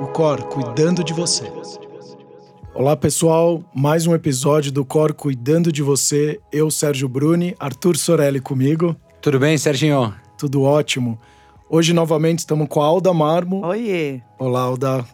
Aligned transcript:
o 0.00 0.06
Cor 0.06 0.42
cuidando 0.44 1.02
de 1.02 1.12
você. 1.12 1.50
Olá 2.72 2.96
pessoal, 2.96 3.62
mais 3.74 4.06
um 4.06 4.14
episódio 4.14 4.70
do 4.70 4.84
Cor 4.84 5.12
Cuidando 5.12 5.72
de 5.72 5.82
Você. 5.82 6.38
Eu, 6.52 6.70
Sérgio 6.70 7.08
Bruni, 7.08 7.56
Arthur 7.58 7.96
Sorelli 7.96 8.40
comigo. 8.40 8.94
Tudo 9.20 9.40
bem, 9.40 9.58
Serginho? 9.58 10.14
Tudo 10.36 10.62
ótimo. 10.62 11.18
Hoje 11.68 11.92
novamente 11.92 12.40
estamos 12.40 12.68
com 12.68 12.80
a 12.80 12.86
Alda 12.86 13.12
Marmo. 13.12 13.66
Oiê! 13.66 14.20
Olá, 14.38 14.60
Alda. 14.60 15.04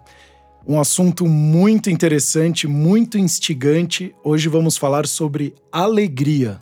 Um 0.66 0.78
assunto 0.78 1.26
muito 1.26 1.88
interessante, 1.88 2.66
muito 2.66 3.16
instigante. 3.16 4.14
Hoje 4.22 4.50
vamos 4.50 4.76
falar 4.76 5.06
sobre 5.06 5.54
alegria. 5.72 6.60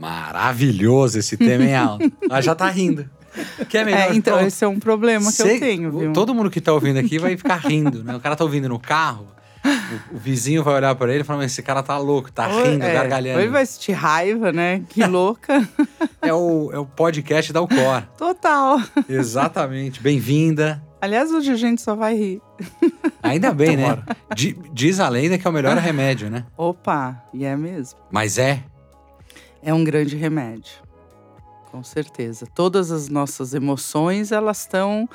Maravilhoso 0.00 1.20
esse 1.20 1.36
tema, 1.36 1.64
hein, 1.64 1.76
Alda? 1.76 2.12
Ela 2.28 2.40
já 2.40 2.54
tá 2.54 2.68
rindo. 2.68 3.08
Que 3.68 3.78
é 3.78 3.84
melhor. 3.84 4.10
É, 4.10 4.14
então, 4.14 4.34
pronto. 4.34 4.46
esse 4.48 4.64
é 4.64 4.68
um 4.68 4.78
problema 4.78 5.26
que 5.26 5.36
Cê, 5.36 5.54
eu 5.54 5.60
tenho, 5.60 5.98
viu? 5.98 6.12
Todo 6.12 6.34
mundo 6.34 6.50
que 6.50 6.60
tá 6.60 6.72
ouvindo 6.72 6.98
aqui 6.98 7.18
vai 7.18 7.36
ficar 7.36 7.56
rindo, 7.56 8.02
né? 8.02 8.16
O 8.16 8.20
cara 8.20 8.34
tá 8.34 8.44
ouvindo 8.44 8.68
no 8.68 8.78
carro, 8.78 9.28
o, 9.64 10.16
o 10.16 10.18
vizinho 10.18 10.62
vai 10.62 10.74
olhar 10.74 10.94
para 10.94 11.12
ele 11.12 11.20
e 11.20 11.24
falar: 11.24 11.40
Mas 11.40 11.52
esse 11.52 11.62
cara 11.62 11.82
tá 11.82 11.96
louco, 11.98 12.32
tá 12.32 12.46
rindo, 12.46 12.84
é, 12.84 12.92
gargalhando. 12.92 13.40
Ele 13.40 13.50
vai 13.50 13.64
sentir 13.66 13.92
raiva, 13.92 14.52
né? 14.52 14.82
Que 14.88 15.04
louca. 15.04 15.66
é, 16.22 16.32
o, 16.32 16.70
é 16.72 16.78
o 16.78 16.86
podcast 16.86 17.52
da 17.52 17.60
Ucor. 17.60 18.02
Total. 18.16 18.80
Exatamente. 19.08 20.00
Bem-vinda. 20.00 20.82
Aliás, 21.00 21.30
hoje 21.30 21.50
a 21.50 21.56
gente 21.56 21.80
só 21.80 21.94
vai 21.94 22.14
rir. 22.14 22.42
Ainda 23.22 23.54
bem, 23.54 23.76
né? 23.76 24.02
Diz 24.72 25.00
a 25.00 25.08
lenda 25.08 25.38
que 25.38 25.46
é 25.46 25.50
o 25.50 25.52
melhor 25.52 25.76
remédio, 25.78 26.28
né? 26.28 26.44
Opa, 26.56 27.22
e 27.32 27.44
é 27.44 27.56
mesmo. 27.56 27.98
Mas 28.10 28.36
é? 28.36 28.62
É 29.62 29.72
um 29.72 29.82
grande 29.82 30.16
remédio. 30.16 30.72
Com 31.70 31.84
certeza. 31.84 32.46
Todas 32.52 32.90
as 32.90 33.08
nossas 33.08 33.54
emoções, 33.54 34.32
elas 34.32 34.60
estão 34.60 35.08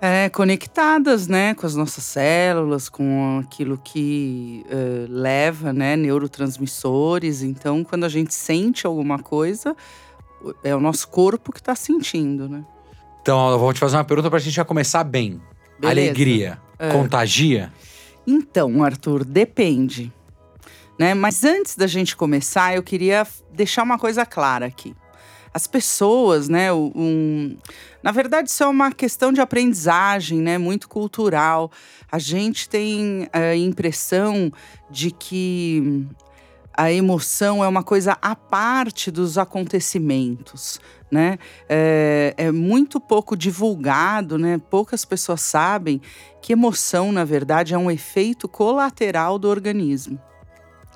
é, 0.00 0.28
conectadas, 0.28 1.26
né, 1.26 1.54
com 1.54 1.64
as 1.64 1.74
nossas 1.74 2.04
células, 2.04 2.90
com 2.90 3.40
aquilo 3.42 3.78
que 3.82 4.64
uh, 4.66 5.06
leva, 5.08 5.72
né, 5.72 5.96
neurotransmissores. 5.96 7.42
Então, 7.42 7.82
quando 7.82 8.04
a 8.04 8.08
gente 8.08 8.34
sente 8.34 8.86
alguma 8.86 9.18
coisa, 9.18 9.74
é 10.62 10.76
o 10.76 10.80
nosso 10.80 11.08
corpo 11.08 11.50
que 11.50 11.60
está 11.60 11.74
sentindo, 11.74 12.46
né? 12.46 12.62
Então, 13.22 13.50
eu 13.50 13.58
vou 13.58 13.72
te 13.72 13.80
fazer 13.80 13.96
uma 13.96 14.04
pergunta 14.04 14.28
para 14.28 14.36
a 14.36 14.42
gente 14.42 14.52
já 14.52 14.64
começar 14.64 15.02
bem. 15.04 15.40
Beleza. 15.80 16.10
Alegria 16.10 16.58
é. 16.78 16.90
contagia? 16.90 17.72
Então, 18.26 18.84
Arthur, 18.84 19.24
depende. 19.24 20.12
Né? 20.98 21.14
Mas 21.14 21.42
antes 21.42 21.76
da 21.76 21.86
gente 21.86 22.14
começar, 22.14 22.76
eu 22.76 22.82
queria 22.82 23.26
deixar 23.50 23.82
uma 23.82 23.98
coisa 23.98 24.26
clara 24.26 24.66
aqui 24.66 24.94
as 25.54 25.68
pessoas, 25.68 26.48
né? 26.48 26.72
Um, 26.72 27.56
na 28.02 28.10
verdade, 28.10 28.50
isso 28.50 28.64
é 28.64 28.66
uma 28.66 28.90
questão 28.90 29.32
de 29.32 29.40
aprendizagem, 29.40 30.40
né? 30.40 30.58
Muito 30.58 30.88
cultural. 30.88 31.70
A 32.10 32.18
gente 32.18 32.68
tem 32.68 33.28
a 33.32 33.38
é, 33.38 33.56
impressão 33.56 34.52
de 34.90 35.12
que 35.12 36.04
a 36.76 36.90
emoção 36.90 37.62
é 37.62 37.68
uma 37.68 37.84
coisa 37.84 38.18
à 38.20 38.34
parte 38.34 39.12
dos 39.12 39.38
acontecimentos, 39.38 40.80
né? 41.08 41.38
É, 41.68 42.34
é, 42.36 42.50
muito 42.50 42.98
pouco 42.98 43.36
divulgado, 43.36 44.36
né? 44.36 44.60
Poucas 44.68 45.04
pessoas 45.04 45.40
sabem 45.40 46.00
que 46.42 46.52
emoção, 46.52 47.12
na 47.12 47.24
verdade, 47.24 47.74
é 47.74 47.78
um 47.78 47.88
efeito 47.88 48.48
colateral 48.48 49.38
do 49.38 49.48
organismo 49.48 50.18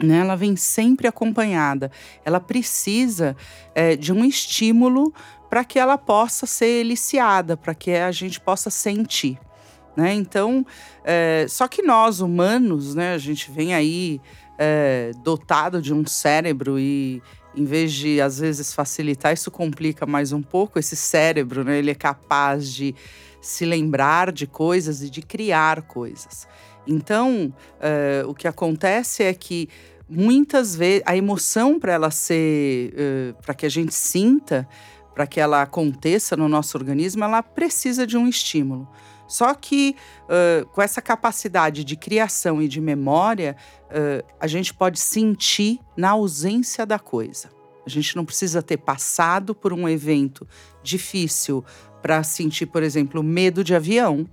né, 0.00 0.18
ela 0.18 0.36
vem 0.36 0.56
sempre 0.56 1.06
acompanhada. 1.06 1.90
Ela 2.24 2.40
precisa 2.40 3.36
é, 3.74 3.96
de 3.96 4.12
um 4.12 4.24
estímulo 4.24 5.12
para 5.48 5.64
que 5.64 5.78
ela 5.78 5.96
possa 5.96 6.46
ser 6.46 6.80
eliciada, 6.80 7.56
para 7.56 7.74
que 7.74 7.92
a 7.92 8.12
gente 8.12 8.40
possa 8.40 8.70
sentir. 8.70 9.38
Né? 9.96 10.14
Então, 10.14 10.64
é, 11.04 11.46
só 11.48 11.66
que 11.66 11.82
nós 11.82 12.20
humanos, 12.20 12.94
né, 12.94 13.14
a 13.14 13.18
gente 13.18 13.50
vem 13.50 13.74
aí 13.74 14.20
é, 14.58 15.10
dotado 15.24 15.82
de 15.82 15.92
um 15.92 16.06
cérebro 16.06 16.78
e 16.78 17.22
em 17.56 17.64
vez 17.64 17.92
de 17.92 18.20
às 18.20 18.38
vezes 18.38 18.72
facilitar, 18.72 19.32
isso 19.32 19.50
complica 19.50 20.06
mais 20.06 20.32
um 20.32 20.42
pouco. 20.42 20.78
Esse 20.78 20.94
cérebro, 20.94 21.64
né, 21.64 21.78
ele 21.78 21.90
é 21.90 21.94
capaz 21.94 22.72
de 22.72 22.94
se 23.40 23.64
lembrar 23.64 24.30
de 24.30 24.46
coisas 24.46 25.02
e 25.02 25.10
de 25.10 25.22
criar 25.22 25.82
coisas. 25.82 26.46
Então, 26.86 27.52
uh, 27.76 28.28
o 28.28 28.34
que 28.34 28.48
acontece 28.48 29.22
é 29.22 29.34
que 29.34 29.68
muitas 30.08 30.74
vezes 30.74 31.02
a 31.06 31.16
emoção 31.16 31.78
para 31.78 31.92
ela 31.92 32.10
ser, 32.10 32.94
uh, 32.94 33.42
para 33.42 33.54
que 33.54 33.66
a 33.66 33.68
gente 33.68 33.94
sinta, 33.94 34.68
para 35.14 35.26
que 35.26 35.40
ela 35.40 35.62
aconteça 35.62 36.36
no 36.36 36.48
nosso 36.48 36.78
organismo, 36.78 37.24
ela 37.24 37.42
precisa 37.42 38.06
de 38.06 38.16
um 38.16 38.26
estímulo. 38.26 38.88
Só 39.26 39.52
que 39.52 39.94
uh, 40.24 40.66
com 40.68 40.80
essa 40.80 41.02
capacidade 41.02 41.84
de 41.84 41.96
criação 41.96 42.62
e 42.62 42.68
de 42.68 42.80
memória, 42.80 43.56
uh, 43.84 44.26
a 44.40 44.46
gente 44.46 44.72
pode 44.72 44.98
sentir 44.98 45.78
na 45.96 46.10
ausência 46.10 46.86
da 46.86 46.98
coisa. 46.98 47.50
A 47.84 47.90
gente 47.90 48.16
não 48.16 48.24
precisa 48.24 48.62
ter 48.62 48.78
passado 48.78 49.54
por 49.54 49.72
um 49.72 49.88
evento 49.88 50.46
difícil 50.82 51.64
para 52.00 52.22
sentir, 52.22 52.66
por 52.66 52.82
exemplo, 52.82 53.22
medo 53.22 53.62
de 53.62 53.74
avião 53.74 54.26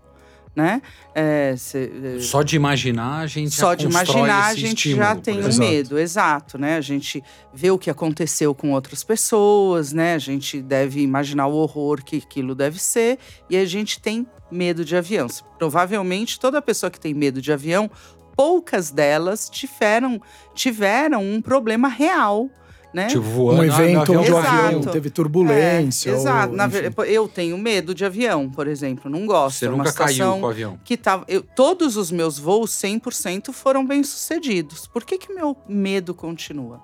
né? 0.56 0.82
É, 1.14 1.56
cê, 1.58 1.92
é, 2.18 2.20
só 2.20 2.42
de 2.42 2.56
imaginar 2.56 3.20
a 3.20 3.28
gente 3.28 3.54
só 3.54 3.74
de 3.74 3.86
imaginar 3.86 4.46
a 4.46 4.56
gente 4.56 4.90
estímulo, 4.90 5.04
já 5.04 5.16
tem 5.16 5.44
um 5.44 5.58
medo, 5.58 6.00
exato, 6.00 6.58
né? 6.58 6.78
A 6.78 6.82
gente 6.82 7.22
vê 7.54 7.72
o 7.72 7.78
que 7.78 7.90
aconteceu 7.90 8.56
com 8.56 8.72
outras 8.72 9.04
pessoas, 9.04 9.92
né? 9.92 10.16
A 10.16 10.20
gente 10.20 10.62
deve 10.62 11.02
imaginar 11.02 11.48
o 11.48 11.56
horror 11.56 12.04
que 12.04 12.18
aquilo 12.18 12.56
deve 12.56 12.80
ser 12.80 13.20
e 13.50 13.58
a 13.58 13.66
gente 13.66 14.00
tem 14.00 14.26
medo 14.50 14.86
de 14.86 14.96
avião. 14.96 15.28
Provavelmente 15.58 16.40
toda 16.40 16.62
pessoa 16.62 16.90
que 16.90 17.00
tem 17.00 17.14
medo 17.14 17.42
de 17.42 17.52
avião, 17.52 17.92
poucas 18.36 18.92
delas 18.92 19.50
tiveram 19.50 20.22
tiveram 20.54 21.24
um 21.24 21.42
problema 21.42 21.88
real 21.88 22.50
né? 22.96 23.08
Tipo, 23.08 23.24
voando, 23.24 23.62
um 23.62 23.66
evento 23.66 24.14
onde 24.14 24.32
o 24.32 24.38
avião 24.38 24.82
teve 24.84 25.10
turbulência. 25.10 26.12
É, 26.12 26.14
exato. 26.14 26.54
Ou, 26.96 27.04
eu 27.04 27.28
tenho 27.28 27.58
medo 27.58 27.94
de 27.94 28.06
avião, 28.06 28.50
por 28.50 28.68
exemplo. 28.68 29.12
Não 29.12 29.26
gosto. 29.26 29.58
Você 29.58 29.66
é 29.66 29.70
nunca 29.70 29.92
caiu 29.92 30.32
com 30.32 30.42
o 30.44 30.48
avião? 30.48 30.80
Que 30.82 30.96
tava, 30.96 31.26
eu, 31.28 31.42
todos 31.42 31.98
os 31.98 32.10
meus 32.10 32.40
voos, 32.40 32.72
100%, 32.72 33.52
foram 33.52 33.86
bem 33.86 34.02
sucedidos. 34.02 34.88
Por 34.88 35.04
que, 35.04 35.18
que 35.18 35.34
meu 35.34 35.58
medo 35.68 36.14
continua? 36.14 36.82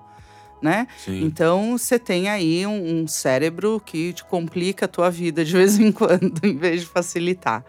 Né? 0.60 0.86
Então 1.08 1.78
você 1.78 1.98
tem 1.98 2.28
aí 2.28 2.64
um, 2.66 3.00
um, 3.00 3.08
cérebro 3.08 3.82
que 3.84 4.12
te 4.12 4.22
complica 4.22 4.84
a 4.84 4.88
tua 4.88 5.10
vida 5.10 5.42
de 5.44 5.50
vez 5.56 5.80
em 5.80 5.90
quando, 5.90 6.44
em 6.44 6.56
vez 6.58 6.82
de 6.82 6.86
facilitar. 6.86 7.64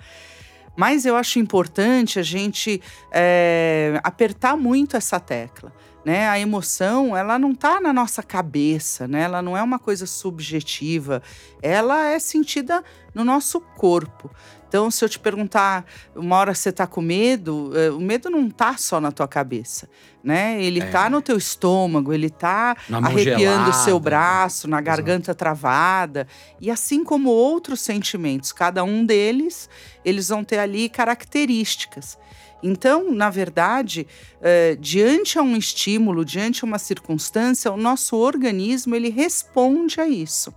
Mas 0.76 1.06
eu 1.06 1.16
acho 1.16 1.40
importante 1.40 2.20
a 2.20 2.24
gente 2.24 2.82
é, 3.10 4.00
apertar 4.04 4.58
muito 4.58 4.98
essa 4.98 5.18
tecla 5.18 5.72
né? 6.04 6.28
A 6.28 6.40
emoção, 6.40 7.16
ela 7.16 7.40
não 7.40 7.52
está 7.52 7.80
na 7.80 7.94
nossa 7.94 8.22
cabeça, 8.22 9.08
né? 9.08 9.22
Ela 9.22 9.42
não 9.42 9.58
é 9.58 9.64
uma 9.64 9.80
coisa 9.80 10.06
subjetiva, 10.06 11.22
ela 11.62 12.08
é 12.08 12.20
sentida 12.20 12.84
no 13.14 13.24
nosso 13.24 13.62
corpo. 13.62 14.30
Então, 14.68 14.90
se 14.90 15.06
eu 15.06 15.08
te 15.08 15.20
perguntar, 15.20 15.86
uma 16.16 16.36
hora 16.36 16.56
você 16.56 16.70
está 16.70 16.88
com 16.88 17.00
medo, 17.00 17.72
eh, 17.76 17.92
o 17.92 18.00
medo 18.00 18.28
não 18.28 18.48
está 18.48 18.76
só 18.76 19.00
na 19.00 19.12
tua 19.12 19.28
cabeça, 19.28 19.88
né? 20.24 20.60
Ele 20.64 20.80
está 20.80 21.06
é. 21.06 21.10
no 21.10 21.22
teu 21.22 21.38
estômago, 21.38 22.12
ele 22.12 22.26
está 22.26 22.76
arrepiando 22.92 23.70
o 23.70 23.74
seu 23.74 24.00
braço, 24.00 24.68
na 24.68 24.82
garganta 24.82 25.36
travada, 25.36 26.28
e 26.60 26.72
assim 26.72 27.04
como 27.04 27.30
outros 27.30 27.82
sentimentos, 27.82 28.52
cada 28.52 28.84
um 28.84 29.06
deles, 29.06 29.70
eles 30.04 30.30
vão 30.30 30.44
ter 30.44 30.58
ali 30.58 30.90
características. 30.90 32.18
Então, 32.64 33.12
na 33.12 33.30
verdade, 33.30 34.08
eh, 34.42 34.78
diante 34.80 35.38
a 35.38 35.42
um 35.42 35.58
estímulo, 35.58 36.24
diante 36.24 36.64
a 36.64 36.68
uma 36.68 36.80
circunstância, 36.80 37.70
o 37.70 37.76
nosso 37.76 38.16
organismo 38.16 38.96
ele 38.96 39.10
responde 39.10 40.00
a 40.00 40.08
isso. 40.08 40.54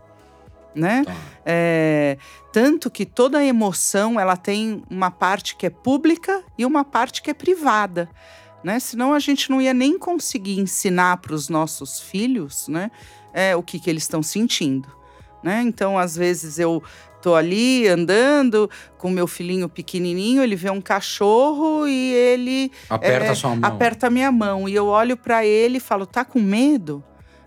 Né? 0.72 1.04
Tá. 1.04 1.16
É, 1.44 2.18
tanto 2.52 2.90
que 2.90 3.04
toda 3.04 3.42
emoção 3.42 4.20
ela 4.20 4.36
tem 4.36 4.82
uma 4.88 5.10
parte 5.10 5.56
que 5.56 5.66
é 5.66 5.70
pública 5.70 6.44
e 6.56 6.64
uma 6.64 6.84
parte 6.84 7.22
que 7.22 7.30
é 7.30 7.34
privada. 7.34 8.08
Né? 8.62 8.78
Senão 8.78 9.12
a 9.12 9.18
gente 9.18 9.50
não 9.50 9.60
ia 9.60 9.72
nem 9.72 9.98
conseguir 9.98 10.60
ensinar 10.60 11.16
para 11.16 11.34
os 11.34 11.48
nossos 11.48 11.98
filhos 11.98 12.68
né, 12.68 12.90
é, 13.32 13.56
o 13.56 13.62
que, 13.62 13.80
que 13.80 13.88
eles 13.88 14.02
estão 14.02 14.22
sentindo. 14.22 14.88
Né? 15.42 15.62
Então, 15.62 15.98
às 15.98 16.14
vezes, 16.14 16.58
eu 16.58 16.82
tô 17.26 17.34
ali 17.34 17.88
andando 17.88 18.70
com 18.96 19.10
meu 19.10 19.26
filhinho 19.26 19.68
pequenininho, 19.68 20.44
ele 20.44 20.54
vê 20.54 20.70
um 20.70 20.80
cachorro 20.80 21.88
e 21.88 22.12
ele 22.14 22.70
aperta 22.88 23.26
é, 23.26 23.34
sua 23.34 23.56
mão. 23.56 23.68
Aperta 23.68 24.08
minha 24.08 24.30
mão 24.30 24.68
e 24.68 24.76
eu 24.76 24.86
olho 24.86 25.16
para 25.16 25.44
ele 25.44 25.78
e 25.78 25.80
falo: 25.80 26.06
"Tá 26.06 26.24
com 26.24 26.40
medo?" 26.40 27.02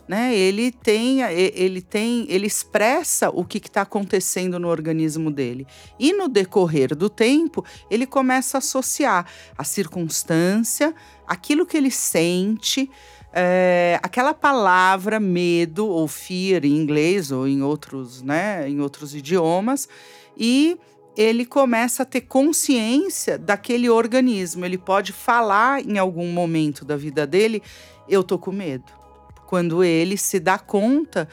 Né? 0.05 0.35
Ele 0.35 0.71
tem, 0.71 1.21
ele 1.21 1.81
tem, 1.81 2.25
ele 2.27 2.47
expressa 2.47 3.29
o 3.29 3.45
que 3.45 3.59
está 3.59 3.83
acontecendo 3.83 4.59
no 4.59 4.67
organismo 4.67 5.31
dele. 5.31 5.65
E 5.99 6.11
no 6.11 6.27
decorrer 6.27 6.95
do 6.95 7.09
tempo, 7.09 7.63
ele 7.91 8.07
começa 8.07 8.57
a 8.57 8.59
associar 8.59 9.27
a 9.55 9.63
circunstância, 9.63 10.93
aquilo 11.27 11.63
que 11.63 11.77
ele 11.77 11.91
sente, 11.91 12.89
é, 13.33 13.99
aquela 14.01 14.33
palavra 14.33 15.19
medo 15.19 15.87
ou 15.87 16.07
fear 16.07 16.65
em 16.65 16.75
inglês 16.75 17.31
ou 17.31 17.47
em 17.47 17.61
outros, 17.61 18.21
né, 18.21 18.67
em 18.67 18.79
outros 18.79 19.13
idiomas 19.13 19.87
e 20.37 20.77
ele 21.15 21.45
começa 21.45 22.03
a 22.03 22.05
ter 22.05 22.21
consciência 22.21 23.37
daquele 23.37 23.89
organismo. 23.89 24.65
Ele 24.65 24.77
pode 24.77 25.11
falar 25.11 25.85
em 25.85 25.97
algum 25.97 26.31
momento 26.31 26.85
da 26.85 26.95
vida 26.95 27.27
dele: 27.27 27.61
eu 28.07 28.23
tô 28.23 28.39
com 28.39 28.51
medo. 28.51 28.91
Quando 29.45 29.83
ele 29.83 30.15
se 30.15 30.39
dá 30.39 30.57
conta 30.57 31.27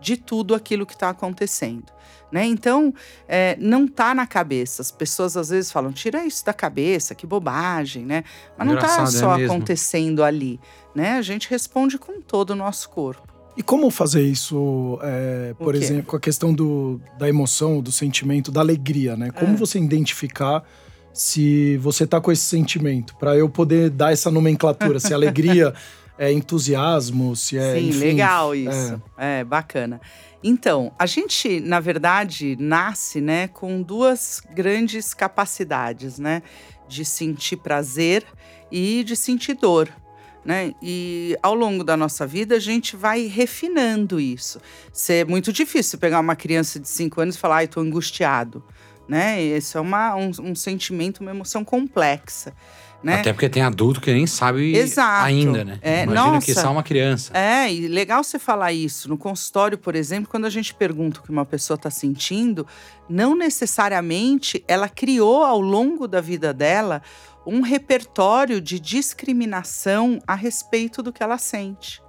de 0.00 0.16
tudo 0.16 0.54
aquilo 0.54 0.84
que 0.84 0.94
está 0.94 1.08
acontecendo. 1.08 1.92
Né? 2.32 2.46
Então, 2.46 2.94
é, 3.28 3.56
não 3.60 3.84
está 3.84 4.14
na 4.14 4.26
cabeça. 4.26 4.80
As 4.80 4.90
pessoas 4.90 5.36
às 5.36 5.50
vezes 5.50 5.70
falam, 5.70 5.92
tira 5.92 6.24
isso 6.24 6.42
da 6.46 6.54
cabeça, 6.54 7.14
que 7.14 7.26
bobagem, 7.26 8.06
né? 8.06 8.24
Mas 8.56 8.66
não 8.66 8.74
está 8.74 8.86
Engraçado, 8.86 9.14
é 9.16 9.20
só 9.20 9.36
mesmo. 9.36 9.52
acontecendo 9.52 10.24
ali. 10.24 10.58
Né? 10.94 11.12
A 11.18 11.22
gente 11.22 11.50
responde 11.50 11.98
com 11.98 12.22
todo 12.22 12.50
o 12.50 12.56
nosso 12.56 12.88
corpo. 12.88 13.30
E 13.54 13.62
como 13.62 13.90
fazer 13.90 14.22
isso, 14.22 14.98
é, 15.02 15.54
por 15.58 15.74
exemplo, 15.74 16.04
com 16.04 16.16
a 16.16 16.20
questão 16.20 16.54
do, 16.54 16.98
da 17.18 17.28
emoção, 17.28 17.82
do 17.82 17.92
sentimento, 17.92 18.50
da 18.50 18.60
alegria, 18.60 19.14
né? 19.14 19.30
Como 19.30 19.52
É. 19.52 19.56
você 19.56 19.78
identificar 19.78 20.64
se 21.12 21.76
você 21.76 22.06
tá 22.06 22.18
com 22.18 22.32
esse 22.32 22.44
sentimento? 22.46 23.14
Para 23.16 23.36
eu 23.36 23.50
poder 23.50 23.90
dar 23.90 24.10
essa 24.10 24.30
nomenclatura, 24.30 24.98
se 24.98 25.12
alegria 25.12 25.74
é 26.18 26.32
entusiasmo, 26.32 27.36
se 27.36 27.58
é. 27.58 27.74
Sim, 27.74 27.88
enfim, 27.90 27.98
legal 27.98 28.54
isso. 28.54 29.02
É. 29.18 29.44
bacana. 29.44 30.00
Então, 30.42 30.92
a 30.98 31.06
gente, 31.06 31.60
na 31.60 31.78
verdade, 31.78 32.56
nasce, 32.58 33.20
né, 33.20 33.48
com 33.48 33.80
duas 33.80 34.42
grandes 34.50 35.14
capacidades, 35.14 36.18
né, 36.18 36.42
de 36.88 37.04
sentir 37.04 37.58
prazer 37.58 38.24
e 38.70 39.04
de 39.04 39.14
sentir 39.14 39.54
dor. 39.54 39.88
Né? 40.44 40.74
E 40.82 41.36
ao 41.40 41.54
longo 41.54 41.84
da 41.84 41.96
nossa 41.96 42.26
vida 42.26 42.56
a 42.56 42.58
gente 42.58 42.96
vai 42.96 43.26
refinando 43.28 44.18
isso. 44.18 44.60
Isso 44.92 45.12
é 45.12 45.24
muito 45.24 45.52
difícil 45.52 46.00
pegar 46.00 46.18
uma 46.18 46.34
criança 46.34 46.80
de 46.80 46.88
5 46.88 47.20
anos 47.20 47.36
e 47.36 47.38
falar, 47.38 47.58
ai, 47.58 47.68
tô 47.68 47.78
angustiado. 47.78 48.64
Né? 49.08 49.40
Isso 49.40 49.78
é 49.78 49.80
uma, 49.80 50.16
um, 50.16 50.30
um 50.40 50.54
sentimento, 50.56 51.20
uma 51.20 51.30
emoção 51.30 51.64
complexa. 51.64 52.52
Né? 53.02 53.16
Até 53.16 53.32
porque 53.32 53.48
tem 53.48 53.62
adulto 53.62 54.00
que 54.00 54.12
nem 54.12 54.26
sabe 54.26 54.76
Exato. 54.76 55.26
ainda, 55.26 55.64
né? 55.64 55.78
É, 55.82 56.04
Imagina 56.04 56.40
que 56.40 56.52
nossa. 56.52 56.60
só 56.60 56.72
uma 56.72 56.82
criança. 56.84 57.36
É, 57.36 57.72
e 57.72 57.88
legal 57.88 58.22
você 58.22 58.38
falar 58.38 58.72
isso. 58.72 59.08
No 59.08 59.18
consultório, 59.18 59.76
por 59.76 59.96
exemplo, 59.96 60.30
quando 60.30 60.44
a 60.44 60.50
gente 60.50 60.72
pergunta 60.72 61.18
o 61.18 61.22
que 61.22 61.30
uma 61.30 61.44
pessoa 61.44 61.74
está 61.74 61.90
sentindo, 61.90 62.64
não 63.08 63.34
necessariamente 63.34 64.62
ela 64.68 64.88
criou 64.88 65.42
ao 65.42 65.60
longo 65.60 66.06
da 66.06 66.20
vida 66.20 66.54
dela 66.54 67.02
um 67.44 67.60
repertório 67.60 68.60
de 68.60 68.78
discriminação 68.78 70.20
a 70.26 70.34
respeito 70.36 71.02
do 71.02 71.12
que 71.12 71.22
ela 71.22 71.38
sente. 71.38 72.00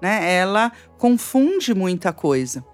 Né? 0.00 0.32
Ela 0.32 0.70
confunde 0.96 1.74
muita 1.74 2.12
coisa. 2.12 2.64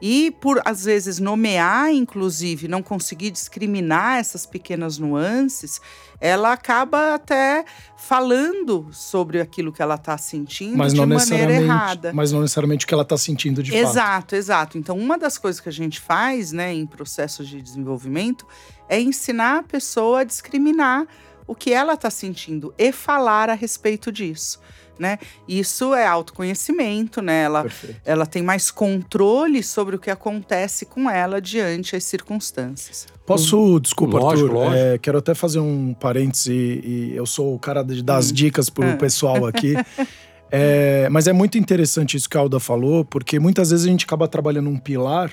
E 0.00 0.30
por, 0.40 0.60
às 0.64 0.84
vezes, 0.84 1.18
nomear, 1.18 1.92
inclusive, 1.92 2.66
não 2.68 2.82
conseguir 2.82 3.30
discriminar 3.30 4.18
essas 4.18 4.46
pequenas 4.46 4.98
nuances, 4.98 5.80
ela 6.20 6.52
acaba 6.52 7.14
até 7.14 7.64
falando 7.96 8.88
sobre 8.92 9.40
aquilo 9.40 9.72
que 9.72 9.82
ela 9.82 9.96
está 9.96 10.16
sentindo 10.16 10.76
Mas 10.76 10.94
de 10.94 11.04
maneira 11.04 11.52
errada. 11.52 12.12
mas 12.12 12.32
não 12.32 12.40
necessariamente 12.40 12.84
o 12.84 12.88
que 12.88 12.94
ela 12.94 13.04
tá 13.04 13.16
sentindo 13.16 13.62
de 13.62 13.70
fato. 13.70 13.80
Exato, 13.80 14.36
exato. 14.36 14.78
Então, 14.78 14.96
uma 14.98 15.18
das 15.18 15.36
coisas 15.38 15.60
que 15.60 15.68
a 15.68 15.72
gente 15.72 16.00
faz, 16.00 16.52
né, 16.52 16.72
em 16.72 16.86
processos 16.86 17.48
de 17.48 17.60
desenvolvimento, 17.60 18.46
é 18.88 19.00
ensinar 19.00 19.58
a 19.58 19.62
pessoa 19.62 20.20
a 20.20 20.24
discriminar 20.24 21.06
o 21.46 21.54
que 21.54 21.72
ela 21.72 21.94
está 21.94 22.10
sentindo 22.10 22.72
e 22.78 22.92
falar 22.92 23.50
a 23.50 23.54
respeito 23.54 24.12
disso, 24.12 24.60
né? 25.00 25.18
Isso 25.48 25.94
é 25.94 26.06
autoconhecimento, 26.06 27.20
né? 27.22 27.42
Ela, 27.44 27.62
Perfeito. 27.62 28.00
ela 28.04 28.26
tem 28.26 28.42
mais 28.42 28.70
controle 28.70 29.62
sobre 29.62 29.96
o 29.96 29.98
que 29.98 30.10
acontece 30.10 30.84
com 30.84 31.08
ela 31.10 31.40
diante 31.40 31.96
as 31.96 32.04
circunstâncias. 32.04 33.06
Posso, 33.26 33.80
desculpa, 33.80 34.18
Lógico, 34.18 34.46
Arthur, 34.48 34.54
lógico. 34.54 34.76
é, 34.76 34.98
quero 34.98 35.18
até 35.18 35.34
fazer 35.34 35.60
um 35.60 35.94
parêntese 35.94 36.52
e 36.52 37.12
eu 37.16 37.24
sou 37.26 37.54
o 37.54 37.58
cara 37.58 37.82
de- 37.82 38.02
das 38.02 38.30
dicas 38.32 38.68
pro 38.68 38.88
Ah. 38.90 38.96
pessoal 38.96 39.46
aqui. 39.46 39.74
É, 40.52 41.08
mas 41.10 41.28
é 41.28 41.32
muito 41.32 41.56
interessante 41.56 42.16
isso 42.16 42.28
que 42.28 42.36
a 42.36 42.40
Alda 42.40 42.58
falou, 42.58 43.04
porque 43.04 43.38
muitas 43.38 43.70
vezes 43.70 43.86
a 43.86 43.88
gente 43.88 44.04
acaba 44.04 44.26
trabalhando 44.26 44.68
um 44.68 44.76
pilar 44.76 45.30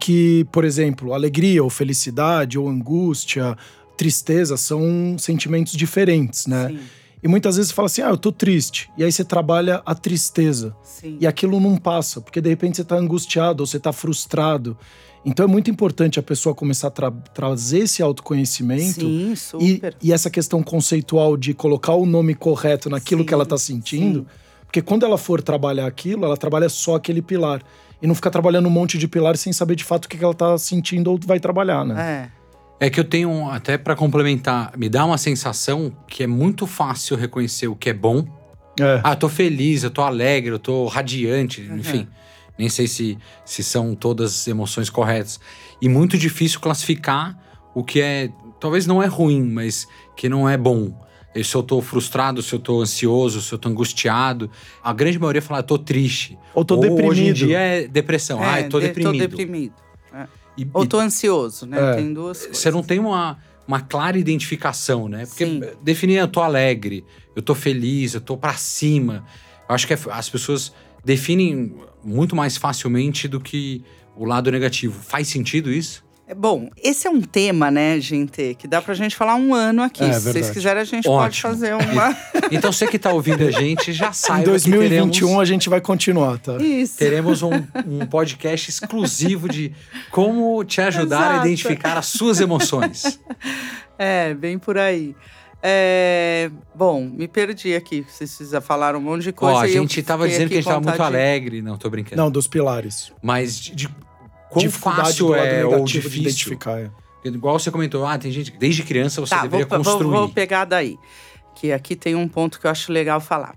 que, 0.00 0.44
por 0.50 0.64
exemplo, 0.64 1.14
alegria 1.14 1.62
ou 1.62 1.70
felicidade 1.70 2.58
ou 2.58 2.68
angústia, 2.68 3.56
tristeza 3.96 4.56
são 4.56 5.16
sentimentos 5.18 5.74
diferentes, 5.74 6.48
né? 6.48 6.66
Sim, 6.68 6.80
E 7.22 7.28
muitas 7.28 7.56
vezes 7.56 7.70
você 7.70 7.74
fala 7.74 7.86
assim, 7.86 8.02
ah, 8.02 8.08
eu 8.10 8.16
tô 8.16 8.32
triste. 8.32 8.90
E 8.96 9.04
aí 9.04 9.12
você 9.12 9.24
trabalha 9.24 9.82
a 9.84 9.94
tristeza. 9.94 10.74
sim. 10.82 11.18
E 11.20 11.26
aquilo 11.26 11.60
não 11.60 11.76
passa, 11.76 12.20
porque 12.20 12.40
de 12.40 12.48
repente 12.48 12.76
você 12.76 12.84
tá 12.84 12.96
angustiado 12.96 13.62
ou 13.62 13.66
você 13.66 13.78
tá 13.78 13.92
frustrado. 13.92 14.76
Então 15.24 15.44
é 15.44 15.46
muito 15.48 15.70
importante 15.70 16.18
a 16.18 16.22
pessoa 16.22 16.54
começar 16.54 16.88
a 16.88 16.90
tra- 16.90 17.10
trazer 17.10 17.80
esse 17.80 18.02
autoconhecimento 18.02 19.00
Sim, 19.00 19.32
e, 19.32 19.36
super. 19.36 19.96
e 20.02 20.12
essa 20.14 20.30
questão 20.30 20.62
conceitual 20.62 21.36
de 21.36 21.52
colocar 21.52 21.92
o 21.94 22.06
nome 22.06 22.34
correto 22.34 22.88
naquilo 22.88 23.20
Sim, 23.20 23.26
que 23.26 23.34
ela 23.34 23.44
tá 23.44 23.58
sentindo. 23.58 24.20
sim. 24.20 24.26
Porque 24.64 24.80
quando 24.80 25.04
ela 25.04 25.18
for 25.18 25.42
trabalhar 25.42 25.86
aquilo, 25.86 26.24
ela 26.24 26.36
trabalha 26.36 26.68
só 26.68 26.94
aquele 26.94 27.20
pilar. 27.20 27.60
E 28.00 28.06
não 28.06 28.14
fica 28.14 28.30
trabalhando 28.30 28.66
um 28.66 28.70
monte 28.70 28.96
de 28.96 29.06
pilar 29.08 29.36
sem 29.36 29.52
saber 29.52 29.74
de 29.74 29.84
fato 29.84 30.04
o 30.06 30.08
que 30.08 30.16
que 30.16 30.24
ela 30.24 30.32
tá 30.32 30.56
sentindo 30.56 31.10
ou 31.10 31.18
vai 31.26 31.38
trabalhar, 31.40 31.84
né? 31.84 32.00
É. 32.00 32.39
É 32.80 32.88
que 32.88 32.98
eu 32.98 33.04
tenho, 33.04 33.50
até 33.50 33.76
pra 33.76 33.94
complementar, 33.94 34.72
me 34.76 34.88
dá 34.88 35.04
uma 35.04 35.18
sensação 35.18 35.92
que 36.08 36.22
é 36.22 36.26
muito 36.26 36.66
fácil 36.66 37.16
reconhecer 37.16 37.68
o 37.68 37.76
que 37.76 37.90
é 37.90 37.92
bom. 37.92 38.24
É. 38.80 39.00
Ah, 39.04 39.12
eu 39.12 39.16
tô 39.16 39.28
feliz, 39.28 39.82
eu 39.84 39.90
tô 39.90 40.00
alegre, 40.00 40.50
eu 40.50 40.58
tô 40.58 40.86
radiante, 40.86 41.60
enfim. 41.60 42.08
Nem 42.58 42.68
sei 42.70 42.86
se, 42.88 43.18
se 43.44 43.62
são 43.62 43.94
todas 43.94 44.32
as 44.32 44.48
emoções 44.48 44.88
corretas. 44.88 45.38
E 45.80 45.88
muito 45.88 46.16
difícil 46.16 46.58
classificar 46.60 47.38
o 47.74 47.84
que 47.84 48.00
é, 48.00 48.30
talvez 48.58 48.86
não 48.86 49.02
é 49.02 49.06
ruim, 49.06 49.42
mas 49.42 49.86
que 50.16 50.28
não 50.28 50.48
é 50.48 50.56
bom. 50.56 50.92
E 51.34 51.44
Se 51.44 51.54
eu 51.54 51.62
tô 51.62 51.80
frustrado, 51.82 52.42
se 52.42 52.52
eu 52.54 52.58
tô 52.58 52.80
ansioso, 52.80 53.40
se 53.42 53.52
eu 53.52 53.58
tô 53.58 53.68
angustiado. 53.68 54.50
A 54.82 54.92
grande 54.92 55.18
maioria 55.18 55.40
fala, 55.42 55.60
ah, 55.60 55.62
tô 55.62 55.78
triste. 55.78 56.36
Ou 56.54 56.64
tô 56.64 56.76
Hoje 56.78 56.86
em 56.88 56.96
deprimido. 56.96 57.34
dia 57.34 57.58
é 57.58 57.86
depressão. 57.86 58.40
ah, 58.42 58.58
É, 58.60 58.64
eu 58.64 58.68
tô 58.70 58.80
de- 58.80 58.86
deprimido. 58.88 59.12
Tô 59.22 59.36
deprimido. 59.36 59.74
E- 60.62 60.70
Ou 60.72 60.86
tô 60.86 60.98
ansioso, 60.98 61.66
né? 61.66 61.92
É. 61.92 61.96
Tem 61.96 62.12
duas 62.12 62.38
coisas. 62.40 62.58
você 62.58 62.70
não 62.70 62.82
tem 62.82 62.98
uma, 62.98 63.38
uma 63.66 63.80
clara 63.80 64.18
identificação, 64.18 65.08
né? 65.08 65.26
Porque 65.26 65.46
Sim. 65.46 65.60
definir 65.82 66.16
eu 66.16 66.28
tô 66.28 66.40
alegre, 66.40 67.04
eu 67.34 67.42
tô 67.42 67.54
feliz, 67.54 68.14
eu 68.14 68.20
tô 68.20 68.36
pra 68.36 68.54
cima. 68.54 69.24
Eu 69.68 69.74
acho 69.74 69.86
que 69.86 69.94
é- 69.94 69.98
as 70.10 70.28
pessoas 70.28 70.72
definem 71.04 71.74
muito 72.04 72.34
mais 72.36 72.56
facilmente 72.56 73.26
do 73.28 73.40
que 73.40 73.82
o 74.16 74.24
lado 74.24 74.50
negativo. 74.50 75.00
Faz 75.02 75.28
sentido 75.28 75.70
isso? 75.72 76.04
É 76.30 76.34
bom, 76.34 76.70
esse 76.80 77.08
é 77.08 77.10
um 77.10 77.20
tema, 77.20 77.72
né, 77.72 77.98
gente, 77.98 78.54
que 78.54 78.68
dá 78.68 78.80
pra 78.80 78.94
gente 78.94 79.16
falar 79.16 79.34
um 79.34 79.52
ano 79.52 79.82
aqui. 79.82 80.04
É, 80.04 80.12
Se 80.12 80.20
vocês 80.20 80.34
verdade. 80.34 80.52
quiserem, 80.54 80.80
a 80.80 80.84
gente 80.84 81.02
pode 81.02 81.24
Ótimo. 81.24 81.50
fazer 81.50 81.74
uma. 81.74 82.16
Então 82.52 82.72
você 82.72 82.86
que 82.86 83.00
tá 83.00 83.12
ouvindo 83.12 83.42
a 83.42 83.50
gente 83.50 83.92
já 83.92 84.10
Em 84.10 84.12
saiba 84.12 84.44
2021 84.44 85.10
que 85.10 85.18
teremos, 85.18 85.40
a 85.40 85.44
gente 85.44 85.68
vai 85.68 85.80
continuar, 85.80 86.38
tá? 86.38 86.56
Isso. 86.58 86.96
teremos 86.96 87.42
um, 87.42 87.50
um 87.84 88.06
podcast 88.06 88.70
exclusivo 88.70 89.48
de 89.48 89.74
como 90.12 90.62
te 90.62 90.80
ajudar 90.80 91.18
a 91.18 91.32
Exato. 91.32 91.46
identificar 91.48 91.98
as 91.98 92.06
suas 92.06 92.40
emoções. 92.40 93.18
É, 94.02 94.32
bem 94.32 94.58
por 94.58 94.78
aí. 94.78 95.14
É, 95.62 96.50
Bom, 96.74 97.04
me 97.04 97.28
perdi 97.28 97.74
aqui. 97.74 98.02
Vocês 98.08 98.48
já 98.50 98.62
falaram 98.62 98.98
um 98.98 99.02
monte 99.02 99.24
de 99.24 99.32
coisa. 99.32 99.56
Ó, 99.56 99.60
a 99.60 99.68
eu 99.68 99.82
gente 99.82 100.02
tava 100.02 100.22
fiquei 100.22 100.38
dizendo 100.38 100.48
que 100.48 100.54
a 100.54 100.60
gente 100.62 100.66
tava 100.66 100.80
muito 100.80 101.02
alegre. 101.02 101.60
Não, 101.60 101.76
tô 101.76 101.90
brincando. 101.90 102.16
Não, 102.16 102.30
dos 102.30 102.48
pilares. 102.48 103.12
Mas 103.22 103.60
de, 103.60 103.74
de 103.74 103.88
quão 104.50 104.64
Dificuldade 104.64 105.02
fácil 105.08 105.34
é 105.34 105.64
ou 105.64 105.84
difícil. 105.84 106.20
identificar. 106.22 106.78
é. 106.80 106.90
Igual 107.24 107.58
você 107.58 107.70
comentou, 107.70 108.04
ah, 108.06 108.16
tem 108.18 108.32
gente 108.32 108.50
que 108.50 108.58
desde 108.58 108.82
criança 108.82 109.20
você 109.20 109.34
Tá, 109.34 109.42
deveria 109.42 109.66
vou, 109.66 109.82
vou- 109.82 109.92
construir. 109.92 110.10
vou 110.16 110.28
pegar 110.28 110.64
daí. 110.64 110.98
Que 111.54 111.70
aqui 111.72 111.94
tem 111.94 112.14
um 112.14 112.26
ponto 112.26 112.58
que 112.58 112.66
eu 112.66 112.70
acho 112.70 112.90
legal 112.92 113.20
falar. 113.20 113.54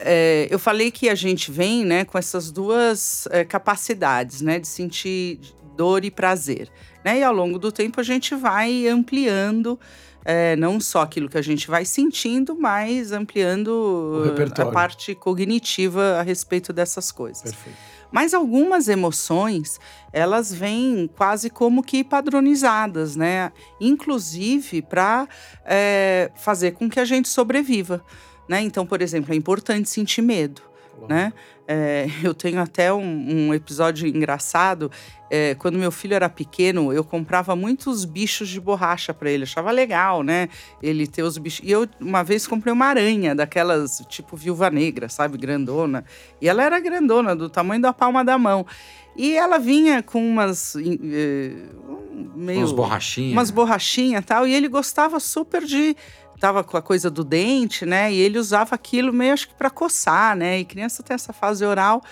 É, 0.00 0.46
eu 0.50 0.58
falei 0.58 0.90
que 0.90 1.08
a 1.08 1.14
gente 1.14 1.50
vem 1.50 1.84
né, 1.84 2.04
com 2.04 2.18
essas 2.18 2.50
duas 2.50 3.26
é, 3.30 3.44
capacidades, 3.44 4.40
né? 4.40 4.58
De 4.58 4.66
sentir 4.68 5.40
dor 5.76 6.04
e 6.04 6.10
prazer. 6.10 6.68
Né? 7.04 7.20
E 7.20 7.22
ao 7.22 7.32
longo 7.32 7.58
do 7.58 7.70
tempo 7.70 8.00
a 8.00 8.02
gente 8.02 8.34
vai 8.34 8.88
ampliando 8.88 9.78
é, 10.24 10.56
não 10.56 10.80
só 10.80 11.02
aquilo 11.02 11.28
que 11.28 11.38
a 11.38 11.42
gente 11.42 11.68
vai 11.68 11.84
sentindo, 11.84 12.56
mas 12.58 13.12
ampliando 13.12 14.24
a 14.58 14.66
parte 14.66 15.14
cognitiva 15.14 16.18
a 16.18 16.22
respeito 16.22 16.72
dessas 16.72 17.10
coisas. 17.12 17.42
Perfeito. 17.42 17.78
Mas 18.10 18.32
algumas 18.34 18.88
emoções, 18.88 19.78
elas 20.12 20.52
vêm 20.52 21.10
quase 21.16 21.50
como 21.50 21.82
que 21.82 22.02
padronizadas, 22.02 23.16
né? 23.16 23.52
Inclusive 23.80 24.82
para 24.82 25.28
fazer 26.34 26.72
com 26.72 26.88
que 26.88 27.00
a 27.00 27.04
gente 27.04 27.28
sobreviva. 27.28 28.04
Né? 28.48 28.62
Então, 28.62 28.86
por 28.86 29.02
exemplo, 29.02 29.34
é 29.34 29.36
importante 29.36 29.90
sentir 29.90 30.22
medo. 30.22 30.62
Né? 31.06 31.32
É, 31.66 32.06
eu 32.24 32.32
tenho 32.32 32.60
até 32.60 32.92
um, 32.92 33.48
um 33.48 33.54
episódio 33.54 34.08
engraçado. 34.08 34.90
é, 35.30 35.54
quando 35.54 35.78
meu 35.78 35.92
filho 35.92 36.14
era 36.14 36.28
pequeno, 36.28 36.92
eu 36.92 37.04
comprava 37.04 37.54
muitos 37.54 38.04
bichos 38.06 38.48
de 38.48 38.58
borracha 38.60 39.12
para 39.12 39.30
ele. 39.30 39.42
Achava 39.42 39.70
legal, 39.70 40.22
né? 40.22 40.48
Ele 40.82 41.06
ter 41.06 41.22
os 41.22 41.36
bichos. 41.36 41.60
E 41.62 41.70
eu, 41.70 41.86
uma 42.00 42.24
vez, 42.24 42.46
comprei 42.46 42.72
uma 42.72 42.86
aranha, 42.86 43.34
daquelas 43.34 44.02
tipo 44.08 44.36
viúva 44.36 44.70
negra, 44.70 45.08
sabe? 45.08 45.36
Grandona. 45.36 46.04
E 46.40 46.48
ela 46.48 46.62
era 46.62 46.80
grandona, 46.80 47.36
do 47.36 47.50
tamanho 47.50 47.82
da 47.82 47.92
palma 47.92 48.24
da 48.24 48.38
mão. 48.38 48.66
E 49.16 49.36
ela 49.36 49.58
vinha 49.58 50.02
com 50.02 50.24
umas. 50.24 50.76
eh, 50.76 51.52
meio. 52.36 52.60
Umas 52.60 52.72
borrachinhas. 52.72 53.32
Umas 53.32 53.50
borrachinhas 53.50 54.22
e 54.22 54.26
tal. 54.26 54.46
E 54.46 54.54
ele 54.54 54.68
gostava 54.68 55.18
super 55.18 55.64
de. 55.64 55.96
Tava 56.38 56.62
com 56.62 56.76
a 56.76 56.82
coisa 56.82 57.10
do 57.10 57.24
dente, 57.24 57.84
né? 57.84 58.12
E 58.12 58.18
ele 58.18 58.38
usava 58.38 58.74
aquilo 58.74 59.12
meio 59.12 59.32
acho 59.32 59.48
que 59.48 59.54
pra 59.54 59.70
coçar, 59.70 60.36
né? 60.36 60.60
E 60.60 60.64
criança 60.64 61.02
tem 61.02 61.14
essa 61.14 61.32
fase 61.32 61.64
oral. 61.64 62.02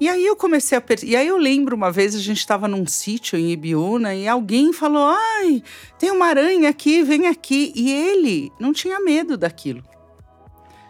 E 0.00 0.08
aí 0.08 0.24
eu 0.24 0.36
comecei 0.36 0.76
a. 0.76 0.80
Per... 0.80 1.04
E 1.04 1.14
aí 1.14 1.26
eu 1.26 1.36
lembro 1.36 1.76
uma 1.76 1.90
vez 1.90 2.14
a 2.14 2.18
gente 2.18 2.38
estava 2.38 2.66
num 2.66 2.86
sítio 2.86 3.38
em 3.38 3.52
Ibiúna 3.52 4.14
e 4.14 4.26
alguém 4.26 4.72
falou: 4.72 5.06
ai, 5.06 5.62
tem 5.98 6.10
uma 6.10 6.26
aranha 6.26 6.68
aqui, 6.68 7.02
vem 7.02 7.26
aqui. 7.26 7.72
E 7.74 7.92
ele 7.92 8.50
não 8.58 8.72
tinha 8.72 8.98
medo 9.00 9.36
daquilo 9.36 9.82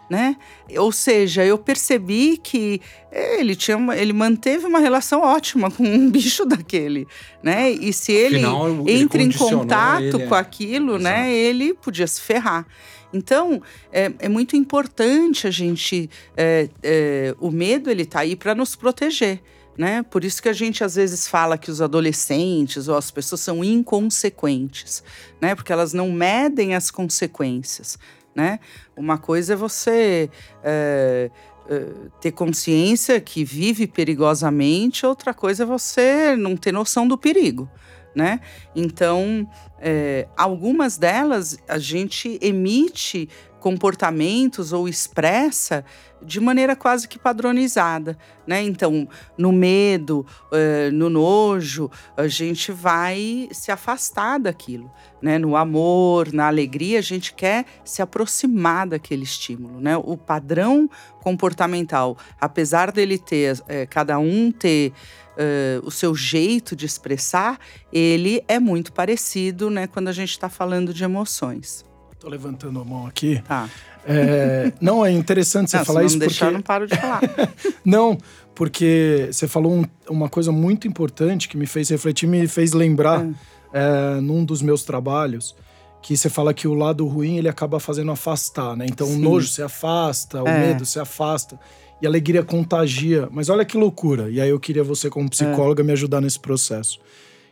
né? 0.09 0.37
Ou 0.77 0.91
seja, 0.91 1.43
eu 1.43 1.57
percebi 1.57 2.37
que 2.37 2.81
ele 3.11 3.55
tinha 3.55 3.77
uma, 3.77 3.95
ele 3.95 4.13
manteve 4.13 4.65
uma 4.65 4.79
relação 4.79 5.21
ótima 5.21 5.71
com 5.71 5.83
um 5.83 6.09
bicho 6.11 6.45
daquele, 6.45 7.07
né? 7.41 7.71
E 7.71 7.91
se 7.93 8.11
ele 8.11 8.37
Afinal, 8.37 8.67
ele 8.67 8.91
entra 8.91 9.21
em 9.21 9.25
condicionou 9.25 9.59
contato 9.61 10.03
ele, 10.03 10.27
com 10.27 10.35
é. 10.35 10.39
aquilo, 10.39 10.99
né? 10.99 11.31
Exato. 11.31 11.35
Ele 11.35 11.73
podia 11.73 12.07
se 12.07 12.21
ferrar. 12.21 12.65
Então 13.13 13.61
é, 13.91 14.11
é 14.19 14.29
muito 14.29 14.55
importante 14.55 15.47
a 15.47 15.51
gente 15.51 16.09
é, 16.35 16.69
é, 16.83 17.35
o 17.39 17.49
medo 17.49 17.89
ele 17.89 18.05
tá 18.05 18.19
aí 18.19 18.35
para 18.35 18.53
nos 18.53 18.75
proteger. 18.75 19.41
Né? 19.77 20.03
Por 20.03 20.23
isso 20.23 20.41
que 20.41 20.47
a 20.47 20.53
gente 20.53 20.85
às 20.85 20.95
vezes 20.95 21.27
fala 21.27 21.57
que 21.57 21.69
os 21.69 21.81
adolescentes 21.81 22.87
ou 22.87 22.95
as 22.95 23.11
pessoas 23.11 23.41
são 23.41 23.61
inconsequentes, 23.61 25.03
né? 25.41 25.53
Porque 25.53 25.73
elas 25.73 25.91
não 25.91 26.13
medem 26.13 26.73
as 26.75 26.89
consequências, 26.89 27.99
né? 28.35 28.59
Uma 28.95 29.17
coisa 29.17 29.53
é 29.53 29.55
você 29.55 30.29
é, 30.63 31.31
é, 31.69 31.85
ter 32.19 32.31
consciência 32.31 33.19
que 33.21 33.43
vive 33.43 33.87
perigosamente, 33.87 35.05
outra 35.05 35.33
coisa 35.33 35.63
é 35.63 35.65
você 35.65 36.35
não 36.35 36.57
ter 36.57 36.71
noção 36.71 37.07
do 37.07 37.17
perigo, 37.17 37.69
né? 38.15 38.39
Então, 38.75 39.47
é, 39.79 40.27
algumas 40.37 40.97
delas 40.97 41.57
a 41.67 41.77
gente 41.77 42.39
emite 42.41 43.29
comportamentos 43.65 44.71
ou 44.71 44.87
expressa 44.87 45.83
de 46.21 46.39
maneira 46.39 46.75
quase 46.75 47.07
que 47.07 47.17
padronizada, 47.17 48.15
né? 48.45 48.61
Então, 48.61 49.07
no 49.35 49.51
medo, 49.51 50.23
eh, 50.53 50.91
no 50.91 51.09
nojo, 51.09 51.89
a 52.15 52.27
gente 52.27 52.71
vai 52.71 53.49
se 53.51 53.71
afastar 53.71 54.39
daquilo, 54.39 54.91
né? 55.19 55.39
No 55.39 55.55
amor, 55.55 56.31
na 56.31 56.45
alegria, 56.45 56.99
a 56.99 57.01
gente 57.01 57.33
quer 57.33 57.65
se 57.83 58.03
aproximar 58.03 58.85
daquele 58.85 59.23
estímulo, 59.23 59.81
né? 59.81 59.97
O 59.97 60.15
padrão 60.15 60.87
comportamental, 61.23 62.15
apesar 62.39 62.91
dele 62.91 63.17
ter, 63.17 63.59
eh, 63.67 63.87
cada 63.87 64.19
um 64.19 64.51
ter 64.51 64.93
eh, 65.37 65.79
o 65.83 65.91
seu 65.91 66.13
jeito 66.15 66.75
de 66.75 66.85
expressar, 66.85 67.59
ele 67.91 68.43
é 68.47 68.59
muito 68.59 68.91
parecido, 68.93 69.69
né? 69.69 69.87
Quando 69.87 70.07
a 70.07 70.11
gente 70.13 70.31
está 70.31 70.49
falando 70.49 70.93
de 70.93 71.03
emoções. 71.03 71.83
Tô 72.19 72.29
levantando 72.29 72.79
a 72.79 72.83
mão 72.85 73.05
aqui. 73.05 73.41
Tá. 73.47 73.69
É, 74.07 74.71
não, 74.79 75.05
é 75.05 75.11
interessante 75.11 75.71
você 75.71 75.77
Não, 75.77 75.85
falar 75.85 76.01
se 76.01 76.05
isso 76.07 76.15
não 76.17 76.19
deixar, 76.27 76.45
eu 76.45 76.51
porque... 76.51 76.57
não 76.57 76.61
paro 76.63 76.87
de 76.87 76.95
falar. 76.95 77.21
Não, 77.83 78.17
porque 78.53 79.27
você 79.31 79.47
falou 79.47 79.73
um- 79.73 79.85
uma 80.09 80.29
coisa 80.29 80.51
muito 80.51 80.87
importante 80.87 81.47
que 81.49 81.57
me 81.57 81.65
fez 81.65 81.89
refletir, 81.89 82.27
me 82.27 82.47
fez 82.47 82.71
lembrar 82.73 83.27
é, 83.73 84.19
num 84.21 84.45
dos 84.45 84.61
meus 84.61 84.83
trabalhos, 84.83 85.55
que 86.01 86.15
você 86.15 86.29
fala 86.29 86.53
que 86.53 86.67
o 86.67 86.73
lado 86.75 87.05
ruim 87.07 87.37
ele 87.37 87.49
acaba 87.49 87.79
fazendo 87.79 88.11
afastar, 88.11 88.75
né? 88.77 88.85
Então 88.87 89.07
o 89.07 89.11
Sim. 89.11 89.19
nojo 89.21 89.47
se 89.49 89.61
afasta, 89.61 90.41
o 90.43 90.47
É. 90.47 90.67
medo 90.67 90.85
se 90.85 90.99
afasta 90.99 91.59
e 92.01 92.05
a 92.05 92.09
alegria 92.09 92.43
contagia. 92.43 93.27
Mas 93.31 93.49
olha 93.49 93.65
que 93.65 93.77
loucura. 93.77 94.29
E 94.29 94.39
aí 94.41 94.49
eu 94.49 94.59
queria 94.59 94.83
você 94.83 95.09
como 95.09 95.29
psicóloga 95.29 95.83
me 95.83 95.91
ajudar 95.93 96.21
nesse 96.21 96.39
processo. 96.39 96.99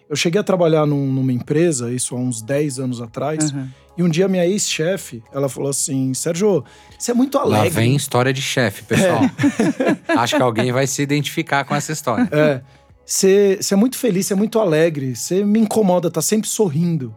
Eu 0.09 0.15
cheguei 0.15 0.39
a 0.39 0.43
trabalhar 0.43 0.85
num- 0.85 1.11
numa 1.11 1.31
empresa, 1.31 1.91
isso 1.91 2.15
há 2.15 2.19
uns 2.19 2.41
10 2.41 2.77
anos 2.77 3.01
atrás, 3.01 3.51
Uhum. 3.51 3.67
e 3.97 4.03
um 4.03 4.09
dia 4.09 4.27
minha 4.27 4.45
ex-chefe, 4.45 5.23
ela 5.33 5.47
falou 5.49 5.69
assim: 5.69 6.13
Sérgio, 6.13 6.63
você 6.99 7.11
é 7.11 7.13
muito 7.13 7.35
Lá 7.37 7.43
alegre. 7.43 7.69
vem 7.69 7.95
história 7.95 8.31
de 8.33 8.41
chefe, 8.41 8.83
pessoal. 8.83 9.21
Acho 10.17 10.35
que 10.35 10.41
alguém 10.43 10.71
vai 10.71 10.85
se 10.87 11.01
identificar 11.01 11.63
com 11.63 11.73
essa 11.73 11.91
história. 11.91 12.27
É. 12.31 12.61
Você 13.05 13.57
você 13.59 13.73
é 13.73 13.77
muito 13.77 13.97
feliz, 13.97 14.27
você 14.27 14.33
é 14.33 14.35
muito 14.35 14.59
alegre, 14.59 15.15
você 15.15 15.43
me 15.43 15.59
incomoda, 15.59 16.11
tá 16.11 16.21
sempre 16.21 16.47
sorrindo. 16.49 17.15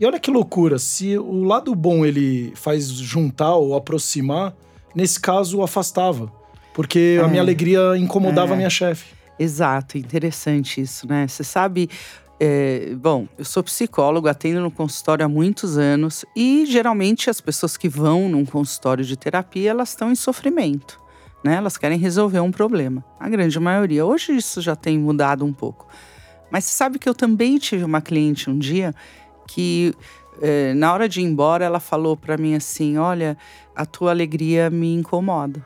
E 0.00 0.06
olha 0.06 0.18
que 0.18 0.30
loucura, 0.30 0.78
se 0.78 1.16
o 1.18 1.44
lado 1.44 1.74
bom 1.74 2.04
ele 2.06 2.52
faz 2.56 2.88
juntar 2.88 3.54
ou 3.56 3.76
aproximar, 3.76 4.54
nesse 4.94 5.20
caso 5.20 5.62
afastava. 5.62 6.32
Porque 6.74 7.18
a 7.20 7.26
É. 7.26 7.28
minha 7.28 7.42
alegria 7.42 7.96
incomodava 7.96 8.52
É. 8.52 8.54
a 8.54 8.56
minha 8.56 8.70
chefe. 8.70 9.14
Exato, 9.38 9.98
interessante 9.98 10.80
isso, 10.80 11.06
né? 11.08 11.26
Você 11.26 11.42
sabe, 11.42 11.88
é, 12.38 12.94
bom, 12.96 13.26
eu 13.36 13.44
sou 13.44 13.62
psicólogo, 13.62 14.28
atendo 14.28 14.60
no 14.60 14.70
consultório 14.70 15.24
há 15.24 15.28
muitos 15.28 15.76
anos 15.78 16.24
e 16.36 16.64
geralmente 16.66 17.28
as 17.28 17.40
pessoas 17.40 17.76
que 17.76 17.88
vão 17.88 18.28
num 18.28 18.44
consultório 18.44 19.04
de 19.04 19.16
terapia, 19.16 19.70
elas 19.70 19.90
estão 19.90 20.10
em 20.12 20.14
sofrimento, 20.14 21.00
né? 21.42 21.56
Elas 21.56 21.76
querem 21.76 21.98
resolver 21.98 22.40
um 22.40 22.50
problema. 22.52 23.04
A 23.18 23.28
grande 23.28 23.58
maioria. 23.58 24.04
Hoje 24.06 24.36
isso 24.36 24.60
já 24.60 24.76
tem 24.76 24.98
mudado 24.98 25.44
um 25.44 25.52
pouco. 25.52 25.88
Mas 26.50 26.64
você 26.64 26.76
sabe 26.76 26.98
que 26.98 27.08
eu 27.08 27.14
também 27.14 27.58
tive 27.58 27.82
uma 27.82 28.00
cliente 28.00 28.48
um 28.50 28.58
dia 28.58 28.94
que 29.48 29.94
é, 30.40 30.72
na 30.74 30.92
hora 30.92 31.08
de 31.08 31.20
ir 31.20 31.24
embora 31.24 31.64
ela 31.64 31.80
falou 31.80 32.16
para 32.16 32.36
mim 32.36 32.54
assim, 32.54 32.96
olha, 32.98 33.36
a 33.74 33.84
tua 33.86 34.10
alegria 34.10 34.70
me 34.70 34.94
incomoda. 34.94 35.64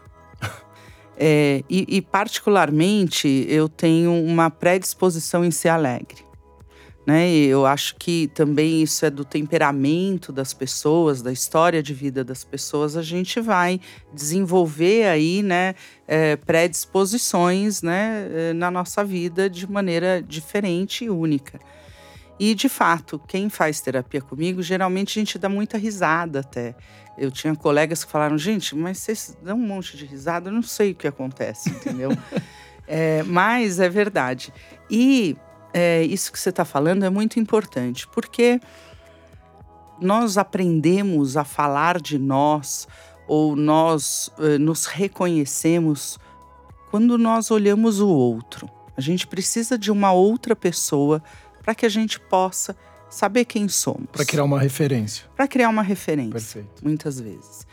É, 1.18 1.62
e, 1.68 1.96
e, 1.96 2.02
particularmente, 2.02 3.46
eu 3.48 3.68
tenho 3.68 4.12
uma 4.12 4.50
predisposição 4.50 5.44
em 5.44 5.50
ser 5.50 5.70
alegre. 5.70 6.26
Né? 7.06 7.28
E 7.28 7.46
eu 7.46 7.64
acho 7.64 7.94
que 7.96 8.26
também 8.34 8.82
isso 8.82 9.06
é 9.06 9.10
do 9.10 9.24
temperamento 9.24 10.32
das 10.32 10.52
pessoas, 10.52 11.22
da 11.22 11.32
história 11.32 11.80
de 11.80 11.94
vida 11.94 12.24
das 12.24 12.42
pessoas. 12.42 12.96
A 12.96 13.02
gente 13.02 13.40
vai 13.40 13.80
desenvolver 14.12 15.06
aí, 15.06 15.40
né, 15.40 15.76
é, 16.08 16.34
predisposições, 16.34 17.80
né, 17.80 18.28
é, 18.28 18.52
na 18.52 18.72
nossa 18.72 19.04
vida 19.04 19.48
de 19.48 19.70
maneira 19.70 20.20
diferente 20.20 21.04
e 21.04 21.10
única. 21.10 21.60
E 22.40 22.54
de 22.54 22.68
fato, 22.68 23.20
quem 23.26 23.48
faz 23.48 23.80
terapia 23.80 24.20
comigo, 24.20 24.60
geralmente 24.60 25.18
a 25.18 25.20
gente 25.20 25.38
dá 25.38 25.48
muita 25.48 25.78
risada 25.78 26.40
até. 26.40 26.74
Eu 27.18 27.30
tinha 27.30 27.54
colegas 27.56 28.04
que 28.04 28.10
falaram, 28.10 28.36
gente, 28.36 28.74
mas 28.74 28.98
vocês 28.98 29.36
dão 29.42 29.56
um 29.56 29.66
monte 29.66 29.96
de 29.96 30.04
risada, 30.04 30.48
eu 30.48 30.52
não 30.52 30.62
sei 30.62 30.92
o 30.92 30.94
que 30.94 31.06
acontece, 31.06 31.70
entendeu? 31.70 32.10
é, 32.86 33.22
mas 33.22 33.80
é 33.80 33.88
verdade. 33.88 34.52
E 34.90 35.36
é, 35.72 36.02
isso 36.02 36.30
que 36.30 36.38
você 36.38 36.50
está 36.50 36.64
falando 36.64 37.04
é 37.04 37.10
muito 37.10 37.38
importante, 37.38 38.06
porque 38.08 38.60
nós 40.00 40.36
aprendemos 40.36 41.36
a 41.36 41.44
falar 41.44 42.00
de 42.00 42.18
nós 42.18 42.86
ou 43.26 43.56
nós 43.56 44.30
eh, 44.38 44.58
nos 44.58 44.86
reconhecemos 44.86 46.18
quando 46.90 47.18
nós 47.18 47.50
olhamos 47.50 48.00
o 48.00 48.08
outro. 48.08 48.70
A 48.96 49.00
gente 49.00 49.26
precisa 49.26 49.76
de 49.76 49.90
uma 49.90 50.12
outra 50.12 50.54
pessoa 50.54 51.22
para 51.62 51.74
que 51.74 51.84
a 51.84 51.88
gente 51.88 52.20
possa 52.20 52.76
saber 53.08 53.44
quem 53.44 53.68
somos. 53.68 54.08
Para 54.12 54.24
criar 54.24 54.44
uma 54.44 54.60
referência. 54.60 55.24
Para 55.36 55.48
criar 55.48 55.68
uma 55.68 55.82
referência. 55.82 56.32
Perfeito. 56.32 56.84
Muitas 56.84 57.20
vezes. 57.20 57.66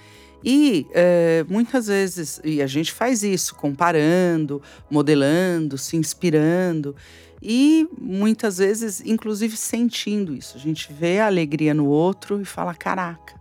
E 0.43 0.85
é, 0.91 1.45
muitas 1.47 1.87
vezes, 1.87 2.41
e 2.43 2.61
a 2.61 2.67
gente 2.67 2.91
faz 2.91 3.23
isso 3.23 3.55
comparando, 3.55 4.61
modelando, 4.89 5.77
se 5.77 5.95
inspirando. 5.95 6.95
E 7.41 7.87
muitas 7.99 8.57
vezes, 8.57 9.01
inclusive, 9.05 9.55
sentindo 9.55 10.35
isso. 10.35 10.57
A 10.57 10.59
gente 10.59 10.91
vê 10.91 11.19
a 11.19 11.27
alegria 11.27 11.73
no 11.73 11.87
outro 11.87 12.41
e 12.41 12.45
fala: 12.45 12.73
caraca, 12.73 13.39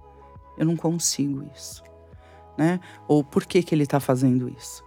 eu 0.57 0.65
não 0.65 0.77
consigo 0.77 1.45
isso. 1.55 1.83
Né? 2.57 2.79
Ou 3.09 3.25
por 3.25 3.45
que, 3.47 3.63
que 3.63 3.75
ele 3.75 3.83
está 3.85 3.99
fazendo 3.99 4.49
isso? 4.49 4.85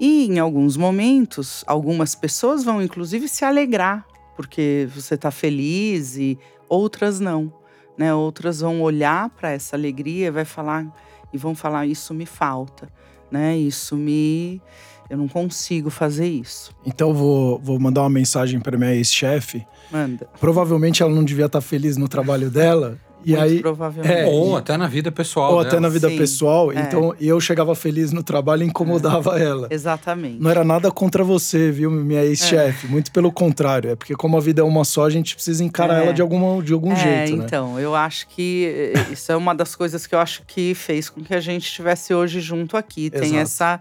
E 0.00 0.26
em 0.26 0.38
alguns 0.38 0.76
momentos, 0.76 1.64
algumas 1.66 2.14
pessoas 2.14 2.62
vão 2.62 2.80
inclusive 2.80 3.28
se 3.28 3.44
alegrar 3.44 4.06
porque 4.38 4.88
você 4.94 5.16
está 5.16 5.32
feliz 5.32 6.16
e 6.16 6.38
outras 6.68 7.18
não. 7.18 7.52
Né? 7.98 8.14
Outras 8.14 8.60
vão 8.60 8.80
olhar 8.80 9.30
para 9.30 9.50
essa 9.50 9.74
alegria 9.74 10.28
e 10.28 10.30
vai 10.30 10.44
falar 10.44 10.86
e 11.32 11.36
vão 11.36 11.56
falar 11.56 11.88
isso 11.88 12.14
me 12.14 12.24
falta, 12.24 12.88
né? 13.32 13.58
Isso 13.58 13.96
me 13.96 14.62
eu 15.10 15.18
não 15.18 15.26
consigo 15.26 15.90
fazer 15.90 16.28
isso. 16.28 16.70
Então 16.86 17.08
eu 17.08 17.14
vou, 17.14 17.58
vou 17.58 17.80
mandar 17.80 18.02
uma 18.02 18.10
mensagem 18.10 18.60
para 18.60 18.78
minha 18.78 18.94
ex-chefe. 18.94 19.66
Manda. 19.90 20.28
Provavelmente 20.38 21.02
ela 21.02 21.12
não 21.12 21.24
devia 21.24 21.46
estar 21.46 21.60
feliz 21.60 21.96
no 21.96 22.06
trabalho 22.06 22.48
dela. 22.48 22.96
E 23.24 23.30
Muito 23.32 23.42
aí, 23.42 23.60
provavelmente. 23.60 24.14
É, 24.14 24.26
Ou 24.26 24.56
até 24.56 24.76
na 24.76 24.86
vida 24.86 25.10
pessoal. 25.10 25.50
ou 25.52 25.58
dela. 25.58 25.68
até 25.68 25.80
na 25.80 25.88
vida 25.88 26.08
Sim, 26.08 26.16
pessoal, 26.16 26.70
é. 26.72 26.80
então 26.80 27.14
eu 27.20 27.40
chegava 27.40 27.74
feliz 27.74 28.12
no 28.12 28.22
trabalho 28.22 28.62
e 28.62 28.66
incomodava 28.66 29.38
ela. 29.38 29.66
Exatamente. 29.70 30.40
Não 30.40 30.48
era 30.50 30.62
nada 30.64 30.90
contra 30.90 31.24
você, 31.24 31.70
viu, 31.72 31.90
minha 31.90 32.22
ex-chefe. 32.24 32.86
Muito 32.86 33.10
pelo 33.10 33.32
contrário. 33.32 33.90
É 33.90 33.96
porque, 33.96 34.14
como 34.14 34.36
a 34.36 34.40
vida 34.40 34.60
é 34.60 34.64
uma 34.64 34.84
só, 34.84 35.04
a 35.04 35.10
gente 35.10 35.34
precisa 35.34 35.64
encarar 35.64 36.00
É. 36.00 36.04
ela 36.04 36.14
de, 36.14 36.22
alguma, 36.22 36.62
de 36.62 36.72
algum 36.72 36.92
é, 36.92 36.96
jeito, 37.26 37.36
né? 37.38 37.44
então, 37.44 37.78
eu 37.78 37.94
acho 37.94 38.28
que 38.28 38.92
eh, 38.94 39.12
isso 39.12 39.32
é 39.32 39.36
uma 39.36 39.54
das 39.54 39.74
coisas 39.74 40.06
que 40.06 40.14
eu 40.14 40.20
acho 40.20 40.42
que 40.46 40.72
fez 40.74 41.10
com 41.10 41.20
que 41.22 41.34
a 41.34 41.40
gente 41.40 41.64
estivesse 41.66 42.14
hoje 42.14 42.40
junto 42.40 42.76
aqui. 42.76 43.10
Tem 43.10 43.36
Exato. 43.36 43.42
essa. 43.42 43.80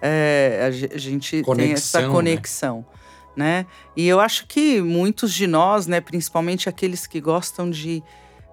eh, 0.00 0.64
a 0.66 0.70
ge- 0.70 0.90
a 0.94 0.98
gente 0.98 1.30
tem 1.30 1.42
Conexão, 1.42 1.72
essa 2.00 2.00
né? 2.00 2.08
conexão. 2.14 2.86
né? 3.36 3.66
E 3.96 4.08
eu 4.08 4.18
acho 4.18 4.46
que 4.46 4.80
muitos 4.80 5.32
de 5.34 5.46
nós, 5.46 5.86
né, 5.86 6.00
principalmente 6.00 6.68
aqueles 6.68 7.06
que 7.06 7.20
gostam 7.20 7.68
de 7.70 8.02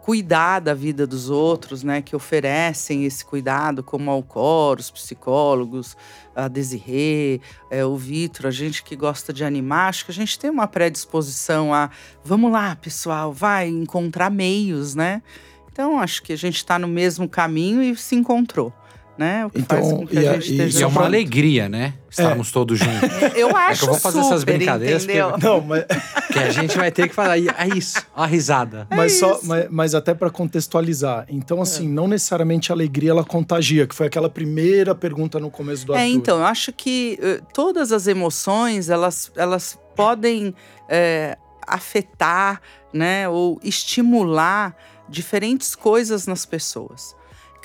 cuidar 0.05 0.59
da 0.59 0.75
vida 0.75 1.07
dos 1.07 1.31
outros, 1.31 1.81
né, 1.81 1.99
que 1.99 2.15
oferecem 2.15 3.05
esse 3.05 3.25
cuidado, 3.25 3.81
como 3.81 4.11
a 4.11 4.13
Alcor, 4.13 4.77
os 4.77 4.91
psicólogos, 4.91 5.97
a 6.35 6.47
Desirê, 6.47 7.41
é, 7.71 7.83
o 7.83 7.97
Vitor, 7.97 8.45
a 8.45 8.51
gente 8.51 8.83
que 8.83 8.95
gosta 8.95 9.33
de 9.33 9.43
animar, 9.43 9.89
acho 9.89 10.05
que 10.05 10.11
a 10.11 10.13
gente 10.13 10.37
tem 10.37 10.51
uma 10.51 10.67
predisposição 10.67 11.73
a, 11.73 11.89
vamos 12.23 12.51
lá, 12.51 12.75
pessoal, 12.75 13.33
vai 13.33 13.67
encontrar 13.67 14.29
meios, 14.29 14.93
né? 14.93 15.23
Então, 15.71 15.99
acho 15.99 16.21
que 16.21 16.33
a 16.33 16.37
gente 16.37 16.57
está 16.57 16.77
no 16.77 16.87
mesmo 16.87 17.27
caminho 17.27 17.81
e 17.81 17.95
se 17.95 18.15
encontrou 18.15 18.71
né? 19.17 19.45
O 19.45 19.49
que 19.49 19.59
Então, 19.59 19.77
faz 19.77 19.93
com 19.93 20.07
que 20.07 20.15
e 20.15 20.27
a 20.27 20.31
a- 20.31 20.33
gente 20.35 20.47
e 20.49 20.51
esteja 20.51 20.67
Isso 20.67 20.83
é 20.83 20.87
uma 20.87 21.05
alegria, 21.05 21.69
né? 21.69 21.93
Estarmos 22.09 22.51
todos 22.51 22.79
juntos. 22.79 23.09
Eu 23.35 23.49
É 23.49 23.53
acho 23.53 23.79
que 23.81 23.85
eu 23.87 23.91
vou 23.91 23.99
fazer 23.99 24.19
essas 24.19 24.39
super, 24.41 24.55
brincadeiras, 24.57 25.03
entendeu? 25.03 25.31
porque- 25.31 25.45
Não, 25.45 25.61
mas, 25.61 25.83
que 26.31 26.39
a 26.39 26.49
gente 26.49 26.77
vai 26.77 26.89
ter 26.91 27.07
que 27.09 27.13
falar. 27.15 27.37
"E- 27.37 27.47
É 27.49 27.67
isso, 27.77 28.01
a 28.15 28.25
risada. 28.25 28.87
mas 28.89 29.19
só, 29.19 29.39
mas, 29.43 29.67
mas 29.69 29.95
até 29.95 30.13
para 30.13 30.29
contextualizar. 30.29 31.25
Então, 31.29 31.61
assim, 31.61 31.87
não 31.87 32.07
necessariamente 32.07 32.71
a 32.71 32.75
alegria 32.75 33.11
ela 33.11 33.23
contagia, 33.25 33.85
que 33.87 33.93
foi 33.95 34.07
aquela 34.07 34.29
primeira 34.29 34.95
pergunta 34.95 35.39
no 35.39 35.49
começo 35.51 35.85
do 35.85 35.93
É, 35.93 35.97
Arthur. 36.03 36.11
então, 36.13 36.37
eu 36.39 36.45
acho 36.45 36.71
que 36.71 37.19
eh, 37.21 37.41
todas 37.53 37.91
as 37.91 38.07
emoções, 38.07 38.89
elas, 38.89 39.31
elas 39.35 39.77
podem 39.95 40.53
eh, 40.89 41.37
afetar, 41.67 42.61
né, 42.93 43.27
ou 43.27 43.59
estimular 43.63 44.75
diferentes 45.09 45.75
coisas 45.75 46.27
nas 46.27 46.45
pessoas. 46.45 47.15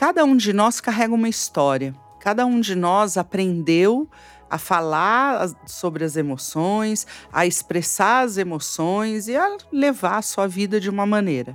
Cada 0.01 0.25
um 0.25 0.35
de 0.35 0.55
nós 0.55 0.81
carrega 0.81 1.13
uma 1.13 1.29
história. 1.29 1.95
Cada 2.21 2.47
um 2.47 2.59
de 2.59 2.75
nós 2.75 3.19
aprendeu 3.19 4.09
a 4.49 4.57
falar 4.57 5.51
sobre 5.67 6.03
as 6.03 6.17
emoções, 6.17 7.07
a 7.31 7.45
expressar 7.47 8.25
as 8.25 8.39
emoções 8.39 9.29
e 9.29 9.37
a 9.37 9.59
levar 9.71 10.17
a 10.17 10.23
sua 10.23 10.49
vida 10.49 10.81
de 10.81 10.89
uma 10.89 11.05
maneira. 11.05 11.55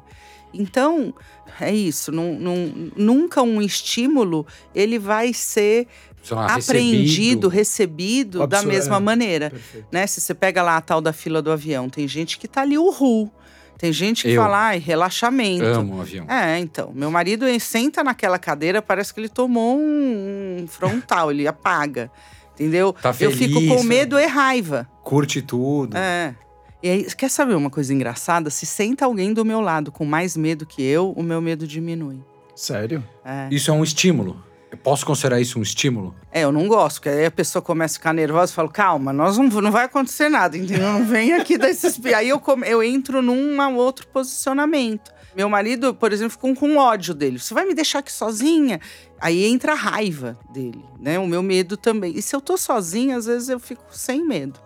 Então, 0.53 1.11
é 1.59 1.73
isso. 1.73 2.11
nun- 2.11 2.37
nun- 2.37 2.91
nunca 2.95 3.41
um 3.41 3.59
estímulo 3.63 4.45
ele 4.75 4.99
vai 4.99 5.33
ser 5.33 5.87
lá, 6.29 6.53
apreendido, 6.53 7.47
recebido. 7.47 8.39
recebido 8.39 8.47
da 8.47 8.61
mesma 8.61 8.97
é. 8.97 8.99
maneira. 8.99 9.49
Perfeito. 9.49 9.87
Né? 9.91 10.05
Se 10.05 10.21
você 10.21 10.35
pega 10.35 10.61
lá 10.61 10.77
a 10.77 10.81
tal 10.81 11.01
da 11.01 11.11
fila 11.11 11.41
do 11.41 11.51
avião, 11.51 11.89
tem 11.89 12.07
gente 12.07 12.37
que 12.37 12.47
tá 12.47 12.61
ali 12.61 12.77
uhul. 12.77 13.31
Tem 13.77 13.91
gente 13.91 14.23
que 14.23 14.31
Eu. 14.31 14.41
fala, 14.41 14.67
ai, 14.67 14.79
relaxamento. 14.79 15.65
Amo 15.65 15.97
o 15.97 16.01
avião. 16.01 16.25
É, 16.29 16.57
então. 16.59 16.91
Meu 16.93 17.11
marido 17.11 17.45
senta 17.59 18.03
naquela 18.03 18.39
cadeira, 18.39 18.81
parece 18.81 19.13
que 19.13 19.19
ele 19.19 19.29
tomou 19.29 19.77
um, 19.77 20.65
frontal, 20.67 21.31
ele 21.31 21.47
apaga. 21.47 22.09
Entendeu? 22.53 22.93
Tá 22.93 23.09
Eu 23.19 23.31
fico 23.31 23.55
feliz, 23.55 23.69
com 23.69 23.83
né? 23.83 23.89
medo 23.89 24.17
e 24.17 24.25
raiva. 24.25 24.87
Curte 25.03 25.41
tudo. 25.41 25.97
É. 25.97 26.33
E 26.81 26.89
aí, 26.89 27.03
quer 27.15 27.29
saber 27.29 27.55
uma 27.55 27.69
coisa 27.69 27.93
engraçada? 27.93 28.49
Se 28.49 28.65
senta 28.65 29.05
alguém 29.05 29.33
do 29.33 29.43
meu 29.43 29.59
lado 29.59 29.91
com 29.91 30.05
mais 30.05 30.37
medo 30.37 30.65
que 30.65 30.81
eu, 30.81 31.11
o 31.11 31.21
meu 31.23 31.41
medo 31.41 31.67
diminui. 31.67 32.19
Sério? 32.55 33.03
É. 33.25 33.47
Isso 33.51 33.69
é 33.69 33.73
um 33.73 33.83
estímulo. 33.83 34.41
Eu 34.75 34.77
posso 34.77 35.05
considerar 35.05 35.39
isso 35.39 35.57
um 35.57 35.61
estímulo? 35.61 36.13
É, 36.29 36.41
eu 36.41 36.51
não 36.51 36.67
gosto, 36.67 36.97
porque 36.97 37.07
aí 37.09 37.25
a 37.25 37.31
pessoa 37.31 37.61
começa 37.61 37.95
a 37.95 37.97
ficar 37.97 38.13
nervosa 38.13 38.51
e 38.51 38.55
fala, 38.55 38.67
calma, 38.69 39.13
nós 39.13 39.37
não, 39.37 39.47
não 39.47 39.71
vai 39.71 39.85
acontecer 39.85 40.27
nada, 40.27 40.57
entendeu? 40.57 40.91
Não 40.91 41.05
vem 41.05 41.33
aqui 41.33 41.57
desses... 41.57 42.03
aí 42.07 42.27
eu, 42.27 42.39
come- 42.39 42.67
eu 42.67 42.83
entro 42.83 43.21
num 43.21 43.57
outro 43.77 44.05
posicionamento. 44.07 45.13
Meu 45.33 45.47
marido, 45.49 45.93
por 45.93 46.11
exemplo, 46.11 46.31
ficou 46.31 46.53
com 46.55 46.77
ódio 46.77 47.13
dele. 47.13 47.39
Você 47.39 47.53
vai 47.53 47.65
me 47.65 47.73
deixar 47.73 47.99
aqui 47.99 48.11
sozinha? 48.11 48.79
Aí 49.19 49.45
entra 49.45 49.71
a 49.71 49.75
raiva 49.75 50.37
dele, 50.51 50.83
né? 50.99 51.17
O 51.19 51.25
meu 51.27 51.41
medo 51.41 51.77
também. 51.77 52.13
E 52.17 52.21
se 52.21 52.35
eu 52.35 52.41
tô 52.41 52.57
sozinha, 52.57 53.17
às 53.17 53.25
vezes 53.25 53.49
eu 53.49 53.59
fico 53.59 53.83
sem 53.91 54.25
medo. 54.25 54.59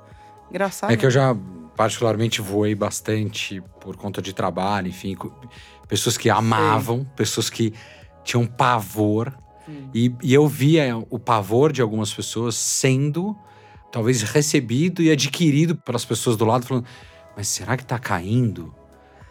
Engraçado. 0.49 0.91
É 0.91 0.97
que 0.97 1.05
eu 1.05 1.11
já 1.11 1.35
particularmente 1.75 2.41
voei 2.41 2.75
bastante 2.75 3.61
por 3.79 3.95
conta 3.95 4.21
de 4.21 4.33
trabalho, 4.33 4.87
enfim, 4.87 5.15
pessoas 5.87 6.17
que 6.17 6.29
amavam, 6.29 7.05
pessoas 7.15 7.49
que 7.49 7.73
tinham 8.23 8.45
pavor. 8.45 9.33
E, 9.93 10.13
e 10.21 10.33
eu 10.33 10.47
via 10.47 10.97
o 11.09 11.19
pavor 11.19 11.71
de 11.71 11.81
algumas 11.81 12.13
pessoas 12.13 12.55
sendo 12.55 13.35
talvez 13.91 14.21
recebido 14.21 15.01
e 15.01 15.11
adquirido 15.11 15.75
pelas 15.75 16.05
pessoas 16.05 16.37
do 16.37 16.45
lado, 16.45 16.65
falando: 16.65 16.85
Mas 17.35 17.47
será 17.47 17.75
que 17.75 17.85
tá 17.85 17.97
caindo? 17.97 18.73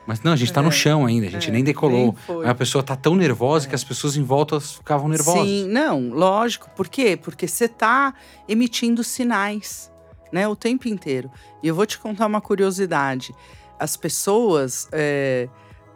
Mas 0.09 0.23
não, 0.23 0.33
a 0.33 0.37
gente 0.37 0.51
tá 0.51 0.63
no 0.63 0.73
chão 0.73 1.05
ainda, 1.05 1.27
a 1.27 1.31
gente 1.31 1.51
é, 1.51 1.53
nem 1.53 1.63
decolou. 1.63 2.17
Mas 2.27 2.49
a 2.49 2.55
pessoa 2.55 2.83
tá 2.83 2.97
tão 2.97 3.15
nervosa 3.15 3.69
que 3.69 3.75
as 3.75 3.85
pessoas 3.85 4.17
em 4.17 4.23
volta 4.23 4.59
ficavam 4.59 5.07
nervosas. 5.07 5.47
Sim, 5.47 5.69
não, 5.69 6.09
lógico. 6.09 6.71
Por 6.75 6.89
quê? 6.89 7.15
Porque 7.15 7.47
você 7.47 7.67
está 7.67 8.15
emitindo 8.49 9.05
sinais, 9.05 9.93
né, 10.33 10.49
o 10.49 10.57
tempo 10.57 10.89
inteiro. 10.89 11.31
E 11.63 11.69
eu 11.69 11.75
vou 11.75 11.85
te 11.85 11.99
contar 11.99 12.25
uma 12.27 12.41
curiosidade. 12.41 13.35
As 13.79 13.99
pessoas, 13.99 14.89
é, 14.93 15.47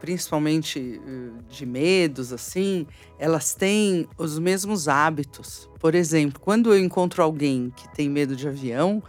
principalmente 0.02 1.00
eh, 1.06 1.30
de 1.48 1.64
medos, 1.64 2.32
assim, 2.32 2.84
elas 3.20 3.54
têm 3.54 4.08
os 4.18 4.36
mesmos 4.36 4.88
hábitos. 4.88 5.70
Por 5.78 5.94
exemplo, 5.94 6.40
quando 6.40 6.74
eu 6.74 6.78
encontro 6.84 7.22
alguém 7.22 7.72
que 7.76 7.88
tem 7.94 8.10
medo 8.10 8.34
de 8.34 8.48
avião, 8.48 9.00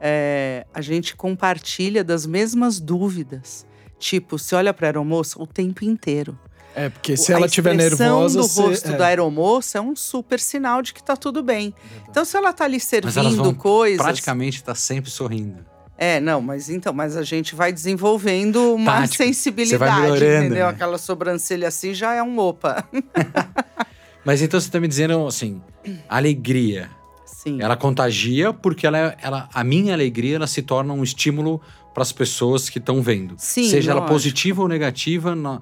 é, 0.00 0.66
a 0.74 0.80
gente 0.80 1.14
compartilha 1.14 2.02
das 2.02 2.26
mesmas 2.26 2.80
dúvidas. 2.80 3.64
Tipo, 3.96 4.40
se 4.40 4.52
olha 4.56 4.74
para 4.74 4.86
a 4.86 4.88
aeromoça 4.88 5.40
o 5.40 5.46
tempo 5.46 5.84
inteiro. 5.84 6.36
É, 6.74 6.88
porque 6.88 7.16
se 7.16 7.32
A 7.32 7.36
ela 7.36 7.46
estiver 7.46 7.76
expressão 7.76 8.06
nervosa. 8.22 8.38
do 8.40 8.48
você- 8.48 8.60
rosto 8.62 8.88
é. 8.90 8.96
da 8.96 9.06
aeromoça 9.06 9.78
é 9.78 9.80
um 9.80 9.94
super 9.94 10.40
sinal 10.40 10.82
de 10.82 10.92
que 10.92 11.02
tá 11.02 11.16
tudo 11.16 11.44
bem. 11.44 11.72
Então, 12.08 12.24
se 12.24 12.36
ela 12.36 12.52
tá 12.52 12.64
ali 12.64 12.78
Mas 12.78 12.92
elas 12.92 13.14
servindo 13.14 13.44
vão 13.44 13.54
coisas. 13.54 14.02
praticamente 14.02 14.64
tá 14.64 14.74
sempre 14.74 15.10
sorrindo. 15.12 15.64
É, 16.02 16.18
não, 16.18 16.40
mas 16.40 16.70
então, 16.70 16.94
mas 16.94 17.14
a 17.14 17.22
gente 17.22 17.54
vai 17.54 17.70
desenvolvendo 17.70 18.74
uma 18.74 19.00
Tática. 19.02 19.22
sensibilidade, 19.24 20.16
entendeu? 20.16 20.48
né? 20.50 20.62
Aquela 20.62 20.96
sobrancelha 20.96 21.68
assim 21.68 21.92
já 21.92 22.14
é 22.14 22.22
um 22.22 22.38
opa. 22.38 22.82
Mas 24.24 24.42
então 24.42 24.60
você 24.60 24.70
tá 24.70 24.78
me 24.80 24.86
dizendo 24.88 25.26
assim, 25.26 25.62
alegria. 26.08 26.90
Sim. 27.24 27.58
Ela 27.60 27.74
contagia 27.76 28.52
porque 28.52 28.86
ela, 28.86 28.98
é- 28.98 29.16
ela, 29.22 29.48
a 29.52 29.64
minha 29.64 29.94
alegria 29.94 30.36
ela 30.36 30.46
se 30.46 30.60
torna 30.62 30.92
um 30.92 31.02
estímulo 31.02 31.60
para 31.94 32.02
as 32.02 32.12
pessoas 32.12 32.68
que 32.68 32.78
estão 32.78 33.00
vendo. 33.02 33.34
Sim, 33.38 33.68
Seja 33.68 33.90
ela 33.92 34.00
lógico. 34.00 34.14
positiva 34.14 34.60
ou 34.62 34.68
negativa, 34.68 35.34
na- 35.34 35.60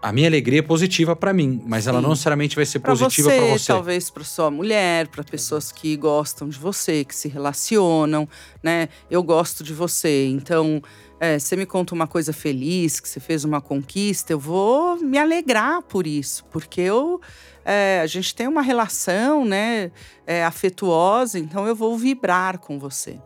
a 0.00 0.12
minha 0.12 0.28
alegria 0.28 0.60
é 0.60 0.62
positiva 0.62 1.16
para 1.16 1.32
mim, 1.32 1.60
mas 1.66 1.86
ela 1.86 1.98
Sim. 1.98 2.02
não 2.02 2.10
necessariamente 2.10 2.54
vai 2.54 2.64
ser 2.64 2.78
Pra 2.78 2.92
positiva 2.92 3.30
para 3.30 3.46
você. 3.46 3.66
talvez 3.66 4.10
para 4.10 4.22
sua 4.22 4.50
mulher, 4.50 5.08
para 5.08 5.24
pessoas 5.24 5.72
que 5.72 5.96
gostam 5.96 6.48
de 6.48 6.56
você, 6.58 7.04
que 7.04 7.14
se 7.14 7.28
relacionam, 7.28 8.28
né? 8.62 8.88
Eu 9.10 9.22
gosto 9.22 9.64
de 9.64 9.74
você, 9.74 10.26
então 10.28 10.80
é, 11.18 11.38
você 11.38 11.56
me 11.56 11.66
conta 11.66 11.94
uma 11.94 12.06
coisa 12.06 12.32
feliz, 12.32 13.00
que 13.00 13.08
você 13.08 13.18
fez 13.18 13.44
uma 13.44 13.60
conquista, 13.60 14.32
eu 14.32 14.38
vou 14.38 14.96
me 14.98 15.18
alegrar 15.18 15.82
por 15.82 16.06
isso, 16.06 16.44
porque 16.46 16.80
eu 16.80 17.20
é, 17.64 18.00
a 18.00 18.06
gente 18.06 18.34
tem 18.34 18.46
uma 18.46 18.62
relação, 18.62 19.44
né, 19.44 19.90
é, 20.26 20.42
afetuosa, 20.44 21.38
então 21.38 21.66
eu 21.66 21.74
vou 21.74 21.98
vibrar 21.98 22.58
com 22.58 22.78
você. 22.78 23.20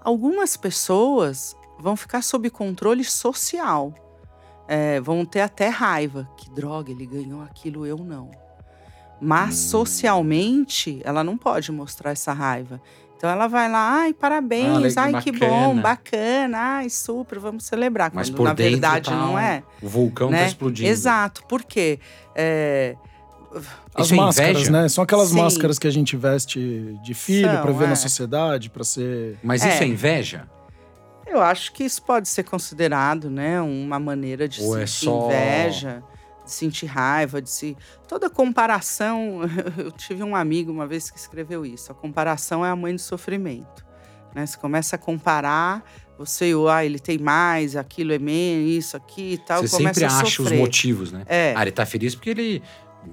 Algumas 0.00 0.56
pessoas 0.56 1.54
vão 1.78 1.96
ficar 1.96 2.22
sob 2.22 2.48
controle 2.48 3.04
social. 3.04 3.92
É, 4.68 5.00
vão 5.00 5.24
ter 5.24 5.40
até 5.40 5.68
raiva. 5.68 6.28
Que 6.36 6.50
droga, 6.50 6.90
ele 6.92 7.06
ganhou 7.06 7.40
aquilo, 7.42 7.86
eu 7.86 7.96
não. 7.96 8.30
Mas 9.20 9.56
socialmente, 9.56 11.00
ela 11.04 11.24
não 11.24 11.36
pode 11.36 11.72
mostrar 11.72 12.12
essa 12.12 12.32
raiva. 12.32 12.80
Então 13.16 13.28
ela 13.28 13.48
vai 13.48 13.68
lá, 13.68 14.02
ai, 14.02 14.12
parabéns, 14.14 14.96
Ah, 14.96 15.02
ai, 15.06 15.20
que 15.22 15.32
bacana. 15.32 15.52
bom, 15.52 15.80
bacana, 15.80 16.58
ai, 16.58 16.88
super, 16.88 17.40
vamos 17.40 17.64
celebrar. 17.64 18.12
Mas 18.14 18.28
Quando 18.28 18.36
por 18.36 18.44
na 18.44 18.54
dentro 18.54 18.70
verdade 18.72 19.10
tá 19.10 19.16
não 19.16 19.36
é. 19.36 19.64
O 19.82 19.88
vulcão 19.88 20.30
né? 20.30 20.42
tá 20.42 20.46
explodindo. 20.46 20.88
Exato, 20.88 21.42
por 21.48 21.64
quê? 21.64 21.98
É, 22.34 22.94
As 23.94 24.04
Isso 24.06 24.14
é 24.14 24.16
máscaras, 24.18 24.50
inveja? 24.52 24.70
né? 24.70 24.88
São 24.88 25.02
aquelas 25.02 25.30
Sim. 25.30 25.38
máscaras 25.38 25.78
que 25.80 25.88
a 25.88 25.90
gente 25.90 26.16
veste 26.16 26.96
de 27.02 27.14
filho 27.14 27.48
pra 27.62 27.72
ver 27.72 27.86
é. 27.86 27.88
na 27.88 27.96
sociedade, 27.96 28.68
pra 28.70 28.84
ser. 28.84 29.36
Mas 29.42 29.64
É. 29.64 29.70
isso 29.74 29.82
é 29.82 29.86
inveja? 29.86 30.46
Eu 31.28 31.40
acho 31.42 31.72
que 31.72 31.84
isso 31.84 32.02
pode 32.02 32.28
ser 32.28 32.42
considerado, 32.44 33.30
né, 33.30 33.60
uma 33.60 33.98
maneira 33.98 34.48
de 34.48 34.62
Ou 34.62 34.78
é 34.78 34.86
sentir 34.86 35.04
só- 35.04 35.26
inveja, 35.26 36.02
de 36.44 36.50
sentir 36.50 36.86
raiva, 36.86 37.42
de 37.42 37.50
se 37.50 37.76
toda 38.08 38.30
comparação. 38.30 39.40
Eu 39.76 39.90
tive 39.92 40.22
um 40.22 40.34
amigo 40.34 40.72
uma 40.72 40.86
vez 40.86 41.10
que 41.10 41.18
escreveu 41.18 41.64
isso. 41.66 41.92
A 41.92 41.94
comparação 41.94 42.64
é 42.64 42.70
a 42.70 42.76
mãe 42.76 42.94
do 42.94 43.00
sofrimento, 43.00 43.84
né? 44.34 44.46
Você 44.46 44.56
começa 44.56 44.96
a 44.96 44.98
comparar, 44.98 45.84
você, 46.16 46.52
ah, 46.70 46.84
ele 46.84 46.98
tem 46.98 47.18
mais, 47.18 47.76
aquilo 47.76 48.12
é 48.12 48.18
menos, 48.18 48.70
isso 48.70 48.96
aqui 48.96 49.34
e 49.34 49.38
tal, 49.38 49.60
Você 49.62 49.76
sempre 49.76 50.04
acha 50.04 50.42
os 50.42 50.50
motivos, 50.52 51.12
né? 51.12 51.22
É. 51.26 51.52
Ah, 51.54 51.62
ele 51.62 51.72
tá 51.72 51.84
feliz 51.84 52.14
porque 52.14 52.30
ele 52.30 52.62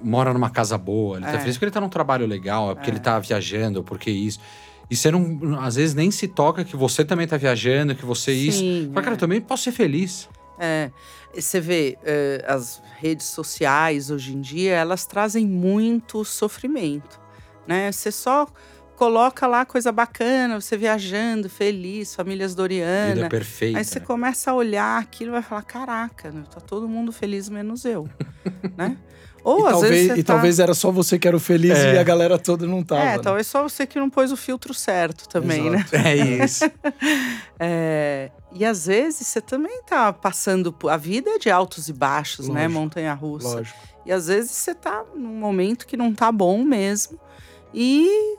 mora 0.02 0.32
numa 0.32 0.50
casa 0.50 0.76
boa, 0.78 1.18
ele 1.18 1.26
tá 1.26 1.32
É. 1.34 1.38
feliz 1.40 1.56
porque 1.56 1.66
ele 1.66 1.72
tá 1.72 1.80
num 1.80 1.88
trabalho 1.88 2.26
legal, 2.26 2.70
é 2.70 2.74
porque 2.74 2.90
É. 2.90 2.92
ele 2.94 3.00
tá 3.00 3.18
viajando, 3.18 3.84
porque 3.84 4.10
isso. 4.10 4.40
E 4.90 4.96
você 4.96 5.10
não, 5.10 5.58
às 5.60 5.76
vezes 5.76 5.94
nem 5.94 6.10
se 6.10 6.28
toca 6.28 6.64
que 6.64 6.76
você 6.76 7.04
também 7.04 7.26
tá 7.26 7.36
viajando, 7.36 7.94
que 7.94 8.04
você 8.04 8.32
isso. 8.32 8.58
Sim, 8.58 8.90
Fala, 8.92 9.02
cara, 9.02 9.14
é. 9.14 9.16
eu 9.16 9.20
também 9.20 9.40
posso 9.40 9.64
ser 9.64 9.72
feliz. 9.72 10.28
É, 10.58 10.90
você 11.34 11.60
vê, 11.60 11.98
eh, 12.04 12.42
as 12.46 12.80
redes 12.98 13.26
sociais 13.26 14.10
hoje 14.10 14.34
em 14.34 14.40
dia, 14.40 14.74
elas 14.74 15.04
trazem 15.04 15.46
muito 15.46 16.24
sofrimento, 16.24 17.20
né? 17.66 17.92
Você 17.92 18.10
só 18.10 18.46
coloca 18.96 19.46
lá 19.46 19.64
coisa 19.66 19.92
bacana, 19.92 20.58
você 20.60 20.76
viajando, 20.76 21.48
feliz, 21.48 22.14
famílias 22.14 22.54
Doriana. 22.54 23.14
Vida 23.14 23.28
perfeita. 23.28 23.78
Aí 23.78 23.84
você 23.84 24.00
né? 24.00 24.06
começa 24.06 24.50
a 24.50 24.54
olhar 24.54 24.98
aquilo 24.98 25.30
e 25.30 25.32
vai 25.32 25.42
falar: 25.42 25.62
caraca, 25.62 26.30
né, 26.30 26.44
tá 26.50 26.60
todo 26.60 26.88
mundo 26.88 27.12
feliz 27.12 27.48
menos 27.48 27.84
eu. 27.84 28.08
né? 28.76 28.96
Ou 29.46 29.60
e 29.60 29.64
às 29.66 29.70
talvez, 29.74 29.92
vezes 29.92 30.18
e 30.18 30.24
tá... 30.24 30.32
talvez 30.32 30.58
era 30.58 30.74
só 30.74 30.90
você 30.90 31.20
que 31.20 31.28
era 31.28 31.36
o 31.36 31.38
feliz 31.38 31.78
É. 31.78 31.94
e 31.94 31.98
a 31.98 32.02
galera 32.02 32.36
toda 32.36 32.66
não 32.66 32.82
tava. 32.82 33.00
É, 33.00 33.16
né? 33.16 33.18
talvez 33.22 33.46
só 33.46 33.62
você 33.62 33.86
que 33.86 33.96
não 33.96 34.10
pôs 34.10 34.32
o 34.32 34.36
filtro 34.36 34.74
certo 34.74 35.28
também, 35.28 35.70
né? 35.70 35.86
Exato. 35.86 36.08
É 36.08 36.16
isso. 36.16 36.64
É, 37.58 38.30
e 38.52 38.66
às 38.66 38.84
vezes 38.84 39.26
você 39.26 39.40
também 39.40 39.80
tá 39.86 40.12
passando 40.12 40.70
por. 40.70 40.90
A 40.90 40.98
vida 40.98 41.30
é 41.30 41.38
de 41.38 41.48
altos 41.48 41.88
e 41.88 41.92
baixos, 41.92 42.48
né? 42.48 42.64
Lógico, 42.64 42.80
Montanha 42.80 43.14
russa. 43.14 43.48
Lógico. 43.48 43.78
E 44.04 44.12
às 44.12 44.26
vezes 44.26 44.50
você 44.50 44.74
tá 44.74 45.02
num 45.14 45.38
momento 45.38 45.86
que 45.86 45.96
não 45.96 46.12
tá 46.12 46.30
bom 46.30 46.62
mesmo. 46.62 47.18
E 47.72 48.36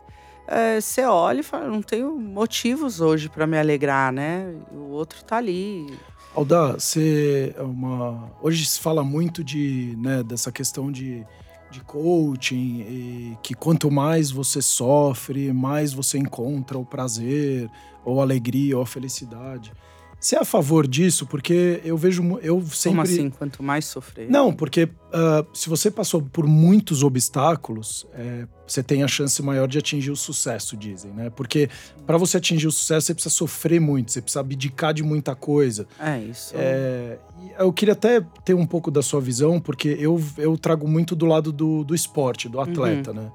é, 0.48 0.80
você 0.80 1.04
olha 1.04 1.40
e 1.40 1.44
fala, 1.44 1.68
não 1.68 1.82
tenho 1.82 2.16
motivos 2.16 3.02
hoje 3.02 3.28
para 3.28 3.48
me 3.48 3.58
alegrar, 3.58 4.12
né? 4.12 4.54
O 4.72 4.92
outro 4.92 5.24
tá 5.24 5.38
ali. 5.38 5.98
Alda, 6.38 6.74
você 6.74 7.52
é 7.58 7.64
uma. 7.64 8.32
Hoje 8.44 8.64
se 8.64 8.80
fala 8.80 9.04
muito 9.04 9.44
de, 9.44 9.96
né, 9.98 10.22
dessa 10.22 10.52
questão 10.52 10.92
de, 10.92 11.26
de 11.72 11.82
coaching, 11.82 13.36
que 13.42 13.56
quanto 13.56 13.90
mais 13.90 14.30
você 14.30 14.62
sofre, 14.62 15.52
mais 15.52 15.94
você 15.94 16.20
encontra 16.20 16.78
o 16.78 16.86
prazer, 16.86 17.68
ou 18.06 18.20
a 18.20 18.24
alegria, 18.24 18.78
ou 18.78 18.84
a 18.84 18.86
felicidade. 18.86 19.74
Você 20.20 20.36
é 20.36 20.40
a 20.40 20.46
favor 20.46 20.88
disso? 20.88 21.28
Porque 21.28 21.80
eu 21.86 21.96
vejo. 21.96 22.40
Eu 22.42 22.62
sempre. 22.62 22.90
Como 22.90 23.02
assim? 23.02 23.30
Quanto 23.30 23.62
mais 23.62 23.86
sofrer. 23.86 24.30
Não, 24.30 24.52
porque 24.52 24.90
ah, 25.14 25.46
se 25.54 25.70
você 25.70 25.90
passou 25.90 26.22
por 26.22 26.46
muitos 26.48 27.04
obstáculos, 27.04 28.06
é, 28.14 28.48
você 28.66 28.84
tem 28.84 29.04
a 29.04 29.08
chance 29.08 29.42
maior 29.42 29.68
de 29.68 29.78
atingir 29.78 30.12
o 30.12 30.16
sucesso, 30.16 30.76
dizem, 30.76 31.12
né? 31.12 31.30
Porque 31.30 31.70
para 32.06 32.18
você 32.18 32.38
atingir 32.38 32.68
o 32.68 32.72
sucesso, 32.72 33.08
você 33.08 33.14
precisa 33.14 33.34
sofrer 33.34 33.80
muito, 33.80 34.12
você 34.12 34.22
precisa 34.22 34.40
abdicar 34.40 34.94
de 34.94 35.04
muita 35.04 35.36
coisa. 35.36 35.88
É 36.00 36.20
isso. 36.20 36.54
É, 36.56 37.18
eu 37.60 37.72
queria 37.72 37.94
até 37.94 38.20
ter 38.44 38.54
um 38.54 38.66
pouco 38.66 38.92
da 38.92 39.02
sua 39.02 39.22
visão, 39.22 39.60
porque 39.60 39.96
eu, 40.00 40.22
eu 40.38 40.58
trago 40.58 40.88
muito 40.88 41.16
do 41.16 41.26
lado 41.26 41.52
do, 41.52 41.84
do 41.84 41.96
esporte, 41.96 42.50
do 42.50 42.60
atleta, 42.60 43.14
né? 43.14 43.32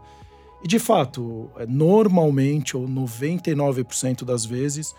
E 0.62 0.68
de 0.68 0.78
fato, 0.78 1.50
é, 1.56 1.66
normalmente, 1.66 2.76
ou 2.76 2.86
99% 2.88 4.24
das 4.24 4.44
vezes, 4.44 4.94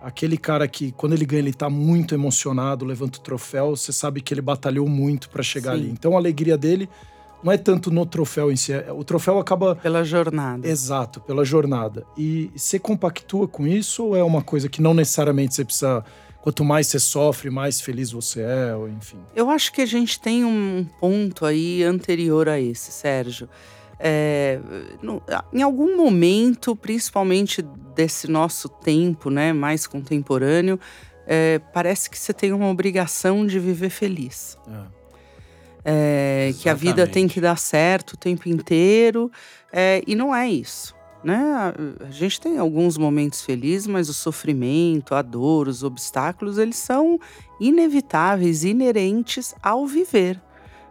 aquele 0.00 0.36
cara 0.36 0.66
que, 0.68 0.92
quando 0.92 1.14
ele 1.14 1.24
ganha, 1.24 1.40
ele 1.40 1.52
tá 1.52 1.68
muito 1.70 2.14
emocionado, 2.14 2.84
levanta 2.84 3.18
o 3.18 3.22
troféu, 3.22 3.76
você 3.76 3.92
sabe 3.92 4.20
que 4.20 4.32
ele 4.32 4.40
batalhou 4.42 4.88
muito 4.88 5.28
para 5.28 5.42
chegar 5.42 5.72
Sim. 5.72 5.78
ali. 5.78 5.90
Então 5.90 6.14
a 6.14 6.18
alegria 6.18 6.56
dele 6.56 6.88
não 7.42 7.52
é 7.52 7.58
tanto 7.58 7.90
no 7.90 8.04
troféu 8.06 8.50
em 8.50 8.56
si, 8.56 8.72
é- 8.72 8.92
o 8.92 9.04
troféu 9.04 9.38
acaba. 9.38 9.76
Pela 9.76 10.04
jornada. 10.04 10.66
Exato, 10.66 11.20
pela 11.20 11.44
jornada. 11.44 12.04
E 12.16 12.50
você 12.56 12.78
compactua 12.78 13.46
com 13.46 13.66
isso 13.66 14.04
ou 14.04 14.16
é 14.16 14.22
uma 14.22 14.42
coisa 14.42 14.68
que 14.68 14.80
não 14.82 14.94
necessariamente 14.94 15.54
você 15.54 15.64
precisa. 15.64 16.04
Quanto 16.40 16.64
mais 16.64 16.86
você 16.86 17.00
sofre, 17.00 17.50
mais 17.50 17.80
feliz 17.80 18.12
você 18.12 18.40
é, 18.40 18.72
ou 18.76 18.88
enfim. 18.88 19.18
Eu 19.34 19.50
acho 19.50 19.72
que 19.72 19.82
a 19.82 19.86
gente 19.86 20.20
tem 20.20 20.44
um 20.44 20.86
ponto 21.00 21.44
aí 21.44 21.82
anterior 21.82 22.48
a 22.48 22.60
esse, 22.60 22.92
Sérgio. 22.92 23.48
É, 23.98 24.60
no- 25.02 25.22
em 25.52 25.62
algum 25.62 25.96
momento, 25.96 26.76
principalmente 26.76 27.62
desse 27.94 28.30
nosso 28.30 28.68
tempo, 28.68 29.30
né, 29.30 29.52
mais 29.52 29.86
contemporâneo, 29.86 30.78
é, 31.26 31.58
parece 31.72 32.10
que 32.10 32.18
você 32.18 32.32
tem 32.32 32.52
uma 32.52 32.68
obrigação 32.68 33.46
de 33.46 33.58
viver 33.58 33.90
feliz. 33.90 34.56
É, 35.84 36.52
que 36.58 36.68
a 36.68 36.74
vida 36.74 37.06
tem 37.12 37.28
que 37.28 37.40
dar 37.40 37.56
certo 37.56 38.12
o 38.12 38.16
tempo 38.16 38.48
inteiro, 38.48 39.30
é, 39.72 40.02
e 40.06 40.14
não 40.14 40.34
é 40.34 40.48
isso. 40.48 40.94
Né? 41.24 41.40
A 42.06 42.10
gente 42.10 42.40
tem 42.40 42.58
alguns 42.58 42.96
momentos 42.98 43.42
felizes, 43.42 43.86
mas 43.86 44.08
o 44.08 44.14
sofrimento, 44.14 45.14
a 45.14 45.22
dor, 45.22 45.66
os 45.66 45.82
obstáculos, 45.82 46.58
eles 46.58 46.76
são 46.76 47.18
inevitáveis, 47.60 48.62
inerentes 48.62 49.54
ao 49.62 49.86
viver. 49.86 50.40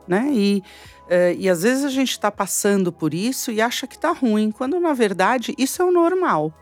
Né? 0.08 0.30
E, 0.32 0.64
é, 1.10 1.36
e 1.36 1.50
às 1.50 1.64
vezes 1.64 1.84
a 1.84 1.90
gente 1.90 2.12
está 2.12 2.32
passando 2.32 2.92
por 2.92 3.14
isso 3.14 3.52
e 3.52 3.60
acha 3.62 3.88
que 3.88 3.96
está 3.96 4.12
ruim, 4.12 4.52
quando 4.52 4.80
na 4.80 4.94
verdade 4.94 5.54
isso 5.58 5.82
é 5.82 5.86
o 5.86 5.92
normal. 5.92 6.54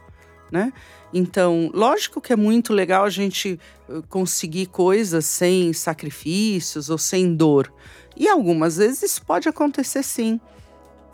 Né? 0.51 0.71
Então, 1.13 1.69
lógico 1.73 2.19
que 2.19 2.33
é 2.33 2.35
muito 2.35 2.73
legal 2.73 3.05
a 3.05 3.09
gente 3.09 3.59
eh, 3.87 4.01
conseguir 4.09 4.67
coisas 4.67 5.25
sem 5.25 5.71
sacrifícios 5.71 6.89
ou 6.89 6.97
sem 6.97 7.35
dor. 7.35 7.71
E 8.17 8.27
algumas 8.27 8.77
vezes 8.77 9.03
isso 9.03 9.21
pode 9.23 9.47
acontecer 9.47 10.03
sim. 10.03 10.39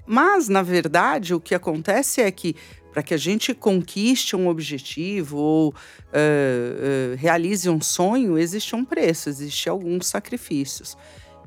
Mas, 0.06 0.48
na 0.48 0.62
verdade, 0.62 1.34
o 1.34 1.40
que 1.40 1.54
acontece 1.54 2.22
é 2.22 2.32
que 2.32 2.56
para 2.92 3.04
que 3.04 3.14
a 3.14 3.18
gente 3.18 3.54
conquiste 3.54 4.36
um 4.36 4.48
objetivo 4.48 5.38
ou 5.38 5.76
eh, 6.12 7.14
eh, 7.14 7.16
realize 7.18 7.70
um 7.70 7.80
sonho, 7.80 8.38
existe 8.38 8.76
um 8.76 8.84
preço, 8.84 9.30
existe 9.30 9.70
alguns 9.70 10.08
sacrifícios. 10.08 10.98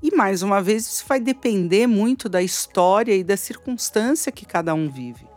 E 0.03 0.15
mais 0.15 0.43
uma 0.43 0.61
vez, 0.61 0.87
isso 0.87 1.05
vai 1.07 1.21
depender 1.21 1.87
muito 1.87 2.29
da 2.29 2.43
história 2.43 3.15
e 3.15 3.23
da 3.23 3.37
circunstância 3.37 4.33
que 4.33 4.45
cada 4.45 4.75
um 4.75 4.91
vive. 4.91 5.31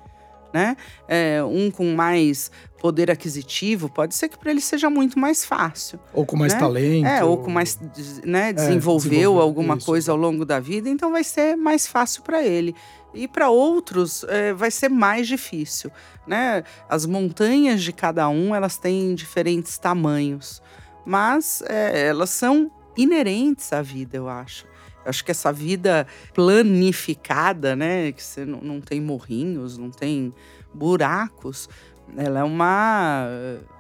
Né? 0.51 0.77
É, 1.07 1.43
um 1.43 1.69
com 1.69 1.93
mais 1.93 2.49
poder 2.79 3.11
aquisitivo, 3.11 3.89
pode 3.89 4.15
ser 4.15 4.29
que 4.29 4.37
para 4.37 4.51
ele 4.51 4.61
seja 4.61 4.89
muito 4.89 5.19
mais 5.19 5.43
fácil. 5.43 5.99
Ou 6.13 6.25
com 6.25 6.37
mais 6.37 6.53
Né? 6.53 6.59
talento. 6.59 7.05
É, 7.05 7.23
ou 7.25 7.37
com 7.39 7.51
mais, 7.51 7.77
né, 8.23 8.53
desenvolveu 8.53 8.53
desenvolveu, 8.53 9.41
alguma 9.41 9.75
isso. 9.75 9.85
coisa 9.85 10.11
ao 10.13 10.17
longo 10.17 10.45
da 10.45 10.59
vida, 10.61 10.89
então 10.89 11.11
vai 11.11 11.25
ser 11.25 11.57
mais 11.57 11.85
fácil 11.85 12.23
para 12.23 12.41
ele. 12.41 12.73
E 13.13 13.27
para 13.27 13.49
outros 13.49 14.23
é, 14.29 14.53
vai 14.53 14.71
ser 14.71 14.89
mais 14.89 15.27
difícil, 15.27 15.91
né? 16.27 16.63
As 16.87 17.05
montanhas 17.05 17.81
de 17.81 17.91
cada 17.91 18.27
um 18.29 18.53
elas 18.53 18.77
têm 18.77 19.13
diferentes 19.15 19.77
tamanhos, 19.77 20.61
mas 21.05 21.63
é, 21.67 22.07
elas 22.07 22.29
são 22.29 22.71
inerentes 22.97 23.71
à 23.73 23.81
vida, 23.81 24.17
eu 24.17 24.27
acho. 24.29 24.65
Eu 25.03 25.09
acho 25.09 25.23
que 25.23 25.31
essa 25.31 25.51
vida 25.51 26.07
planificada, 26.33 27.75
né, 27.75 28.11
que 28.11 28.23
você 28.23 28.45
não, 28.45 28.59
não 28.61 28.81
tem 28.81 28.99
morrinhos, 28.99 29.77
não 29.77 29.91
tem 29.91 30.33
buracos, 30.73 31.69
ela 32.17 32.39
é 32.39 32.43
uma 32.43 33.27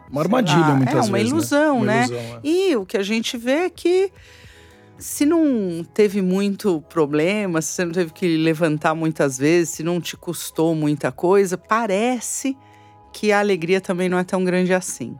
Uma 0.09 0.21
armadilha, 0.21 0.59
lá, 0.59 0.75
muitas 0.75 0.93
é 0.93 0.97
vezes. 0.97 1.09
uma 1.09 1.17
né? 1.17 1.23
ilusão, 1.23 1.77
Uma 1.77 1.85
né? 1.85 2.05
ilusão, 2.05 2.17
é. 2.19 2.39
E 2.43 2.75
o 2.75 2.85
que 2.85 2.97
a 2.97 3.03
gente 3.03 3.37
vê 3.37 3.51
é 3.65 3.69
que 3.69 4.11
se 4.97 5.25
não 5.25 5.83
teve 5.93 6.21
muito 6.21 6.81
problema, 6.89 7.61
se 7.61 7.73
você 7.73 7.85
não 7.85 7.91
teve 7.91 8.13
que 8.13 8.37
levantar 8.37 8.95
muitas 8.95 9.37
vezes, 9.37 9.69
se 9.69 9.83
não 9.83 9.99
te 9.99 10.15
custou 10.15 10.73
muita 10.73 11.11
coisa, 11.11 11.57
parece 11.57 12.57
que 13.11 13.31
a 13.31 13.39
alegria 13.39 13.81
também 13.81 14.07
não 14.07 14.17
é 14.17 14.23
tão 14.23 14.43
grande 14.43 14.73
assim. 14.73 15.17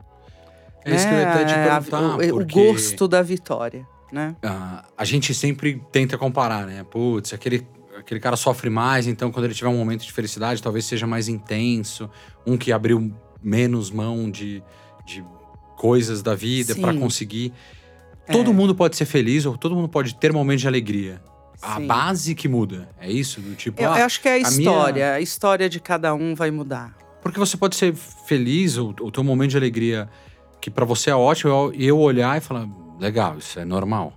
É 0.92 0.96
isso 0.96 1.06
que 1.08 1.12
eu 1.14 1.18
ia 1.18 1.30
até 1.32 1.44
te? 1.44 1.52
A- 1.54 1.80
perguntar. 1.80 2.00
o, 2.02 2.14
o 2.16 2.28
porque, 2.38 2.54
gosto 2.72 3.08
da 3.08 3.22
vitória, 3.22 3.86
né? 4.12 4.36
ah, 4.42 4.84
a 4.96 5.04
gente 5.04 5.34
sempre 5.34 5.82
tenta 5.92 6.16
comparar, 6.16 6.66
né? 6.66 6.84
Putz, 6.84 7.32
aquele, 7.32 7.66
aquele 7.98 8.20
cara 8.20 8.36
sofre 8.36 8.70
mais, 8.70 9.06
então 9.06 9.30
quando 9.32 9.44
ele 9.46 9.54
tiver 9.54 9.68
um 9.68 9.76
momento 9.76 10.04
de 10.04 10.12
felicidade, 10.12 10.62
talvez 10.62 10.84
seja 10.84 11.06
mais 11.06 11.28
intenso. 11.28 12.08
Um 12.46 12.56
que 12.56 12.72
abriu 12.72 13.12
menos 13.42 13.90
mão 13.90 14.30
de, 14.30 14.62
de 15.04 15.24
coisas 15.76 16.22
da 16.22 16.34
vida 16.34 16.74
para 16.76 16.94
conseguir. 16.94 17.52
Todo 18.30 18.52
mundo 18.52 18.74
pode 18.74 18.96
ser 18.96 19.04
feliz 19.04 19.46
ou 19.46 19.56
todo 19.56 19.74
mundo 19.74 19.88
pode 19.88 20.14
ter 20.16 20.32
momentos 20.32 20.62
de 20.62 20.68
alegria. 20.68 21.20
A 21.62 21.76
Sim. 21.76 21.86
base 21.86 22.34
que 22.34 22.48
muda. 22.48 22.88
É 23.00 23.10
isso? 23.10 23.40
Do 23.40 23.54
tipo, 23.54 23.80
Eu, 23.80 23.92
ah, 23.92 24.00
eu 24.00 24.04
acho 24.04 24.20
que 24.20 24.28
é 24.28 24.32
a 24.32 24.34
a 24.34 24.50
minha- 24.50 24.50
história, 24.60 25.12
a 25.14 25.20
história 25.20 25.68
de 25.68 25.80
cada 25.80 26.14
um 26.14 26.34
vai 26.34 26.50
mudar. 26.50 26.94
Porque 27.22 27.38
você 27.38 27.56
pode 27.56 27.76
ser 27.76 27.94
feliz 27.94 28.76
ou, 28.76 28.94
ou 29.00 29.10
ter 29.10 29.20
um 29.20 29.24
momento 29.24 29.50
de 29.52 29.56
alegria 29.56 30.08
que 30.66 30.70
pra 30.70 30.84
você 30.84 31.10
é 31.10 31.14
ótimo 31.14 31.70
e 31.72 31.86
eu 31.86 31.96
olhar 31.96 32.36
e 32.36 32.40
falar, 32.40 32.66
legal, 32.98 33.38
isso 33.38 33.56
é 33.60 33.64
normal. 33.64 34.12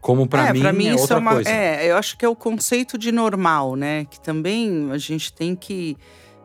Como 0.00 0.28
pra 0.28 0.46
é, 0.46 0.52
mim, 0.52 0.60
pra 0.60 0.72
mim 0.72 0.86
é 0.86 0.90
isso 0.90 1.00
outra 1.00 1.16
é 1.16 1.18
uma. 1.18 1.32
coisa. 1.32 1.50
É, 1.50 1.90
eu 1.90 1.96
acho 1.96 2.16
que 2.16 2.24
é 2.24 2.28
o 2.28 2.36
conceito 2.36 2.96
de 2.96 3.10
normal, 3.10 3.74
né? 3.74 4.04
Que 4.04 4.20
também 4.20 4.92
a 4.92 4.96
gente 4.96 5.32
tem 5.32 5.56
que. 5.56 5.96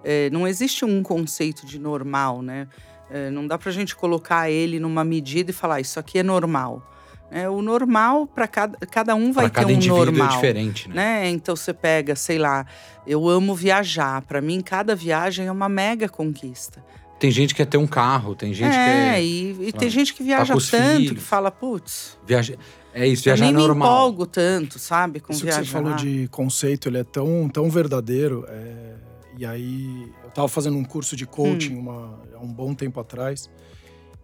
é, 0.04 0.28
não 0.32 0.48
existe 0.48 0.84
um 0.84 1.04
conceito 1.04 1.68
de 1.68 1.78
normal, 1.78 2.42
né? 2.42 2.68
É, 3.12 3.30
não 3.30 3.46
dá 3.46 3.56
pra 3.56 3.72
gente 3.72 3.96
colocar 3.96 4.50
ele 4.50 4.80
numa 4.80 5.04
medida 5.04 5.52
e 5.52 5.54
falar, 5.54 5.80
isso 5.80 6.00
aqui 6.00 6.18
é 6.18 6.24
normal. 6.24 6.82
É, 7.30 7.48
o 7.48 7.62
normal, 7.62 8.26
para 8.26 8.48
cada, 8.48 8.76
cada 8.88 9.14
um 9.14 9.32
vai 9.32 9.46
Pra 9.46 9.62
cada 9.62 9.68
ter 9.68 9.74
um 9.74 9.76
indivíduo 9.76 10.06
normal. 10.06 10.30
é 10.30 10.32
diferente, 10.32 10.90
né? 10.90 10.96
né? 10.96 11.30
Então 11.30 11.56
você 11.56 11.76
pega, 11.76 12.16
sei 12.16 12.40
lá, 12.40 12.66
eu 13.06 13.30
amo 13.30 13.54
viajar. 13.54 14.24
Pra 14.24 14.42
mim, 14.42 14.62
cada 14.62 14.96
viagem 14.96 15.46
é 15.46 15.52
uma 15.52 15.70
mega 15.70 16.10
conquista. 16.10 16.84
Tem 17.24 17.32
gente 17.32 17.54
que 17.54 17.64
quer 17.64 17.70
ter 17.70 17.78
um 17.78 17.88
carro, 17.88 18.36
tem 18.36 18.54
gente 18.54 18.68
é, 18.68 19.14
que 19.14 19.16
é 19.18 19.24
e, 19.24 19.52
e 19.62 19.72
lá, 19.72 19.80
tem 19.80 19.90
gente 19.90 20.14
que 20.14 20.22
viaja 20.22 20.54
os 20.54 20.70
tanto 20.70 21.00
que 21.00 21.08
filhos. 21.08 21.24
fala, 21.24 21.50
putz, 21.50 22.18
viaja... 22.28 22.58
É 22.94 23.08
isso, 23.08 23.22
eu 23.22 23.34
viajar 23.34 23.46
nem 23.46 23.54
é 23.54 23.58
me 23.58 23.66
normal. 23.66 23.88
empolgo 23.88 24.26
tanto, 24.26 24.78
sabe, 24.78 25.22
com 25.22 25.32
Isso 25.32 25.40
que 25.42 25.46
viajar. 25.48 25.64
você 25.64 25.72
falou 25.72 25.96
de 25.96 26.28
conceito, 26.28 26.90
ele 26.90 26.98
é 26.98 27.04
tão, 27.06 27.48
tão 27.48 27.70
verdadeiro. 27.70 28.44
é, 28.50 28.96
E 29.38 29.46
aí, 29.46 30.12
eu 30.22 30.30
tava 30.32 30.50
fazendo 30.50 30.76
um 30.78 30.84
curso 30.84 31.16
de 31.16 31.24
Hum. 31.24 31.28
coaching 31.28 31.78
uma, 31.78 32.20
há 32.36 32.40
um 32.40 32.52
bom 32.52 32.76
tempo 32.76 33.00
atrás. 33.00 33.50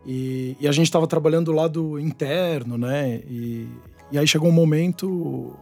E, 0.06 0.58
e 0.60 0.68
a 0.68 0.72
gente 0.74 0.92
tava 0.92 1.08
trabalhando 1.08 1.46
do 1.46 1.52
lado 1.54 1.98
interno, 1.98 2.78
né? 2.78 3.22
E, 3.30 3.66
e 4.12 4.18
aí 4.20 4.28
chegou 4.28 4.50
um 4.50 4.52
momento, 4.52 5.08
o, 5.10 5.56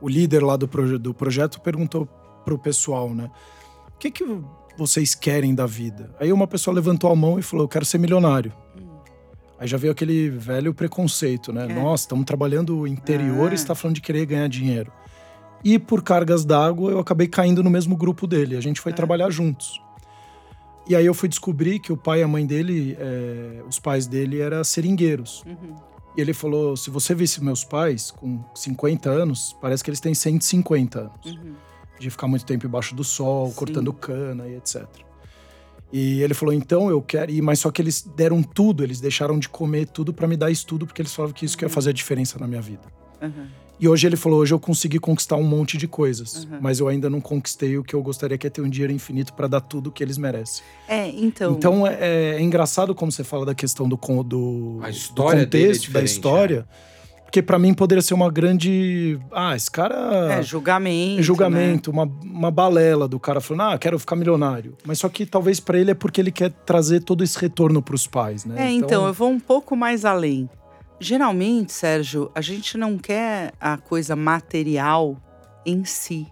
o 0.00 0.08
líder 0.08 0.42
lá 0.44 0.56
do, 0.56 0.68
proje 0.68 0.98
do 0.98 1.12
projeto 1.12 1.60
perguntou 1.60 2.06
pro 2.44 2.56
pessoal, 2.56 3.12
né? 3.12 3.28
o 3.94 3.98
que, 3.98 4.10
que 4.10 4.24
vocês 4.76 5.14
querem 5.14 5.54
da 5.54 5.66
vida? 5.66 6.10
Aí 6.20 6.32
uma 6.32 6.46
pessoa 6.46 6.74
levantou 6.74 7.10
a 7.10 7.16
mão 7.16 7.38
e 7.38 7.42
falou: 7.42 7.64
Eu 7.64 7.68
quero 7.68 7.84
ser 7.84 7.98
milionário. 7.98 8.52
Aí 9.58 9.66
já 9.66 9.78
veio 9.78 9.92
aquele 9.92 10.28
velho 10.28 10.74
preconceito, 10.74 11.52
né? 11.52 11.66
É. 11.70 11.74
Nossa, 11.74 12.04
estamos 12.04 12.26
trabalhando 12.26 12.78
o 12.78 12.86
interior 12.86 13.48
Ah. 13.48 13.52
e 13.52 13.54
está 13.54 13.74
falando 13.74 13.94
de 13.94 14.02
querer 14.02 14.26
ganhar 14.26 14.48
dinheiro. 14.48 14.92
E 15.64 15.78
por 15.78 16.02
cargas 16.02 16.44
d'água, 16.44 16.90
eu 16.90 16.98
acabei 16.98 17.26
caindo 17.26 17.62
no 17.62 17.70
mesmo 17.70 17.96
grupo 17.96 18.26
dele. 18.26 18.56
A 18.56 18.60
gente 18.60 18.80
foi 18.80 18.92
trabalhar 18.92 19.30
juntos. 19.30 19.80
E 20.86 20.94
aí 20.94 21.04
eu 21.06 21.14
fui 21.14 21.28
descobrir 21.28 21.80
que 21.80 21.92
o 21.92 21.96
pai 21.96 22.20
e 22.20 22.22
a 22.22 22.28
mãe 22.28 22.46
dele, 22.46 22.96
é, 23.00 23.62
os 23.66 23.78
pais 23.78 24.06
dele 24.06 24.40
eram 24.40 24.62
seringueiros. 24.62 25.42
Uhum. 25.46 25.74
E 26.16 26.20
ele 26.20 26.32
falou: 26.34 26.76
se 26.76 26.90
você 26.90 27.14
visse 27.14 27.42
meus 27.42 27.64
pais 27.64 28.10
com 28.10 28.44
50 28.54 29.08
anos, 29.10 29.56
parece 29.60 29.82
que 29.82 29.90
eles 29.90 30.00
têm 30.00 30.14
150 30.14 31.00
anos. 31.00 31.24
Uhum. 31.24 31.54
De 31.98 32.10
ficar 32.10 32.26
muito 32.28 32.44
tempo 32.44 32.66
embaixo 32.66 32.94
do 32.94 33.02
sol, 33.04 33.48
Sim. 33.48 33.54
cortando 33.54 33.92
cana 33.92 34.46
e 34.46 34.56
etc. 34.56 34.84
E 35.92 36.20
ele 36.22 36.34
falou: 36.34 36.52
então 36.52 36.90
eu 36.90 37.00
quero. 37.00 37.30
E, 37.30 37.40
mas 37.40 37.60
só 37.60 37.70
que 37.70 37.80
eles 37.80 38.02
deram 38.16 38.42
tudo, 38.42 38.82
eles 38.82 39.00
deixaram 39.00 39.38
de 39.38 39.48
comer 39.48 39.86
tudo 39.88 40.12
para 40.12 40.26
me 40.26 40.36
dar 40.36 40.50
estudo, 40.50 40.86
porque 40.86 41.00
eles 41.00 41.14
falavam 41.14 41.34
que 41.34 41.44
isso 41.44 41.56
que 41.56 41.64
ia 41.64 41.68
fazer 41.68 41.90
a 41.90 41.92
diferença 41.92 42.38
na 42.38 42.46
minha 42.46 42.60
vida. 42.60 42.82
Uhum. 43.22 43.46
E 43.78 43.86
hoje 43.88 44.06
ele 44.06 44.16
falou: 44.16 44.40
hoje 44.40 44.52
eu 44.52 44.58
consegui 44.58 44.98
conquistar 44.98 45.36
um 45.36 45.42
monte 45.42 45.76
de 45.78 45.86
coisas, 45.86 46.44
Uhum. 46.44 46.58
mas 46.60 46.80
eu 46.80 46.88
ainda 46.88 47.08
não 47.08 47.20
conquistei 47.20 47.78
o 47.78 47.84
que 47.84 47.94
eu 47.94 48.02
gostaria, 48.02 48.36
que 48.36 48.46
é 48.46 48.50
ter 48.50 48.62
um 48.62 48.68
dinheiro 48.68 48.92
infinito 48.92 49.32
para 49.34 49.46
dar 49.46 49.60
tudo 49.60 49.88
o 49.88 49.92
que 49.92 50.02
eles 50.02 50.18
merecem. 50.18 50.64
É, 50.88 51.08
então. 51.08 51.52
Então 51.52 51.86
é, 51.86 52.36
é 52.36 52.40
engraçado 52.40 52.94
como 52.94 53.12
você 53.12 53.22
fala 53.22 53.46
da 53.46 53.54
questão 53.54 53.88
do, 53.88 53.96
do, 53.96 54.80
A 54.82 54.86
do 54.86 54.90
história 54.90 55.46
dele 55.46 55.64
é 55.64 55.68
contexto, 55.68 55.82
da 55.92 56.00
diferente, 56.00 56.08
história. 56.10 56.68
Porque 57.36 57.42
para 57.42 57.58
mim 57.58 57.74
poderia 57.74 58.00
ser 58.00 58.14
uma 58.14 58.30
grande. 58.30 59.18
Ah, 59.30 59.54
esse 59.54 59.70
cara. 59.70 60.38
é, 60.38 60.42
julgamento. 60.42 61.22
Julgamento, 61.22 61.90
uma, 61.90 62.10
uma 62.24 62.50
balela 62.50 63.06
do 63.06 63.20
cara 63.20 63.42
falando, 63.42 63.74
ah, 63.74 63.78
quero 63.78 63.98
ficar 63.98 64.16
milionário. 64.16 64.74
Mas 64.86 65.00
só 65.00 65.08
que 65.10 65.26
talvez 65.26 65.60
pra 65.60 65.78
ele 65.78 65.90
é 65.90 65.94
porque 65.94 66.18
ele 66.18 66.32
quer 66.32 66.50
trazer 66.64 67.00
todo 67.00 67.22
esse 67.22 67.38
retorno 67.38 67.82
pros 67.82 68.06
pais, 68.06 68.46
né? 68.46 68.54
Né? 68.54 68.68
É, 68.68 68.70
então, 68.70 69.06
eu 69.06 69.12
vou 69.12 69.28
um 69.28 69.38
pouco 69.38 69.76
mais 69.76 70.06
além. 70.06 70.48
Geralmente, 70.98 71.74
Sérgio, 71.74 72.30
a 72.34 72.40
gente 72.40 72.78
não 72.78 72.96
quer 72.96 73.52
a 73.60 73.76
coisa 73.76 74.16
material 74.16 75.20
em 75.66 75.84
si. 75.84 76.26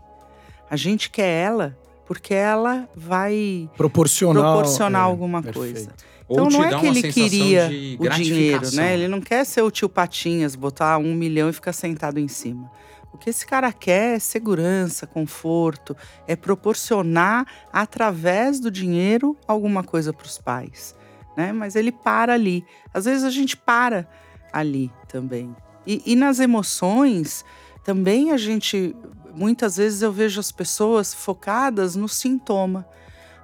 A 0.70 0.76
gente 0.76 1.10
quer 1.10 1.28
ela 1.28 1.76
porque 2.06 2.32
ela 2.32 2.88
vai 2.96 3.68
proporcional, 3.76 4.54
proporcionar 4.54 5.02
é, 5.02 5.04
alguma 5.04 5.42
perfeito. 5.42 5.74
coisa. 5.74 5.90
Ou 6.26 6.36
Então 6.36 6.48
te 6.48 6.56
não 6.56 6.64
é 6.64 6.70
dá 6.70 6.78
que 6.78 6.86
uma 6.86 6.98
ele 6.98 7.12
queria 7.12 7.68
de 7.68 7.96
o 8.00 8.08
dinheiro, 8.08 8.74
né? 8.74 8.94
Ele 8.94 9.08
não 9.08 9.20
quer 9.20 9.44
ser 9.44 9.62
o 9.62 9.70
tio 9.70 9.88
Patinhas, 9.88 10.54
botar 10.54 10.98
um 10.98 11.14
milhão 11.14 11.50
e 11.50 11.52
ficar 11.52 11.72
sentado 11.72 12.18
em 12.18 12.28
cima. 12.28 12.70
O 13.12 13.18
que 13.18 13.30
esse 13.30 13.46
cara 13.46 13.72
quer 13.72 14.16
é 14.16 14.18
segurança, 14.18 15.06
conforto, 15.06 15.96
é 16.26 16.34
proporcionar 16.34 17.46
através 17.72 18.58
do 18.58 18.70
dinheiro 18.70 19.36
alguma 19.46 19.84
coisa 19.84 20.12
para 20.12 20.26
os 20.26 20.38
pais, 20.38 20.96
né? 21.36 21.52
Mas 21.52 21.76
ele 21.76 21.92
para 21.92 22.32
ali. 22.34 22.64
Às 22.92 23.04
vezes 23.04 23.22
a 23.22 23.30
gente 23.30 23.56
para 23.56 24.08
ali 24.52 24.90
também. 25.06 25.54
E, 25.86 26.02
e 26.06 26.16
nas 26.16 26.40
emoções 26.40 27.44
também 27.84 28.32
a 28.32 28.36
gente, 28.36 28.96
muitas 29.34 29.76
vezes 29.76 30.00
eu 30.00 30.10
vejo 30.10 30.40
as 30.40 30.50
pessoas 30.50 31.12
focadas 31.12 31.94
no 31.94 32.08
sintoma. 32.08 32.86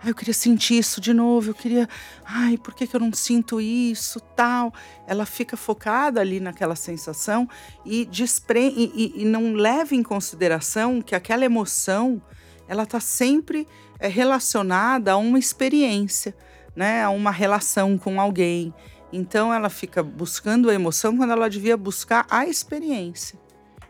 Ai, 0.02 0.10
eu 0.10 0.14
queria 0.14 0.32
sentir 0.32 0.78
isso 0.78 1.00
de 1.00 1.12
novo, 1.12 1.50
eu 1.50 1.54
queria. 1.54 1.88
Ai, 2.24 2.56
por 2.56 2.74
que, 2.74 2.86
que 2.86 2.96
eu 2.96 3.00
não 3.00 3.12
sinto 3.12 3.60
isso? 3.60 4.18
Tal. 4.20 4.72
Ela 5.06 5.26
fica 5.26 5.56
focada 5.56 6.20
ali 6.20 6.40
naquela 6.40 6.74
sensação 6.74 7.46
e, 7.84 8.06
despre... 8.06 8.60
e, 8.68 8.92
e- 8.94 9.22
e 9.22 9.24
não 9.26 9.52
leva 9.52 9.94
em 9.94 10.02
consideração 10.02 11.02
que 11.02 11.14
aquela 11.14 11.44
emoção 11.44 12.20
ela 12.66 12.84
está 12.84 12.98
sempre 13.00 13.66
é, 13.98 14.08
relacionada 14.08 15.12
a 15.12 15.16
uma 15.18 15.38
experiência, 15.38 16.34
né? 16.74 17.02
a 17.04 17.10
uma 17.10 17.30
relação 17.30 17.98
com 17.98 18.18
alguém. 18.20 18.72
Então 19.12 19.52
ela 19.52 19.68
fica 19.68 20.02
buscando 20.02 20.70
a 20.70 20.74
emoção 20.74 21.16
quando 21.16 21.32
ela 21.32 21.50
devia 21.50 21.76
buscar 21.76 22.26
a 22.30 22.46
experiência. 22.46 23.38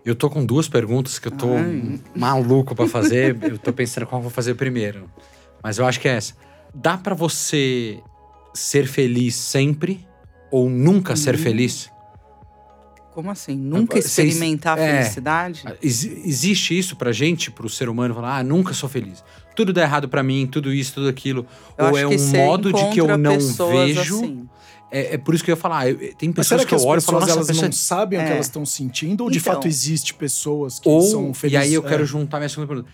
Eu 0.05 0.15
tô 0.17 0.31
com 0.31 0.45
duas 0.45 0.67
perguntas 0.67 1.19
que 1.19 1.29
eu 1.29 1.33
tô 1.33 1.55
Ai. 1.55 2.01
maluco 2.17 2.75
pra 2.75 2.87
fazer. 2.89 3.37
eu 3.43 3.59
tô 3.59 3.71
pensando 3.73 4.07
qual 4.07 4.19
eu 4.19 4.23
vou 4.23 4.31
fazer 4.31 4.55
primeiro. 4.55 5.09
Mas 5.63 5.79
eu 5.79 5.87
acho 5.87 6.01
que 6.01 6.09
é 6.09 6.13
essa. 6.17 6.35
Dá 6.75 6.97
pra 6.97 7.15
você 7.15 8.01
ser 8.55 8.87
feliz 8.87 9.35
sempre 9.35 10.07
ou 10.51 10.69
nunca 10.69 11.15
ser 11.17 11.35
Hum. 11.35 11.39
feliz? 11.39 11.91
Como 13.13 13.31
assim? 13.31 13.57
Nunca 13.57 14.01
Vocês- 14.01 14.19
experimentar 14.33 14.79
a 14.79 14.83
é. 14.83 14.99
felicidade? 15.03 15.65
Ex- 15.83 16.05
existe 16.05 16.79
isso 16.79 16.95
pra 16.95 17.11
gente, 17.11 17.51
pro 17.51 17.69
ser 17.69 17.89
humano, 17.89 18.15
falar, 18.15 18.39
ah, 18.39 18.43
nunca 18.43 18.73
sou 18.73 18.89
feliz. 18.89 19.23
Tudo 19.57 19.73
dá 19.73 19.83
errado 19.83 20.09
pra 20.09 20.23
mim, 20.23 20.47
tudo 20.47 20.73
isso, 20.73 20.95
tudo 20.95 21.09
aquilo. 21.09 21.45
Eu 21.77 21.87
ou 21.87 21.99
é 21.99 22.09
que 22.09 22.17
um 22.17 22.27
modo 22.29 22.73
de 22.73 22.89
que 22.91 23.01
eu 23.01 23.19
não 23.19 23.37
vejo. 23.39 24.01
assim. 24.17 24.49
É, 24.93 25.15
é 25.15 25.19
por 25.19 25.35
isso 25.35 25.45
que 25.45 25.51
eu 25.51 25.55
ia 25.55 25.61
falar. 25.61 25.89
eu- 25.91 26.15
tem 26.15 26.33
pessoas 26.33 26.63
que, 26.63 26.69
que, 26.69 26.75
eu 26.75 26.85
olho 26.85 26.99
e 27.01 27.03
falo, 27.03 27.19
elas 27.29 27.47
pessoa 27.49 27.67
não 27.67 27.73
sabem 27.73 28.19
o 28.19 28.23
que 28.23 28.29
É. 28.29 28.33
elas 28.35 28.47
estão 28.47 28.65
sentindo? 28.65 29.23
Ou 29.25 29.31
de 29.31 29.39
Então. 29.39 29.55
fato 29.55 29.67
existe 29.69 30.15
pessoas 30.15 30.79
que 30.79 30.89
Ou, 30.89 31.03
são 31.03 31.31
e 31.31 31.35
felizes? 31.35 31.63
aí 31.65 31.75
eu 31.75 31.83
quero 31.83 32.03
É. 32.05 32.07
juntar 32.07 32.39
minha 32.39 32.49
segunda 32.49 32.69
pergunta. 32.69 32.91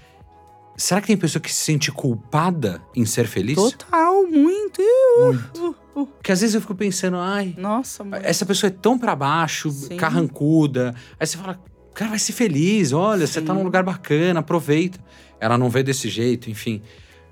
Será 0.77 1.01
que 1.01 1.07
tem 1.07 1.17
pessoa 1.17 1.41
que 1.41 1.53
se 1.53 1.65
sente 1.65 1.91
culpada 1.91 2.83
em 2.95 3.07
ser 3.07 3.27
feliz? 3.27 3.57
Total, 3.57 4.27
muito. 4.27 4.83
Muito. 5.19 5.77
Porque 5.95 6.31
às 6.31 6.41
vezes 6.41 6.55
eu 6.55 6.61
fico 6.61 6.75
pensando, 6.75 7.17
ai, 7.17 7.55
Nossa, 7.57 8.05
muito. 8.05 8.25
essa 8.25 8.45
pessoa 8.45 8.69
é 8.69 8.71
tão 8.71 8.99
pra 8.99 9.17
baixo, 9.17 9.71
Sim. 9.71 9.97
carrancuda. 9.97 10.95
Aí 11.19 11.27
você 11.27 11.39
fala, 11.39 11.59
cara, 11.95 12.11
vai 12.11 12.19
ser 12.19 12.33
feliz, 12.33 12.93
olha, 12.93 13.27
você 13.27 13.41
tá 13.41 13.53
Sim. 13.53 13.59
num 13.59 13.65
lugar 13.65 13.83
bacana, 13.83 14.41
aproveita. 14.41 14.99
Ela 15.41 15.57
não 15.57 15.71
vê 15.71 15.83
desse 15.83 16.11
jeito, 16.11 16.51
enfim. 16.51 16.83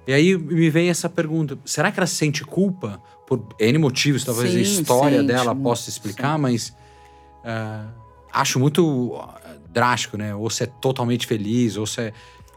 E 0.06 0.12
aí 0.12 0.36
me 0.36 0.70
vem 0.70 0.88
essa 0.88 1.08
pergunta: 1.08 1.58
será 1.64 1.90
que 1.90 1.98
ela 1.98 2.06
sente 2.06 2.44
culpa 2.44 3.02
por 3.26 3.46
N 3.58 3.78
motivos? 3.78 4.24
Talvez 4.24 4.50
a 4.50 4.52
Sim, 4.54 4.60
história 4.60 5.18
sente 5.18 5.28
dela 5.28 5.54
possa 5.54 5.88
explicar, 5.88 6.38
mas 6.38 6.74
ah, 7.44 7.86
acho 8.32 8.58
muito 8.58 9.16
ah, 9.16 9.40
drástico, 9.70 10.16
né? 10.16 10.34
Ou 10.34 10.48
se 10.50 10.64
é 10.64 10.66
totalmente 10.66 11.26
feliz, 11.26 11.76
ou 11.76 11.86
se 11.86 12.00
é. 12.00 12.12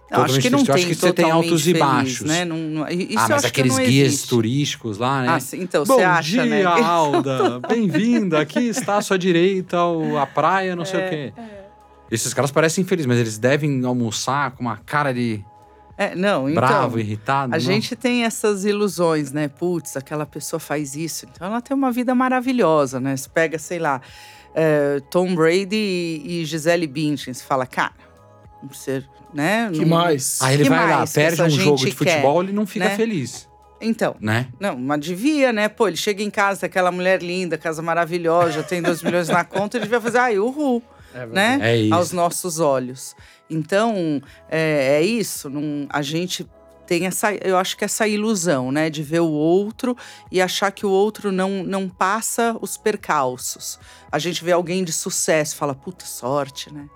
Acho 0.09 0.39
que 0.39 0.49
não 0.49 0.63
tem 0.63 0.75
acho 0.75 0.87
que 0.87 0.95
você 0.95 1.11
tem 1.11 1.29
altos 1.29 1.61
e 1.61 1.63
feliz, 1.65 1.79
baixos. 1.79 2.21
Né? 2.21 2.45
Não, 2.45 2.55
não- 2.57 2.87
isso 2.89 3.07
ah, 3.17 3.27
mas 3.29 3.31
acho 3.43 3.53
que 3.53 3.61
aqueles 3.61 3.77
guias 3.77 4.07
existe. 4.07 4.29
turísticos 4.29 4.97
lá, 4.97 5.21
né? 5.21 5.27
Ah, 5.29 5.39
sim, 5.39 5.61
então, 5.61 5.83
Bom 5.83 5.95
você 5.95 6.03
acha, 6.03 6.29
dia, 6.31 6.45
né? 6.45 6.63
Alda! 6.63 7.59
Bem-vinda! 7.67 8.39
Aqui 8.39 8.59
está 8.69 8.97
à 8.97 9.01
sua 9.01 9.17
direita 9.19 9.77
a 10.21 10.25
praia, 10.25 10.75
não 10.75 10.85
sei 10.85 11.05
o 11.05 11.09
quê. 11.09 11.33
Esses 12.09 12.33
caras 12.33 12.51
parecem 12.51 12.85
felizes, 12.85 13.05
mas 13.05 13.17
eles 13.19 13.37
devem 13.37 13.83
almoçar 13.85 14.51
com 14.51 14.61
uma 14.61 14.77
cara 14.77 15.13
de 15.13 15.43
É, 15.97 16.15
não, 16.15 16.49
então. 16.49 16.55
bravo, 16.61 16.99
irritado. 16.99 17.53
A 17.53 17.57
não? 17.57 17.59
gente 17.59 17.93
tem 17.93 18.23
essas 18.23 18.63
ilusões, 18.63 19.33
né? 19.33 19.49
Putz, 19.49 19.97
aquela 19.97 20.25
pessoa 20.25 20.57
faz 20.59 20.95
isso. 20.95 21.27
Então 21.29 21.47
ela 21.47 21.59
tem 21.59 21.75
uma 21.75 21.91
vida 21.91 22.15
maravilhosa, 22.15 22.97
né? 23.01 23.17
Você 23.17 23.27
pega, 23.27 23.59
sei 23.59 23.79
lá, 23.79 23.99
é, 24.55 25.01
Tom 25.11 25.35
Brady 25.35 25.75
e, 25.75 26.41
e 26.41 26.45
Gisele 26.45 26.87
Bündchen. 26.87 27.33
Você 27.33 27.43
fala, 27.43 27.65
cara, 27.65 27.91
ser, 28.73 29.07
né? 29.33 29.69
Que 29.71 29.81
não- 29.81 29.87
mais? 29.97 30.39
Aí 30.41 30.55
ele 30.55 30.63
que 30.63 30.69
vai 30.69 30.89
lá, 30.89 31.05
perde 31.07 31.41
um 31.41 31.49
jogo 31.49 31.77
de 31.85 31.91
futebol, 31.91 32.41
ele 32.43 32.51
não 32.53 32.65
fica 32.65 32.85
né? 32.89 32.95
feliz, 32.95 33.47
Então, 33.79 34.15
né? 34.19 34.47
não, 34.59 34.77
mas 34.77 34.99
devia, 35.01 35.53
né? 35.53 35.69
Pô, 35.69 35.87
ele 35.87 35.97
chega 35.97 36.23
em 36.23 36.29
casa, 36.29 36.65
aquela 36.65 36.91
mulher 36.91 37.21
linda, 37.21 37.57
casa 37.57 37.81
maravilhosa, 37.81 38.63
tem 38.63 38.81
dois 38.81 39.01
milhões 39.03 39.29
na 39.29 39.43
conta, 39.45 39.77
ele 39.77 39.85
devia 39.85 40.01
fazer, 40.01 40.17
ai, 40.17 40.39
uhul, 40.39 40.81
né? 41.31 41.59
É 41.61 41.75
isso. 41.77 41.93
aos 41.93 42.11
nossos 42.11 42.59
olhos. 42.59 43.15
Então, 43.49 44.21
é, 44.49 44.99
é 44.99 45.01
isso. 45.03 45.49
não- 45.49 45.87
a 45.89 46.01
gente 46.01 46.45
tem 46.85 47.05
essa, 47.05 47.33
eu 47.33 47.57
acho 47.57 47.75
que 47.77 47.83
essa 47.83 48.07
ilusão, 48.07 48.71
né, 48.71 48.89
de 48.89 49.03
ver 49.03 49.19
o 49.19 49.29
outro 49.29 49.95
e 50.31 50.41
achar 50.41 50.71
que 50.71 50.85
o 50.85 50.89
outro 50.89 51.33
não, 51.33 51.61
não 51.63 51.89
passa 51.89 52.55
os 52.61 52.77
percalços. 52.77 53.77
A 54.11 54.17
gente 54.19 54.41
vê 54.43 54.53
alguém 54.53 54.83
de 54.85 54.93
sucesso, 54.93 55.53
e 55.53 55.57
fala, 55.57 55.75
puta 55.75 56.05
sorte, 56.05 56.73
né? 56.73 56.87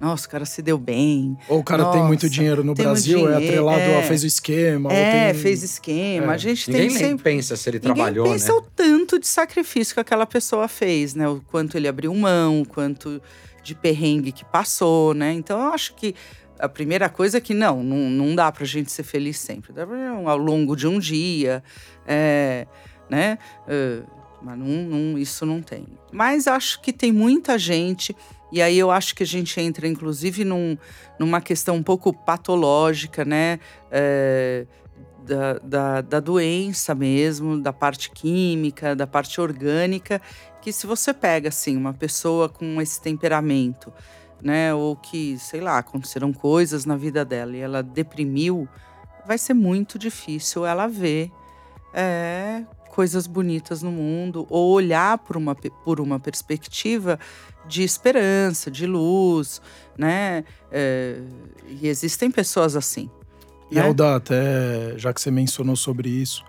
Nossa, 0.00 0.26
o 0.26 0.30
cara 0.30 0.44
se 0.44 0.60
deu 0.60 0.76
bem. 0.76 1.36
Ou 1.48 1.60
o 1.60 1.64
cara 1.64 1.84
tem 1.90 2.02
muito 2.02 2.24
Nossa, 2.24 2.34
dinheiro 2.34 2.62
no 2.62 2.74
Brasil, 2.74 3.18
é 3.18 3.22
dinheiro, 3.38 3.44
atrelado 3.66 3.80
é. 3.80 3.98
a 4.00 4.02
fez 4.02 4.22
o 4.22 4.26
esquema. 4.26 4.90
ou 4.90 4.94
É, 4.96 5.32
tem- 5.32 5.42
fez 5.42 5.62
esquema. 5.62 6.32
É. 6.32 6.34
A 6.34 6.38
gente 6.38 6.70
Ninguém 6.70 6.88
tem 6.88 6.96
nem 6.98 7.08
sempre. 7.08 7.24
pensa 7.24 7.56
se 7.56 7.68
ele 7.70 7.78
Ninguém 7.78 7.94
trabalhou, 7.94 8.30
pensa 8.30 8.52
né? 8.52 8.58
o 8.58 8.62
tanto 8.62 9.18
de 9.18 9.26
sacrifício 9.26 9.94
que 9.94 10.00
aquela 10.00 10.26
pessoa 10.26 10.68
fez, 10.68 11.14
né? 11.14 11.26
O 11.28 11.40
quanto 11.40 11.76
ele 11.76 11.88
abriu 11.88 12.14
mão, 12.14 12.60
o 12.62 12.66
quanto 12.66 13.20
de 13.62 13.74
perrengue 13.74 14.32
que 14.32 14.44
passou, 14.44 15.14
né? 15.14 15.32
Então 15.32 15.58
eu 15.60 15.72
acho 15.72 15.94
que 15.94 16.14
a 16.58 16.68
primeira 16.68 17.08
coisa 17.08 17.38
é 17.38 17.40
que 17.40 17.52
não, 17.54 17.82
não, 17.82 18.08
não 18.10 18.34
dá 18.34 18.50
pra 18.52 18.64
gente 18.64 18.90
ser 18.92 19.02
feliz 19.02 19.38
sempre. 19.38 19.72
Dá 19.72 19.86
pra, 19.86 20.10
ao 20.10 20.36
longo 20.38 20.76
de 20.76 20.86
um 20.86 20.98
dia, 20.98 21.62
é, 22.06 22.66
né? 23.10 23.38
É, 23.66 24.00
mas 24.42 24.58
não, 24.58 24.66
não- 24.66 25.18
isso 25.18 25.44
não 25.44 25.60
tem. 25.62 25.86
Mas 26.12 26.46
acho 26.46 26.80
que 26.80 26.92
tem 26.92 27.10
muita 27.12 27.58
gente, 27.58 28.14
e 28.52 28.62
aí 28.62 28.78
eu 28.78 28.90
acho 28.90 29.14
que 29.14 29.22
a 29.22 29.26
gente 29.26 29.60
entra, 29.60 29.86
inclusive, 29.86 30.44
num, 30.44 30.76
numa 31.18 31.40
questão 31.40 31.76
um 31.76 31.82
pouco 31.82 32.12
patológica, 32.12 33.24
né? 33.24 33.58
É, 33.90 34.66
da, 35.26 35.58
da, 35.58 36.00
da 36.00 36.20
doença 36.20 36.94
mesmo, 36.94 37.60
da 37.60 37.72
parte 37.72 38.10
química, 38.10 38.94
da 38.94 39.06
parte 39.06 39.40
orgânica, 39.40 40.22
que 40.62 40.72
se 40.72 40.86
você 40.86 41.12
pega, 41.12 41.48
assim, 41.48 41.76
uma 41.76 41.92
pessoa 41.92 42.48
com 42.48 42.80
esse 42.80 43.00
temperamento, 43.00 43.92
né, 44.40 44.72
ou 44.72 44.94
que, 44.94 45.36
sei 45.38 45.60
lá, 45.60 45.78
aconteceram 45.78 46.32
coisas 46.32 46.84
na 46.84 46.96
vida 46.96 47.24
dela 47.24 47.56
e 47.56 47.60
ela 47.60 47.82
deprimiu, 47.82 48.68
vai 49.26 49.38
ser 49.38 49.54
muito 49.54 49.98
difícil 49.98 50.64
ela 50.64 50.86
ver 50.86 51.32
é, 51.92 52.62
coisas 52.90 53.26
bonitas 53.26 53.82
no 53.82 53.90
mundo 53.90 54.46
ou 54.48 54.72
olhar 54.72 55.18
por 55.18 55.36
uma, 55.36 55.54
por 55.54 56.00
uma 56.00 56.20
perspectiva 56.20 57.18
de 57.68 57.82
esperança, 57.82 58.70
de 58.70 58.86
luz, 58.86 59.60
né? 59.96 60.44
É, 60.70 61.20
e 61.68 61.88
existem 61.88 62.30
pessoas 62.30 62.76
assim. 62.76 63.10
E 63.70 63.76
né? 63.76 63.82
Alda, 63.82 64.16
até 64.16 64.94
já 64.96 65.12
que 65.12 65.20
você 65.20 65.30
mencionou 65.30 65.76
sobre 65.76 66.08
isso, 66.08 66.44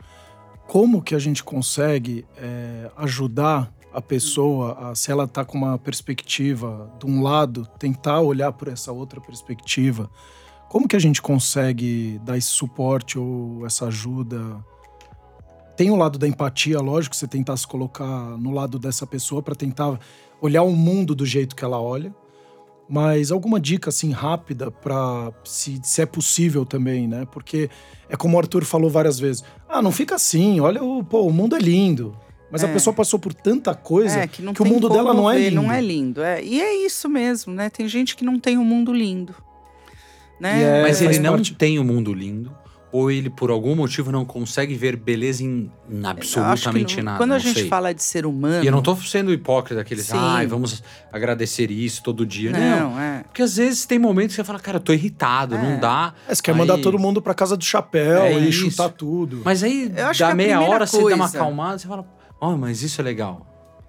como 0.68 1.02
que 1.02 1.16
a 1.16 1.20
gente 1.20 1.44
consegue 1.44 2.26
é, 2.38 2.92
ajudar 2.98 3.74
a 3.94 4.02
pessoa, 4.02 4.92
a, 4.92 4.96
se 4.96 5.12
ela 5.12 5.24
está 5.24 5.44
com 5.44 5.58
uma 5.58 5.78
perspectiva 5.78 6.92
de 7.00 7.06
um 7.06 7.24
lado, 7.24 7.66
tentar 7.80 8.22
olhar 8.22 8.52
por 8.52 8.68
essa 8.68 8.92
outra 8.92 9.20
perspectiva? 9.20 10.10
Como 10.70 10.88
que 10.88 10.96
a 10.96 11.00
gente 11.00 11.22
consegue 11.22 12.20
dar 12.24 12.38
esse 12.38 12.50
suporte 12.50 13.18
ou 13.18 13.66
essa 13.66 13.88
ajuda? 13.88 14.64
Tem 15.78 15.92
o 15.92 15.96
lado 15.96 16.18
da 16.18 16.28
empatia, 16.28 16.80
lógico, 16.80 17.16
você 17.16 17.28
tentar 17.28 17.56
se 17.56 17.68
colocar 17.68 18.08
no 18.38 18.52
lado 18.52 18.80
dessa 18.80 19.06
pessoa 19.06 19.42
para 19.44 19.54
tentar 19.56 20.00
olhar 20.42 20.64
o 20.64 20.72
mundo 20.72 21.14
do 21.14 21.26
jeito 21.26 21.56
que 21.56 21.64
ela 21.64 21.80
olha. 21.80 22.14
Mas 22.90 23.32
alguma 23.32 23.60
dica 23.60 23.90
assim 23.90 24.12
rápida 24.12 24.72
para 24.72 25.32
se, 25.44 25.80
se 25.84 26.02
é 26.02 26.06
possível 26.06 26.66
também, 26.66 27.08
né? 27.08 27.28
Porque 27.32 27.70
é 28.10 28.16
como 28.16 28.36
o 28.38 28.40
Arthur 28.40 28.64
falou 28.64 28.90
várias 28.90 29.20
vezes. 29.20 29.44
Ah, 29.70 29.82
não 29.82 29.92
fica 29.92 30.16
assim, 30.16 30.60
olha 30.62 30.82
o, 30.84 31.04
pô, 31.04 31.22
o 31.24 31.32
mundo 31.32 31.56
é 31.56 31.60
lindo. 31.60 32.18
Mas 32.50 32.64
a 32.64 32.68
É. 32.70 32.72
pessoa 32.74 32.94
passou 32.94 33.20
por 33.20 33.34
tanta 33.34 33.76
coisa 33.76 34.20
É, 34.20 34.28
que, 34.28 34.42
que 34.54 34.62
o 34.62 34.66
mundo 34.66 34.88
dela 34.88 35.14
não 35.14 35.30
é 35.30 35.36
ver, 35.36 35.50
lindo. 35.50 35.62
Não 35.62 35.70
é 35.72 35.82
lindo. 35.82 36.22
É. 36.24 36.42
E 36.42 36.62
é 36.62 36.86
isso 36.86 37.10
mesmo, 37.10 37.54
né? 37.54 37.70
Tem 37.70 37.88
gente 37.90 38.16
que 38.16 38.24
não 38.24 38.40
tem 38.40 38.58
um 38.58 38.64
mundo 38.64 38.94
lindo. 38.94 39.36
Né? 40.40 40.80
É- 40.80 40.82
Mas 40.82 41.02
ele 41.02 41.20
não 41.20 41.34
parte. 41.34 41.54
tem 41.56 41.78
o 41.78 41.84
mundo 41.84 42.14
lindo, 42.14 42.56
ou 42.92 43.12
ele, 43.12 43.30
por 43.30 43.50
algum 43.52 43.76
motivo, 43.76 44.12
não 44.12 44.24
consegue 44.24 44.74
ver 44.74 44.96
beleza 44.96 45.44
em, 45.44 45.70
absolutamente 46.04 46.98
não- 46.98 47.04
nada. 47.04 47.18
Quando 47.18 47.34
a 47.34 47.40
gente 47.40 47.60
sei. 47.60 47.68
fala 47.68 47.94
de 47.94 48.02
ser 48.02 48.26
humano. 48.26 48.64
E 48.64 48.68
eu 48.68 48.72
não 48.72 48.82
tô 48.82 48.96
sendo 48.96 49.32
hipócrita 49.34 49.76
daqueles, 49.76 50.06
Sim. 50.06 50.16
ai, 50.18 50.48
vamos 50.48 50.82
agradecer 51.12 51.70
isso 51.70 52.02
todo 52.02 52.26
dia. 52.26 52.52
Não. 52.52 52.92
Não, 52.92 53.00
é. 53.00 53.24
Porque 53.24 53.42
às 53.42 53.58
vezes 53.58 53.86
tem 53.86 54.00
momentos 54.00 54.36
que 54.36 54.42
você 54.42 54.46
fala, 54.46 54.60
cara, 54.60 54.78
eu 54.78 54.82
tô 54.82 54.94
irritado, 54.94 55.56
É. 55.56 55.62
não 55.62 55.80
dá. 55.80 56.14
É, 56.28 56.34
você 56.34 56.42
quer 56.42 56.56
mandar 56.56 56.76
Aí- 56.76 56.82
todo 56.82 56.98
mundo 56.98 57.22
para 57.22 57.34
casa 57.34 57.58
do 57.58 57.64
chapéu 57.64 58.22
É 58.24 58.34
e 58.40 58.50
isso. 58.50 58.70
chutar 58.70 58.90
tudo. 58.90 59.42
Mas 59.44 59.64
aí, 59.64 59.92
Eu 59.96 60.08
acho 60.08 60.18
que 60.20 60.24
dá 60.26 60.32
a 60.32 60.36
meia 60.36 60.62
hora, 60.62 60.86
você 60.88 60.98
dá 60.98 61.04
uma 61.04 61.18
coisa- 61.18 61.38
acalmada, 61.38 61.78
você 61.80 61.88
fala, 61.88 62.06
ó, 62.40 62.56
mas 62.56 62.82
isso 62.84 63.02
é 63.02 63.04
legal. 63.04 63.46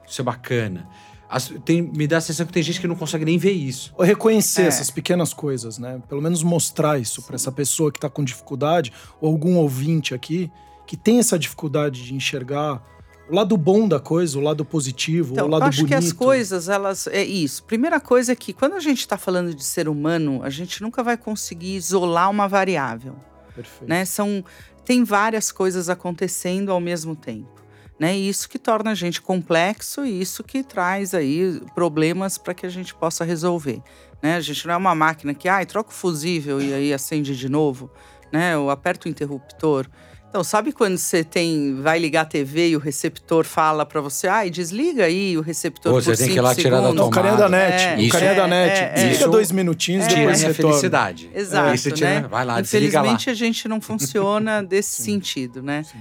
Isso 0.07 0.21
é 0.21 0.25
bacana. 0.25 0.89
As- 1.29 1.53
tem- 1.65 1.83
me 1.83 2.07
dá 2.07 2.17
a 2.17 2.21
sensação 2.21 2.47
que 2.47 2.53
tem 2.53 2.63
gente 2.63 2.81
que 2.81 2.87
não 2.87 2.97
consegue 2.97 3.25
nem 3.25 3.37
ver 3.37 3.53
isso. 3.53 3.93
Ou 3.99 4.05
reconhecer 4.05 4.63
É. 4.63 4.67
essas 4.67 4.91
pequenas 4.91 5.35
coisas, 5.35 5.79
né? 5.79 6.01
Pelo 6.09 6.23
menos 6.23 6.43
mostrar 6.43 6.99
isso 6.99 7.21
para 7.23 7.35
essa 7.37 7.53
pessoa 7.53 7.93
que 7.93 8.01
tá 8.01 8.09
com 8.09 8.25
dificuldade, 8.25 8.93
ou 9.21 9.31
algum 9.31 9.57
ouvinte 9.57 10.15
aqui, 10.15 10.51
que 10.87 10.97
tem 10.97 11.19
essa 11.19 11.39
dificuldade 11.39 12.03
de 12.05 12.15
enxergar 12.15 12.83
o 13.31 13.35
lado 13.35 13.59
bom 13.59 13.87
da 13.87 14.01
coisa, 14.01 14.39
o 14.39 14.41
lado 14.41 14.65
positivo, 14.65 15.35
Então, 15.35 15.47
o 15.47 15.51
lado 15.51 15.65
eu 15.65 15.69
acho 15.69 15.79
bonito. 15.83 15.89
que 15.91 15.95
as 16.07 16.13
coisas, 16.15 16.67
elas. 16.71 17.07
É 17.09 17.23
isso. 17.23 17.63
Primeira 17.65 18.01
coisa 18.01 18.33
é 18.33 18.35
que 18.35 18.55
quando 18.55 18.73
a 18.73 18.81
gente 18.81 19.01
está 19.01 19.19
falando 19.19 19.55
de 19.55 19.63
ser 19.63 19.87
humano, 19.87 20.41
a 20.43 20.49
gente 20.49 20.81
nunca 20.81 21.03
vai 21.03 21.19
conseguir 21.19 21.77
isolar 21.77 22.31
uma 22.31 22.49
variável. 22.49 23.17
Perfeito. 23.55 23.87
né? 23.89 24.05
São 24.07 24.43
tem 24.85 25.05
várias 25.05 25.53
coisas 25.53 25.91
acontecendo 25.91 26.71
ao 26.73 26.81
mesmo 26.81 27.15
tempo, 27.15 27.58
né? 27.99 28.17
E 28.17 28.29
isso 28.29 28.49
que 28.49 28.59
torna 28.59 28.91
a 28.93 28.95
gente 28.95 29.21
complexo 29.21 30.05
e 30.05 30.21
isso 30.21 30.45
que 30.45 30.63
traz 30.63 31.15
aí 31.15 31.61
problemas 31.75 32.39
para 32.39 32.55
que 32.55 32.65
a 32.67 32.71
gente 32.71 32.95
possa 32.95 33.25
resolver, 33.25 33.81
né? 34.23 34.37
A 34.37 34.41
gente 34.41 34.67
não 34.67 34.75
é 34.75 34.77
uma 34.77 34.95
máquina 34.95 35.35
que, 35.35 35.49
ai, 35.49 35.67
troca 35.67 35.91
o 35.91 35.93
fusível 35.95 36.61
e 36.61 36.73
aí 36.73 36.93
acende 36.93 37.37
de 37.37 37.49
novo, 37.49 37.91
né? 38.33 38.57
Ou 38.57 38.71
aperta 38.71 39.09
o 39.09 39.11
interruptor. 39.11 39.87
Então, 40.31 40.45
sabe 40.45 40.73
quando 40.73 40.99
você 40.99 41.25
tem 41.25 41.81
vai 41.81 41.99
ligar 41.99 42.21
a 42.21 42.25
TV 42.27 42.69
e 42.69 42.77
o 42.77 42.79
receptor 42.79 43.47
fala 43.47 43.87
para 43.87 43.99
você, 44.03 44.29
ai, 44.29 44.51
desliga 44.51 45.05
aí 45.07 45.39
o 45.39 45.41
receptor 45.41 45.91
Pô, 45.91 45.99
por 45.99 46.05
você 46.05 46.17
tem 46.19 46.27
que 46.27 46.33
ir 46.33 46.35
cinco 46.35 46.43
lá 46.45 46.55
tirar 46.55 46.77
da 46.77 46.83
Não, 46.83 46.91
segundos. 46.91 47.07
o 47.09 47.11
carinha 47.11 47.37
da 47.37 47.49
net, 47.49 47.83
É, 47.83 48.07
o 48.07 48.09
carinha 48.11 48.31
é, 48.33 48.35
da 48.35 48.47
net. 48.47 48.71
é, 48.79 48.85
é. 48.85 48.93
Desliga 48.93 49.15
Isso 49.15 49.31
dois 49.31 49.51
minutinhos, 49.51 50.07
Tira 50.07 50.17
a 50.17 50.21
depois 50.21 50.39
minha 50.41 50.53
você 50.53 50.61
torna. 50.61 50.71
felicidade. 50.77 51.31
Exato, 51.35 51.69
Aí 51.71 51.79
você 51.79 51.91
tira, 51.91 52.21
né? 52.21 52.29
vai 52.29 52.45
lá, 52.45 52.61
desliga 52.61 53.01
lá. 53.01 53.07
Infelizmente 53.07 53.31
a 53.31 53.35
gente 53.35 53.69
não 53.69 53.81
funciona 53.81 54.63
desse 54.63 55.03
sentido, 55.03 55.63
né? 55.63 55.83
Sim. 55.85 55.99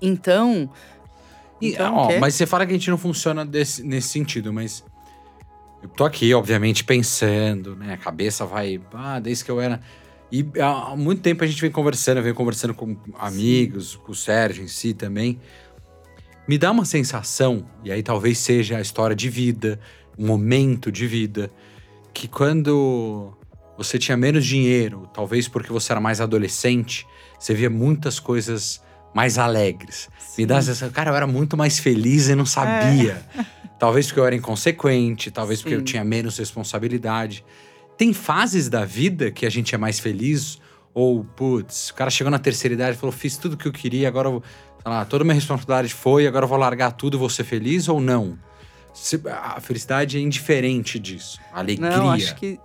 É, 0.00 0.06
então, 0.06 0.70
E, 1.60 1.70
Então, 1.72 1.94
ó, 1.94 2.18
mas 2.20 2.34
você 2.36 2.46
fala 2.46 2.64
que 2.64 2.72
a 2.72 2.74
gente 2.76 2.88
não 2.88 2.98
funciona 2.98 3.44
desse- 3.44 3.82
nesse 3.82 4.08
sentido, 4.10 4.52
mas 4.52 4.84
eu 5.82 5.88
tô 5.88 6.04
aqui, 6.04 6.32
obviamente, 6.32 6.84
pensando, 6.84 7.74
né? 7.74 7.94
A 7.94 7.96
cabeça 7.96 8.46
vai. 8.46 8.80
Ah, 8.94 9.18
desde 9.18 9.44
que 9.44 9.50
eu 9.50 9.60
era. 9.60 9.80
E 10.30 10.46
há 10.60 10.94
muito 10.94 11.20
tempo 11.22 11.42
a 11.42 11.46
gente 11.46 11.60
vem 11.60 11.70
conversando, 11.70 12.18
eu 12.18 12.22
venho 12.22 12.34
conversando 12.34 12.74
com 12.74 12.96
amigos, 13.18 13.96
com 13.96 14.12
o 14.12 14.14
Sérgio 14.14 14.62
em 14.62 14.68
si 14.68 14.94
também. 14.94 15.40
Me 16.46 16.56
dá 16.58 16.70
uma 16.70 16.84
sensação, 16.84 17.66
e 17.82 17.90
aí 17.90 18.02
talvez 18.02 18.38
seja 18.38 18.76
a 18.78 18.80
história 18.80 19.16
de 19.16 19.28
vida, 19.28 19.80
um 20.16 20.26
momento 20.26 20.92
de 20.92 21.06
vida, 21.06 21.50
que 22.14 22.26
quando 22.28 23.32
você 23.76 23.98
tinha 23.98 24.16
menos 24.16 24.46
dinheiro, 24.46 25.08
talvez 25.12 25.46
porque 25.48 25.72
você 25.72 25.92
era 25.92 26.00
mais 26.00 26.20
adolescente, 26.20 27.06
você 27.38 27.52
via 27.54 27.68
muitas 27.70 28.18
coisas 28.20 28.80
mais 29.14 29.38
alegres. 29.38 30.08
Me 30.36 30.46
dá 30.46 30.58
a 30.58 30.62
sensação, 30.62 30.90
cara, 30.90 31.10
eu 31.10 31.14
era 31.16 31.26
muito 31.26 31.56
mais 31.56 31.78
feliz 31.78 32.28
e 32.28 32.34
não 32.34 32.46
sabia. 32.46 33.22
Talvez 33.78 34.06
porque 34.06 34.18
eu 34.20 34.26
era 34.26 34.34
inconsequente, 34.34 35.30
talvez 35.30 35.60
porque 35.62 35.74
eu 35.76 35.78
Sim. 35.78 35.84
tinha 35.84 36.04
menos 36.04 36.36
responsabilidade. 36.38 37.44
Tem 37.96 38.12
fases 38.12 38.68
da 38.68 38.84
vida 38.84 39.30
que 39.30 39.46
a 39.46 39.50
gente 39.50 39.72
é 39.72 39.78
mais 39.78 40.00
feliz, 40.00 40.58
ou, 40.92 41.22
putz, 41.24 41.90
o 41.90 41.94
cara 41.94 42.10
chegou 42.10 42.28
na 42.30 42.40
terceira 42.40 42.74
idade 42.74 42.96
e 42.96 42.98
falou: 43.00 43.12
fiz 43.12 43.36
tudo 43.36 43.52
o 43.52 43.56
que 43.56 43.66
eu 43.68 43.72
queria, 43.72 44.08
agora, 44.08 44.28
eu, 44.28 44.42
sei 44.82 44.90
lá, 44.92 45.04
toda 45.04 45.22
a 45.22 45.24
minha 45.24 45.34
responsabilidade 45.34 45.94
foi, 45.94 46.26
agora 46.26 46.44
eu 46.44 46.48
vou 46.48 46.58
largar 46.58 46.90
tudo 46.90 47.16
e 47.16 47.18
vou 47.20 47.30
ser 47.30 47.44
feliz, 47.44 47.88
ou 47.88 48.00
não? 48.00 48.36
Se- 48.92 49.20
A 49.28 49.60
felicidade 49.60 50.16
é 50.18 50.20
indiferente 50.20 50.98
disso. 50.98 51.38
A 51.52 51.60
alegria. 51.60 51.88
não, 51.96 52.10
acho 52.10 52.34
que. 52.34 52.58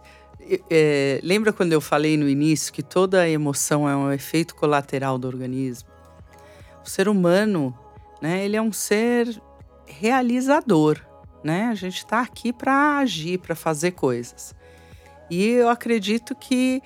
é, 0.70 1.20
lembra 1.22 1.54
quando 1.54 1.74
eu 1.74 1.82
falei 1.82 2.18
no 2.18 2.28
início 2.28 2.74
que 2.74 2.82
toda 2.82 3.30
emoção 3.30 3.88
é 3.88 3.96
um 3.96 4.12
efeito 4.12 4.56
colateral 4.56 5.20
do 5.20 5.28
organismo? 5.28 5.90
O 6.86 6.90
ser 6.90 7.08
humano, 7.08 7.78
né, 8.22 8.44
ele 8.44 8.56
é 8.58 8.62
um 8.62 8.72
ser 8.74 9.42
realizador, 9.86 11.00
né? 11.44 11.66
A 11.72 11.76
gente 11.76 11.98
está 11.98 12.22
aqui 12.22 12.52
para 12.54 12.98
agir, 13.00 13.38
para 13.40 13.56
fazer 13.56 13.92
coisas. 13.92 14.54
E 15.30 15.46
eu 15.46 15.70
acredito 15.70 16.36
que 16.36 16.82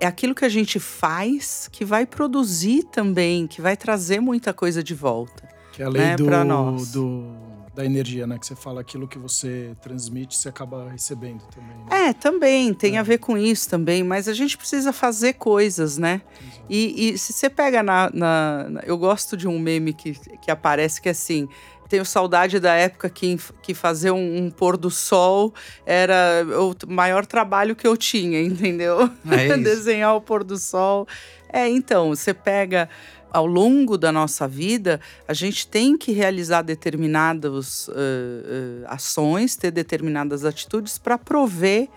é 0.00 0.06
aquilo 0.06 0.34
que 0.34 0.44
a 0.44 0.48
gente 0.48 0.78
faz 0.78 1.68
que 1.70 1.84
vai 1.84 2.06
produzir 2.06 2.84
também, 2.84 3.46
que 3.46 3.60
vai 3.60 3.76
trazer 3.76 4.20
muita 4.20 4.52
coisa 4.52 4.82
de 4.82 4.94
volta. 4.94 5.48
Que 5.72 5.82
é 5.82 5.86
a 5.86 5.88
lei 5.88 6.02
né, 6.02 6.16
do, 6.16 6.24
nós. 6.44 6.92
do- 6.92 7.53
da 7.74 7.84
energia, 7.84 8.26
né? 8.26 8.38
Que 8.38 8.46
você 8.46 8.54
fala 8.54 8.80
aquilo 8.80 9.08
que 9.08 9.18
você 9.18 9.74
transmite, 9.82 10.36
você 10.36 10.48
acaba 10.48 10.90
recebendo 10.90 11.42
também. 11.54 11.76
Né? 11.76 12.08
É, 12.08 12.12
também, 12.12 12.72
tem 12.72 12.96
É. 12.96 13.00
a 13.00 13.02
ver 13.02 13.18
com 13.18 13.36
isso 13.36 13.68
também, 13.68 14.04
mas 14.04 14.28
a 14.28 14.32
gente 14.32 14.56
precisa 14.56 14.92
fazer 14.92 15.32
coisas, 15.34 15.98
né? 15.98 16.22
E, 16.70 17.10
e 17.10 17.18
se 17.18 17.32
você 17.32 17.50
pega 17.50 17.82
na, 17.82 18.10
na- 18.14 18.66
na- 18.70 18.80
Eu 18.86 18.96
gosto 18.96 19.36
de 19.36 19.48
um 19.48 19.58
meme 19.58 19.92
que, 19.92 20.12
que 20.38 20.50
aparece 20.50 21.00
que 21.00 21.08
é 21.08 21.12
assim. 21.12 21.48
Tenho 21.88 22.04
saudade 22.04 22.58
da 22.58 22.74
época 22.74 23.10
que, 23.10 23.36
que 23.62 23.74
fazer 23.74 24.10
um, 24.10 24.44
um 24.46 24.50
pôr 24.50 24.76
do 24.76 24.90
sol 24.90 25.52
era 25.84 26.42
o 26.58 26.74
maior 26.90 27.26
trabalho 27.26 27.76
que 27.76 27.86
eu 27.86 27.96
tinha, 27.96 28.40
entendeu? 28.42 29.10
É. 29.30 29.56
Desenhar 29.58 30.14
o 30.16 30.20
pôr 30.20 30.42
do 30.42 30.56
sol. 30.56 31.06
É, 31.52 31.68
então, 31.68 32.08
você 32.08 32.32
pega 32.32 32.88
ao 33.34 33.46
longo 33.46 33.98
da 33.98 34.12
nossa 34.12 34.46
vida, 34.46 35.00
a 35.26 35.34
gente 35.34 35.66
tem 35.66 35.98
que 35.98 36.12
realizar 36.12 36.62
determinadas 36.62 37.90
eh, 37.90 37.94
eh, 37.96 38.86
ações, 38.86 39.56
ter 39.56 39.72
determinadas 39.72 40.44
atitudes 40.44 40.98
para 40.98 41.18
prover 41.18 41.88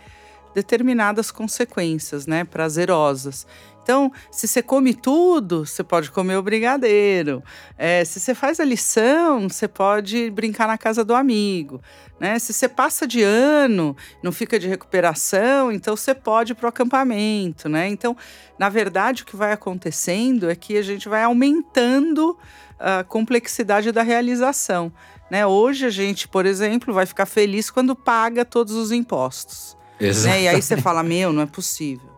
determinadas 0.56 1.30
consequências, 1.30 2.25
né, 2.25 2.44
prazerosas. 2.44 3.46
Então, 3.88 4.12
se 4.29 4.50
você 4.50 4.62
come 4.62 4.94
tudo, 4.94 5.65
você 5.65 5.81
pode 5.81 6.12
comer 6.12 6.35
o 6.35 6.44
brigadeiro. 6.44 7.42
É, 7.77 8.04
se 8.04 8.19
você 8.19 8.35
faz 8.35 8.60
a 8.60 8.65
lição, 8.65 9.48
você 9.48 9.65
pode 9.65 10.29
brincar 10.29 10.67
na 10.67 10.77
casa 10.77 11.06
do 11.06 11.15
amigo. 11.15 11.81
Né? 12.19 12.38
Se 12.38 12.52
você 12.52 12.67
passa 12.67 13.08
de 13.08 13.23
ano, 13.23 13.96
não 14.21 14.33
fica 14.33 14.60
de 14.60 14.67
recuperação, 14.67 15.71
então 15.71 15.96
você 15.96 16.13
pode 16.13 16.52
ir 16.52 16.56
para 16.56 16.65
o 16.65 16.67
acampamento. 16.67 17.69
Né? 17.69 17.88
Então, 17.88 18.17
na 18.60 18.67
verdade, 18.67 19.23
o 19.23 19.25
que 19.25 19.38
vai 19.38 19.54
acontecendo 19.54 20.50
é 20.50 20.56
que 20.56 20.75
a 20.75 20.81
gente 20.81 21.08
vai 21.08 21.23
aumentando 21.23 22.38
a 22.77 23.06
complexidade 23.06 23.94
da 23.94 24.02
realização. 24.02 24.92
Né? 25.31 25.48
Hoje 25.48 25.85
a 25.85 25.90
gente, 25.90 26.27
por 26.27 26.46
exemplo, 26.46 26.94
vai 26.94 27.06
ficar 27.06 27.25
feliz 27.25 27.69
quando 27.69 27.96
paga 27.96 28.44
todos 28.44 28.73
os 28.73 28.92
impostos. 28.92 29.77
Né? 30.25 30.42
E 30.42 30.48
aí 30.50 30.62
você 30.62 30.75
fala, 30.75 31.02
meu, 31.04 31.31
não 31.31 31.42
é 31.42 31.46
possível, 31.46 32.17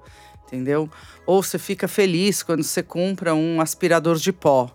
entendeu? 0.49 0.89
Ou 1.25 1.41
você 1.41 1.57
fica 1.57 1.87
feliz 1.87 2.43
quando 2.43 2.63
você 2.63 2.81
compra 2.83 3.33
um 3.35 3.61
aspirador 3.61 4.17
de 4.17 4.33
pó, 4.33 4.69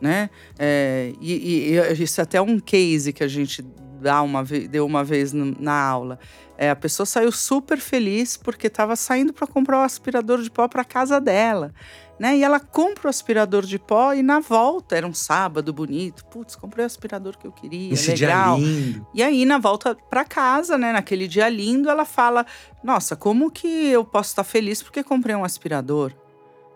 né? 0.00 0.30
É, 0.58 1.12
e, 1.20 1.74
e- 1.74 2.02
isso 2.02 2.20
é 2.20 2.24
até 2.24 2.40
um 2.40 2.58
case 2.58 3.12
que 3.12 3.22
a 3.22 3.28
gente 3.28 3.62
dá 4.00 4.22
uma, 4.22 4.42
deu 4.42 4.86
uma 4.86 5.04
vez 5.04 5.32
na 5.32 5.78
aula. 5.78 6.18
É, 6.56 6.70
a 6.70 6.76
pessoa 6.76 7.06
saiu 7.06 7.30
super 7.30 7.78
feliz 7.78 8.36
porque 8.36 8.66
estava 8.66 8.96
saindo 8.96 9.32
para 9.32 9.46
comprar 9.46 9.78
o 9.80 9.82
aspirador 9.82 10.42
de 10.42 10.50
pó 10.50 10.66
para 10.68 10.84
casa 10.84 11.20
dela. 11.20 11.72
Né? 12.20 12.36
E 12.36 12.44
ela 12.44 12.60
compra 12.60 13.06
o 13.06 13.08
aspirador 13.08 13.64
de 13.64 13.78
pó 13.78 14.12
e 14.12 14.22
na 14.22 14.40
volta, 14.40 14.94
era 14.94 15.06
um 15.06 15.14
sábado 15.14 15.72
bonito, 15.72 16.22
putz, 16.26 16.54
comprei 16.54 16.84
o 16.84 16.86
aspirador 16.86 17.38
que 17.38 17.46
eu 17.46 17.50
queria, 17.50 17.94
Esse 17.94 18.10
legal. 18.10 18.58
dia 18.58 18.66
lindo. 18.66 19.06
E 19.14 19.22
aí, 19.22 19.46
na 19.46 19.56
volta 19.56 19.94
para 19.94 20.22
casa, 20.22 20.76
né, 20.76 20.92
naquele 20.92 21.26
dia 21.26 21.48
lindo, 21.48 21.88
ela 21.88 22.04
fala: 22.04 22.44
Nossa, 22.84 23.16
como 23.16 23.50
que 23.50 23.66
eu 23.66 24.04
posso 24.04 24.28
estar 24.28 24.44
feliz 24.44 24.82
porque 24.82 25.02
comprei 25.02 25.34
um 25.34 25.44
aspirador? 25.44 26.12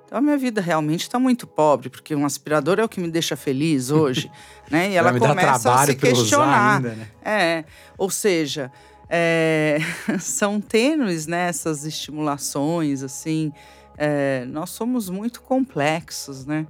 Então 0.07 0.17
a 0.17 0.23
minha 0.23 0.39
vida 0.39 0.63
realmente 0.63 1.03
está 1.03 1.19
muito 1.19 1.47
pobre, 1.47 1.91
porque 1.91 2.15
um 2.15 2.25
aspirador 2.25 2.79
é 2.81 2.85
o 2.85 2.89
que 2.89 2.99
me 2.99 3.11
deixa 3.11 3.37
feliz 3.37 3.91
hoje, 3.91 4.31
né? 4.71 4.93
E 4.93 4.95
ela 4.95 5.13
começa 5.13 5.75
a 5.75 5.85
se 5.85 5.95
questionar. 5.95 6.77
ainda, 6.77 6.95
né? 6.95 7.09
É, 7.23 7.65
ou 7.99 8.09
seja, 8.09 8.73
é, 9.11 9.77
são 10.19 10.59
tênues 10.59 11.27
né, 11.27 11.49
essas 11.49 11.85
estimulações, 11.85 13.03
assim. 13.03 13.53
É, 13.97 14.45
nós 14.47 14.71
somos 14.71 15.09
muito 15.09 15.41
complexos, 15.43 16.45
né? 16.45 16.67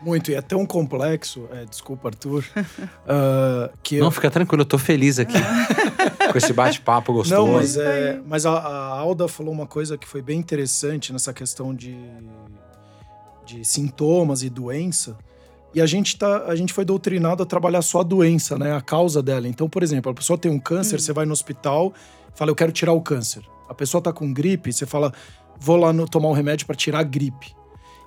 Muito, 0.00 0.30
e 0.30 0.34
é 0.34 0.42
tão 0.42 0.66
complexo, 0.66 1.48
é, 1.50 1.64
desculpa, 1.64 2.08
Arthur, 2.08 2.44
ah, 3.08 3.70
que 3.82 3.98
Não, 3.98 4.08
eu, 4.08 4.10
fica 4.10 4.30
tranquilo, 4.30 4.62
eu 4.62 4.66
tô 4.66 4.76
feliz 4.76 5.18
aqui. 5.18 5.38
com 6.30 6.36
esse 6.36 6.52
bate-papo 6.52 7.12
gostoso. 7.12 7.46
Não, 7.46 7.54
mas, 7.54 7.76
é, 7.76 8.20
mas 8.26 8.44
a, 8.44 8.52
a 8.52 8.98
Alda 8.98 9.28
falou 9.28 9.52
uma 9.52 9.66
coisa 9.66 9.96
que 9.96 10.06
foi 10.06 10.20
bem 10.20 10.38
interessante 10.38 11.12
nessa 11.12 11.32
questão 11.32 11.74
de, 11.74 11.96
de 13.46 13.64
sintomas 13.64 14.42
e 14.42 14.50
doença. 14.50 15.16
E 15.74 15.80
a 15.80 15.86
gente, 15.86 16.18
tá, 16.18 16.44
a 16.46 16.54
gente 16.54 16.72
foi 16.72 16.84
doutrinado 16.84 17.42
a 17.42 17.46
trabalhar 17.46 17.82
só 17.82 18.00
a 18.00 18.04
doença, 18.04 18.58
né? 18.58 18.76
A 18.76 18.80
causa 18.80 19.22
dela. 19.22 19.48
Então, 19.48 19.68
por 19.68 19.82
exemplo, 19.82 20.12
a 20.12 20.14
pessoa 20.14 20.38
tem 20.38 20.50
um 20.50 20.58
câncer, 20.58 21.00
você 21.00 21.12
vai 21.12 21.24
no 21.24 21.32
hospital 21.32 21.92
fala, 22.34 22.50
eu 22.50 22.54
quero 22.54 22.72
tirar 22.72 22.92
o 22.92 23.00
câncer. 23.00 23.42
A 23.68 23.74
pessoa 23.74 24.02
tá 24.02 24.12
com 24.12 24.32
gripe, 24.32 24.72
você 24.72 24.84
fala, 24.84 25.12
vou 25.58 25.76
lá 25.76 25.92
no, 25.92 26.08
tomar 26.08 26.28
um 26.28 26.32
remédio 26.32 26.66
para 26.66 26.76
tirar 26.76 27.00
a 27.00 27.02
gripe. 27.02 27.54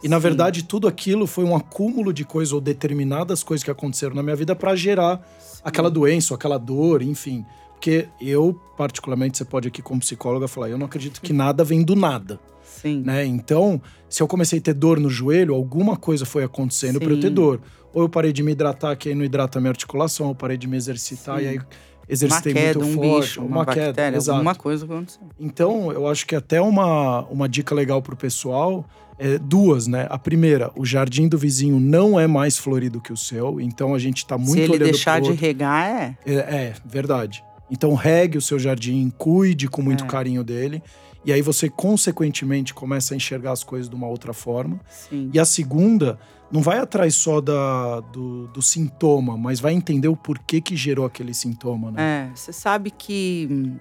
E 0.03 0.07
na 0.07 0.17
Sim. 0.17 0.23
verdade, 0.23 0.63
tudo 0.63 0.87
aquilo 0.87 1.25
foi 1.25 1.43
um 1.43 1.55
acúmulo 1.55 2.13
de 2.13 2.23
coisas 2.23 2.53
ou 2.53 2.61
determinadas 2.61 3.43
coisas 3.43 3.63
que 3.63 3.71
aconteceram 3.71 4.15
na 4.15 4.21
minha 4.21 4.35
vida 4.35 4.55
para 4.55 4.75
gerar 4.75 5.27
aquela 5.63 5.89
doença 5.89 6.33
ou 6.33 6.35
aquela 6.35 6.57
dor, 6.57 7.01
enfim. 7.01 7.45
Porque 7.73 8.07
eu, 8.19 8.59
particularmente, 8.75 9.37
você 9.37 9.45
pode 9.45 9.67
aqui 9.67 9.81
como 9.81 9.99
psicóloga 9.99 10.47
falar, 10.47 10.69
eu 10.69 10.77
não 10.77 10.85
acredito 10.85 11.21
que 11.21 11.33
nada 11.33 11.63
vem 11.63 11.83
do 11.83 11.95
nada, 11.95 12.39
Sim. 12.63 13.01
né? 13.05 13.25
Então, 13.25 13.81
se 14.09 14.21
eu 14.21 14.27
comecei 14.27 14.59
a 14.59 14.61
ter 14.61 14.73
dor 14.73 14.99
no 14.99 15.09
joelho, 15.09 15.53
alguma 15.53 15.95
coisa 15.95 16.25
foi 16.25 16.43
acontecendo 16.43 16.99
para 16.99 17.09
eu 17.09 17.19
ter 17.19 17.29
Sim. 17.29 17.33
dor. 17.33 17.61
Ou 17.93 18.03
eu 18.03 18.09
parei 18.09 18.33
de 18.33 18.43
me 18.43 18.51
hidratar, 18.51 18.95
que 18.95 19.09
aí 19.09 19.15
não 19.15 19.23
hidrata 19.23 19.57
a 19.57 19.61
minha 19.61 19.71
articulação, 19.71 20.29
eu 20.29 20.35
parei 20.35 20.57
de 20.57 20.67
me 20.67 20.77
exercitar 20.77 21.39
Sim. 21.39 21.45
e 21.45 21.47
aí 21.47 21.59
Uma 22.07 22.13
exercitei 22.13 22.53
queda, 22.53 22.79
muito 22.79 22.99
um 22.99 23.03
forte, 23.03 23.21
bicho, 23.27 23.41
uma, 23.41 23.65
bactéria, 23.65 24.15
exato. 24.17 24.31
alguma 24.37 24.55
coisa 24.55 24.85
aconteceu. 24.85 25.21
Então, 25.39 25.91
eu 25.91 26.07
acho 26.07 26.25
que 26.25 26.35
até 26.35 26.61
uma, 26.61 27.21
uma 27.25 27.49
dica 27.49 27.75
legal 27.75 28.01
pro 28.01 28.15
pessoal 28.15 28.85
é 29.19 29.37
duas, 29.37 29.87
né? 29.87 30.07
A 30.09 30.17
primeira, 30.17 30.71
o 30.75 30.85
jardim 30.85 31.27
do 31.27 31.37
vizinho 31.37 31.79
não 31.79 32.19
é 32.19 32.27
mais 32.27 32.57
florido 32.57 33.01
que 33.01 33.11
o 33.11 33.17
seu, 33.17 33.59
então 33.59 33.93
a 33.93 33.99
gente 33.99 34.25
tá 34.25 34.37
muito 34.37 34.53
Se 34.53 34.59
ele 34.61 34.73
olhando 34.73 34.83
deixar 34.83 35.19
de 35.19 35.29
outro. 35.29 35.45
regar, 35.45 35.85
é. 35.85 36.17
É, 36.25 36.33
é, 36.35 36.73
verdade. 36.85 37.43
Então 37.69 37.93
regue 37.95 38.37
o 38.37 38.41
seu 38.41 38.57
jardim, 38.57 39.11
cuide 39.17 39.67
com 39.67 39.81
muito 39.81 40.05
É. 40.05 40.07
carinho 40.07 40.43
dele, 40.43 40.81
e 41.25 41.33
aí 41.33 41.41
você 41.41 41.67
consequentemente 41.69 42.73
começa 42.73 43.13
a 43.13 43.17
enxergar 43.17 43.51
as 43.51 43.63
coisas 43.63 43.89
de 43.89 43.95
uma 43.95 44.07
outra 44.07 44.31
forma. 44.33 44.79
Sim. 44.87 45.29
E 45.33 45.39
a 45.39 45.43
segunda, 45.43 46.17
não 46.51 46.61
vai 46.61 46.77
atrás 46.79 47.15
só 47.15 47.41
da, 47.41 47.99
do, 47.99 48.47
do 48.47 48.61
sintoma, 48.61 49.37
mas 49.37 49.59
vai 49.59 49.73
entender 49.73 50.07
o 50.07 50.15
porquê 50.15 50.61
que 50.61 50.75
gerou 50.75 51.05
aquele 51.05 51.33
sintoma, 51.33 51.91
né? 51.91 52.29
É, 52.31 52.35
você 52.35 52.53
sabe 52.53 52.89
que 52.91 53.75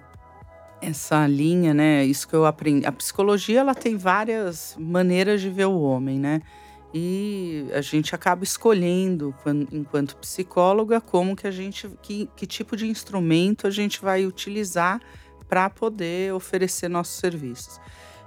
essa 0.81 1.25
linha, 1.27 1.73
né? 1.73 2.05
Isso 2.05 2.27
que 2.27 2.35
eu 2.35 2.45
aprendi. 2.45 2.85
A 2.85 2.91
psicologia 2.91 3.59
ela 3.61 3.73
tem 3.73 3.95
várias 3.97 4.75
maneiras 4.79 5.41
de 5.41 5.49
ver 5.49 5.65
o 5.65 5.79
homem, 5.81 6.19
né? 6.19 6.41
E 6.93 7.65
a 7.73 7.81
gente 7.81 8.15
acaba 8.15 8.43
escolhendo, 8.43 9.33
quan- 9.43 9.67
enquanto 9.71 10.15
psicóloga, 10.17 11.01
como 11.01 11.35
que 11.35 11.45
a 11.47 11.51
gente, 11.51 11.89
que, 12.01 12.29
que 12.35 12.45
tipo 12.45 12.77
de 12.77 12.87
instrumento 12.87 13.67
a 13.67 13.69
gente 13.69 14.01
vai 14.01 14.25
utilizar 14.25 15.01
para 15.49 15.69
poder 15.69 16.33
oferecer 16.33 16.87
nossos 16.89 17.17
serviços. 17.19 17.79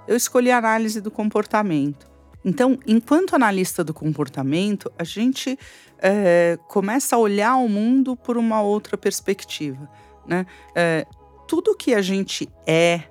Eu 0.07 0.15
escolhi 0.15 0.51
a 0.51 0.57
análise 0.57 0.99
do 1.01 1.09
comportamento. 1.11 2.09
Então, 2.43 2.79
enquanto 2.87 3.35
analista 3.35 3.83
do 3.83 3.93
comportamento, 3.93 4.91
a 4.97 5.03
gente 5.03 5.57
é, 5.99 6.57
começa 6.67 7.15
a 7.15 7.19
olhar 7.19 7.55
o 7.57 7.69
mundo 7.69 8.15
por 8.15 8.37
uma 8.37 8.61
outra 8.61 8.97
perspectiva. 8.97 9.89
Né? 10.25 10.45
É, 10.75 11.05
tudo 11.47 11.75
que 11.75 11.93
a 11.93 12.01
gente 12.01 12.49
é, 12.65 13.03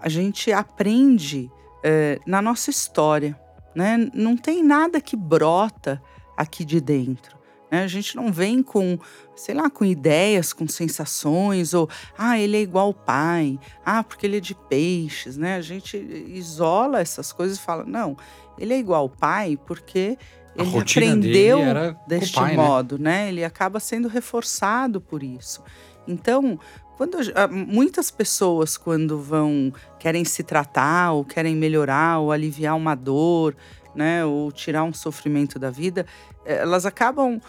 a 0.00 0.08
gente 0.08 0.52
aprende 0.52 1.50
é, 1.82 2.18
na 2.26 2.42
nossa 2.42 2.70
história. 2.70 3.38
Né? 3.74 4.10
Não 4.12 4.36
tem 4.36 4.62
nada 4.62 5.00
que 5.00 5.16
brota 5.16 6.02
aqui 6.36 6.64
de 6.64 6.80
dentro. 6.80 7.33
Né? 7.74 7.82
A 7.82 7.88
gente 7.88 8.14
não 8.14 8.32
vem 8.32 8.62
com, 8.62 8.96
sei 9.34 9.52
lá, 9.52 9.68
com 9.68 9.84
ideias, 9.84 10.52
com 10.52 10.68
sensações, 10.68 11.74
ou 11.74 11.90
ah, 12.16 12.38
ele 12.38 12.56
é 12.56 12.60
igual 12.60 12.86
ao 12.86 12.94
pai, 12.94 13.58
ah, 13.84 14.04
porque 14.04 14.24
ele 14.26 14.36
é 14.36 14.40
de 14.40 14.54
peixes, 14.54 15.36
né? 15.36 15.56
A 15.56 15.60
gente 15.60 15.96
isola 15.96 17.00
essas 17.00 17.32
coisas 17.32 17.58
e 17.58 17.60
fala, 17.60 17.84
não, 17.84 18.16
ele 18.56 18.74
é 18.74 18.78
igual 18.78 19.02
ao 19.02 19.08
pai 19.08 19.58
porque 19.66 20.16
ele 20.54 20.78
aprendeu 20.78 21.58
deste 22.06 22.36
pai, 22.36 22.56
né? 22.56 22.62
modo, 22.62 22.96
né? 22.96 23.28
Ele 23.28 23.44
acaba 23.44 23.80
sendo 23.80 24.06
reforçado 24.06 25.00
por 25.00 25.24
isso. 25.24 25.60
Então, 26.06 26.60
quando 26.96 27.18
ah, 27.34 27.48
muitas 27.48 28.08
pessoas 28.08 28.76
quando 28.76 29.18
vão 29.18 29.72
querem 29.98 30.24
se 30.24 30.44
tratar 30.44 31.10
ou 31.10 31.24
querem 31.24 31.56
melhorar 31.56 32.20
ou 32.20 32.30
aliviar 32.30 32.76
uma 32.76 32.94
dor, 32.94 33.56
né, 33.96 34.24
ou 34.24 34.50
tirar 34.50 34.84
um 34.84 34.92
sofrimento 34.92 35.58
da 35.58 35.70
vida, 35.70 36.06
eh, 36.44 36.58
elas 36.58 36.84
acabam 36.84 37.40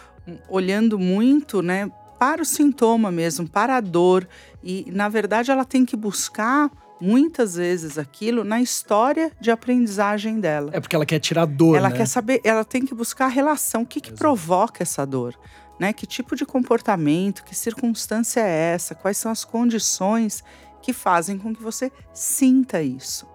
olhando 0.50 0.98
muito, 0.98 1.62
né, 1.62 1.90
para 2.20 2.42
o 2.42 2.46
sintoma 2.46 3.12
mesmo, 3.12 3.48
para 3.48 3.78
a 3.78 3.82
dor 3.82 4.28
e 4.64 4.90
na 4.92 5.10
verdade 5.10 5.52
ela 5.52 5.66
tem 5.66 5.86
que 5.86 5.96
buscar 5.96 6.72
muitas 7.00 7.56
vezes 7.56 7.98
aquilo 7.98 8.44
na 8.44 8.62
história 8.62 9.32
de 9.40 9.52
aprendizagem 9.52 10.40
dela. 10.40 10.72
É 10.74 10.80
porque 10.80 10.96
ela 10.96 11.06
quer 11.06 11.20
tirar 11.20 11.46
dor, 11.46 11.76
Ela 11.76 11.90
né? 11.90 11.98
quer 11.98 12.08
saber, 12.08 12.42
ela 12.44 12.64
tem 12.64 12.86
que 12.86 12.96
buscar 12.96 13.26
a 13.26 13.30
relação, 13.30 13.82
o 13.82 13.86
que, 13.86 14.00
que 14.00 14.14
provoca 14.14 14.82
essa 14.82 15.06
dor, 15.06 15.38
né? 15.80 15.92
Que 15.92 16.08
tipo 16.08 16.36
de 16.36 16.46
comportamento, 16.46 17.44
que 17.44 17.56
circunstância 17.56 18.40
é 18.40 18.74
essa, 18.74 18.96
quais 18.96 19.18
são 19.18 19.32
as 19.32 19.44
condições 19.44 20.44
que 20.82 20.94
fazem 20.94 21.38
com 21.38 21.54
que 21.54 21.62
você 21.62 21.92
sinta 22.14 22.82
isso. 22.82 23.28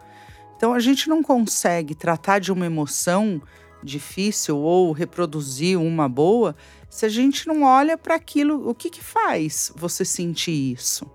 Então 0.56 0.72
a 0.72 0.80
gente 0.80 1.08
não 1.08 1.22
consegue 1.22 1.94
tratar 1.94 2.38
de 2.38 2.50
uma 2.52 2.66
emoção 2.66 3.40
difícil 3.82 4.58
ou 4.58 4.92
reproduzir 4.92 5.78
uma 5.78 6.08
boa 6.08 6.54
se 6.90 7.06
a 7.06 7.08
gente 7.08 7.46
não 7.46 7.62
olha 7.62 7.96
para 7.96 8.16
aquilo, 8.16 8.68
o 8.68 8.74
que 8.74 8.90
que 8.90 9.02
faz 9.02 9.72
você 9.76 10.04
sentir 10.04 10.72
isso, 10.72 11.08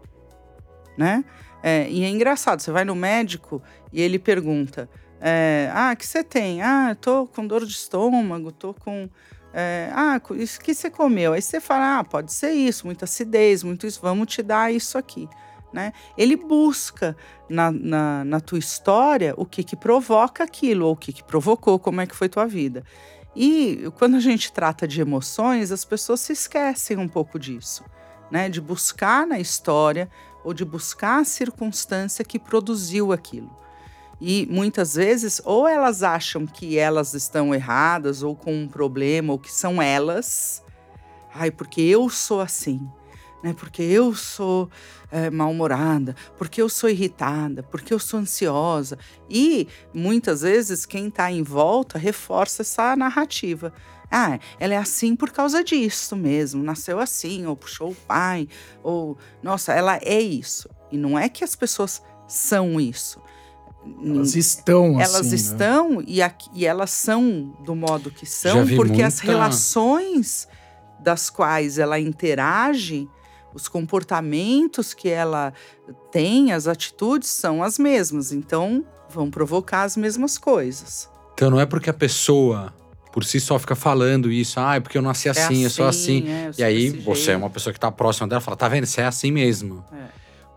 né? 0.98 1.26
É, 1.62 1.90
e 1.90 2.04
é 2.04 2.10
engraçado, 2.10 2.62
você 2.62 2.72
vai 2.72 2.86
no 2.86 2.96
médico 2.96 3.62
e 3.92 4.02
ele 4.02 4.18
pergunta: 4.18 4.90
é, 5.20 5.70
Ah, 5.74 5.92
o 5.94 5.98
que 5.98 6.08
você 6.08 6.24
tem? 6.24 6.62
Ah, 6.62 6.92
eu 6.92 6.96
tô 6.96 7.28
com 7.28 7.46
dor 7.46 7.66
de 7.66 7.72
estômago, 7.74 8.52
tô 8.52 8.74
com. 8.74 9.10
é, 9.54 9.90
ah, 9.94 10.22
isso 10.36 10.62
que 10.62 10.74
você 10.74 10.90
comeu? 10.90 11.34
Aí 11.34 11.42
você 11.42 11.60
fala: 11.60 12.00
Ah, 12.00 12.04
pode 12.04 12.32
ser 12.32 12.52
isso, 12.52 12.86
muita 12.86 13.06
acidez, 13.06 13.64
muito 13.64 13.86
isso, 13.86 14.00
vamos 14.02 14.28
te 14.28 14.42
dar 14.42 14.72
isso 14.72 14.98
aqui. 14.98 15.28
Né? 15.74 15.92
Ele 16.18 16.38
busca 16.38 17.18
na, 17.50 17.70
na, 17.70 18.24
na 18.24 18.40
tua 18.40 18.60
história 18.60 19.34
o 19.36 19.46
que, 19.46 19.62
que 19.62 19.76
provoca 19.76 20.42
aquilo, 20.42 20.86
ou 20.86 20.94
o 20.94 20.96
que, 20.96 21.12
que 21.12 21.24
provocou, 21.24 21.78
como 21.78 22.00
é 22.00 22.08
que 22.08 22.16
foi 22.16 22.30
tua 22.30 22.46
vida. 22.46 22.82
E 23.36 23.92
quando 23.98 24.16
a 24.16 24.20
gente 24.20 24.52
trata 24.52 24.88
de 24.88 25.02
emoções, 25.02 25.72
as 25.72 25.84
pessoas 25.84 26.22
se 26.22 26.34
esquecem 26.34 26.98
um 26.98 27.08
pouco 27.08 27.38
disso, 27.38 27.84
né? 28.32 28.48
De 28.48 28.62
buscar 28.62 29.28
na 29.28 29.40
história 29.40 30.10
ou 30.44 30.54
de 30.54 30.64
buscar 30.64 31.20
a 31.20 31.26
circunstância 31.26 32.24
que 32.24 32.40
produziu 32.40 33.12
aquilo. 33.12 33.52
E 34.22 34.48
muitas 34.50 34.96
vezes, 34.96 35.42
ou 35.44 35.68
elas 35.68 36.02
acham 36.02 36.46
que 36.46 36.78
elas 36.78 37.14
estão 37.14 37.54
erradas, 37.54 38.24
ou 38.24 38.36
com 38.36 38.54
um 38.54 38.68
problema, 38.68 39.34
ou 39.34 39.40
que 39.40 39.52
são 39.52 39.82
elas. 39.82 40.64
Ai, 41.34 41.52
porque 41.52 41.82
eu 41.82 42.10
sou 42.10 42.40
assim, 42.40 42.90
né? 43.44 43.54
Porque 43.58 43.82
eu 43.84 44.14
sou 44.16 44.70
é, 45.12 45.30
mal-humorada, 45.30 46.16
porque 46.38 46.62
eu 46.62 46.68
sou 46.70 46.90
irritada, 46.90 47.62
porque 47.64 47.94
eu 47.94 48.00
sou 48.00 48.20
ansiosa. 48.20 48.98
E 49.30 49.68
muitas 49.94 50.42
vezes 50.42 50.86
quem 50.86 51.08
está 51.08 51.32
em 51.32 51.44
volta 51.44 51.98
reforça 51.98 52.62
essa 52.64 52.96
narrativa. 52.96 53.72
Ah, 54.12 54.40
ela 54.60 54.74
é 54.74 54.78
assim 54.78 55.16
por 55.16 55.32
causa 55.32 55.64
disso 55.64 56.16
mesmo, 56.16 56.64
nasceu 56.64 57.00
assim, 57.00 57.46
ou 57.46 57.56
puxou 57.56 57.92
o 57.92 57.96
pai, 57.96 58.48
ou 58.84 59.18
nossa, 59.42 59.74
ela 59.74 59.98
é 60.02 60.20
isso. 60.22 60.70
E 60.92 60.98
não 60.98 61.18
é 61.18 61.28
que 61.28 61.44
as 61.44 61.56
pessoas 61.56 62.02
são 62.28 62.80
isso. 62.80 63.20
Elas 64.04 64.36
estão 64.36 64.98
assim. 65.00 65.14
Elas 65.14 65.30
né? 65.30 65.36
estão 65.36 66.04
e, 66.08 66.22
aqui- 66.22 66.50
e 66.54 66.66
elas 66.66 66.90
são 66.92 67.56
do 67.64 67.76
modo 67.76 68.10
que 68.10 68.26
são, 68.26 68.66
porque 68.76 69.02
as 69.04 69.16
muita- 69.22 69.32
relações 69.32 70.48
das 71.00 71.30
quais 71.30 71.78
ela 71.78 72.00
interage 72.00 73.08
os 73.56 73.68
comportamentos 73.68 74.94
que 74.94 75.10
ela 75.10 75.52
tem, 76.12 76.52
as 76.52 76.68
atitudes 76.68 77.30
são 77.30 77.64
as 77.64 77.80
mesmas. 77.80 78.32
Então, 78.32 78.86
vão 79.10 79.32
provocar 79.32 79.84
as 79.84 79.96
mesmas 79.98 80.38
coisas. 80.38 81.10
Então 81.34 81.50
não 81.50 81.60
é 81.60 81.66
porque 81.66 81.90
a 81.90 81.94
pessoa 81.94 82.74
por 83.12 83.24
si 83.24 83.40
só 83.40 83.58
fica 83.58 83.76
falando 83.76 84.30
isso, 84.30 84.60
ah, 84.60 84.76
é 84.76 84.80
porque 84.82 84.98
eu 84.98 85.02
nasci 85.02 85.30
assim, 85.30 85.64
eu 85.64 85.70
sou 85.70 85.88
assim. 85.88 86.28
é, 86.30 86.48
eu 86.48 86.52
E 86.52 86.54
sou 86.56 86.66
aí 86.66 86.92
desse 86.92 87.04
você 87.06 87.22
é 87.22 87.26
jeito. 87.28 87.38
uma 87.40 87.50
pessoa 87.50 87.74
que 87.74 87.80
tá 87.80 87.90
próxima 87.90 88.28
dela, 88.28 88.42
fala, 88.42 88.58
tá 88.58 88.68
vendo? 88.68 88.86
Você 88.86 89.00
é 89.00 89.06
assim 89.06 89.32
mesmo. 89.32 89.86
É. 89.94 90.08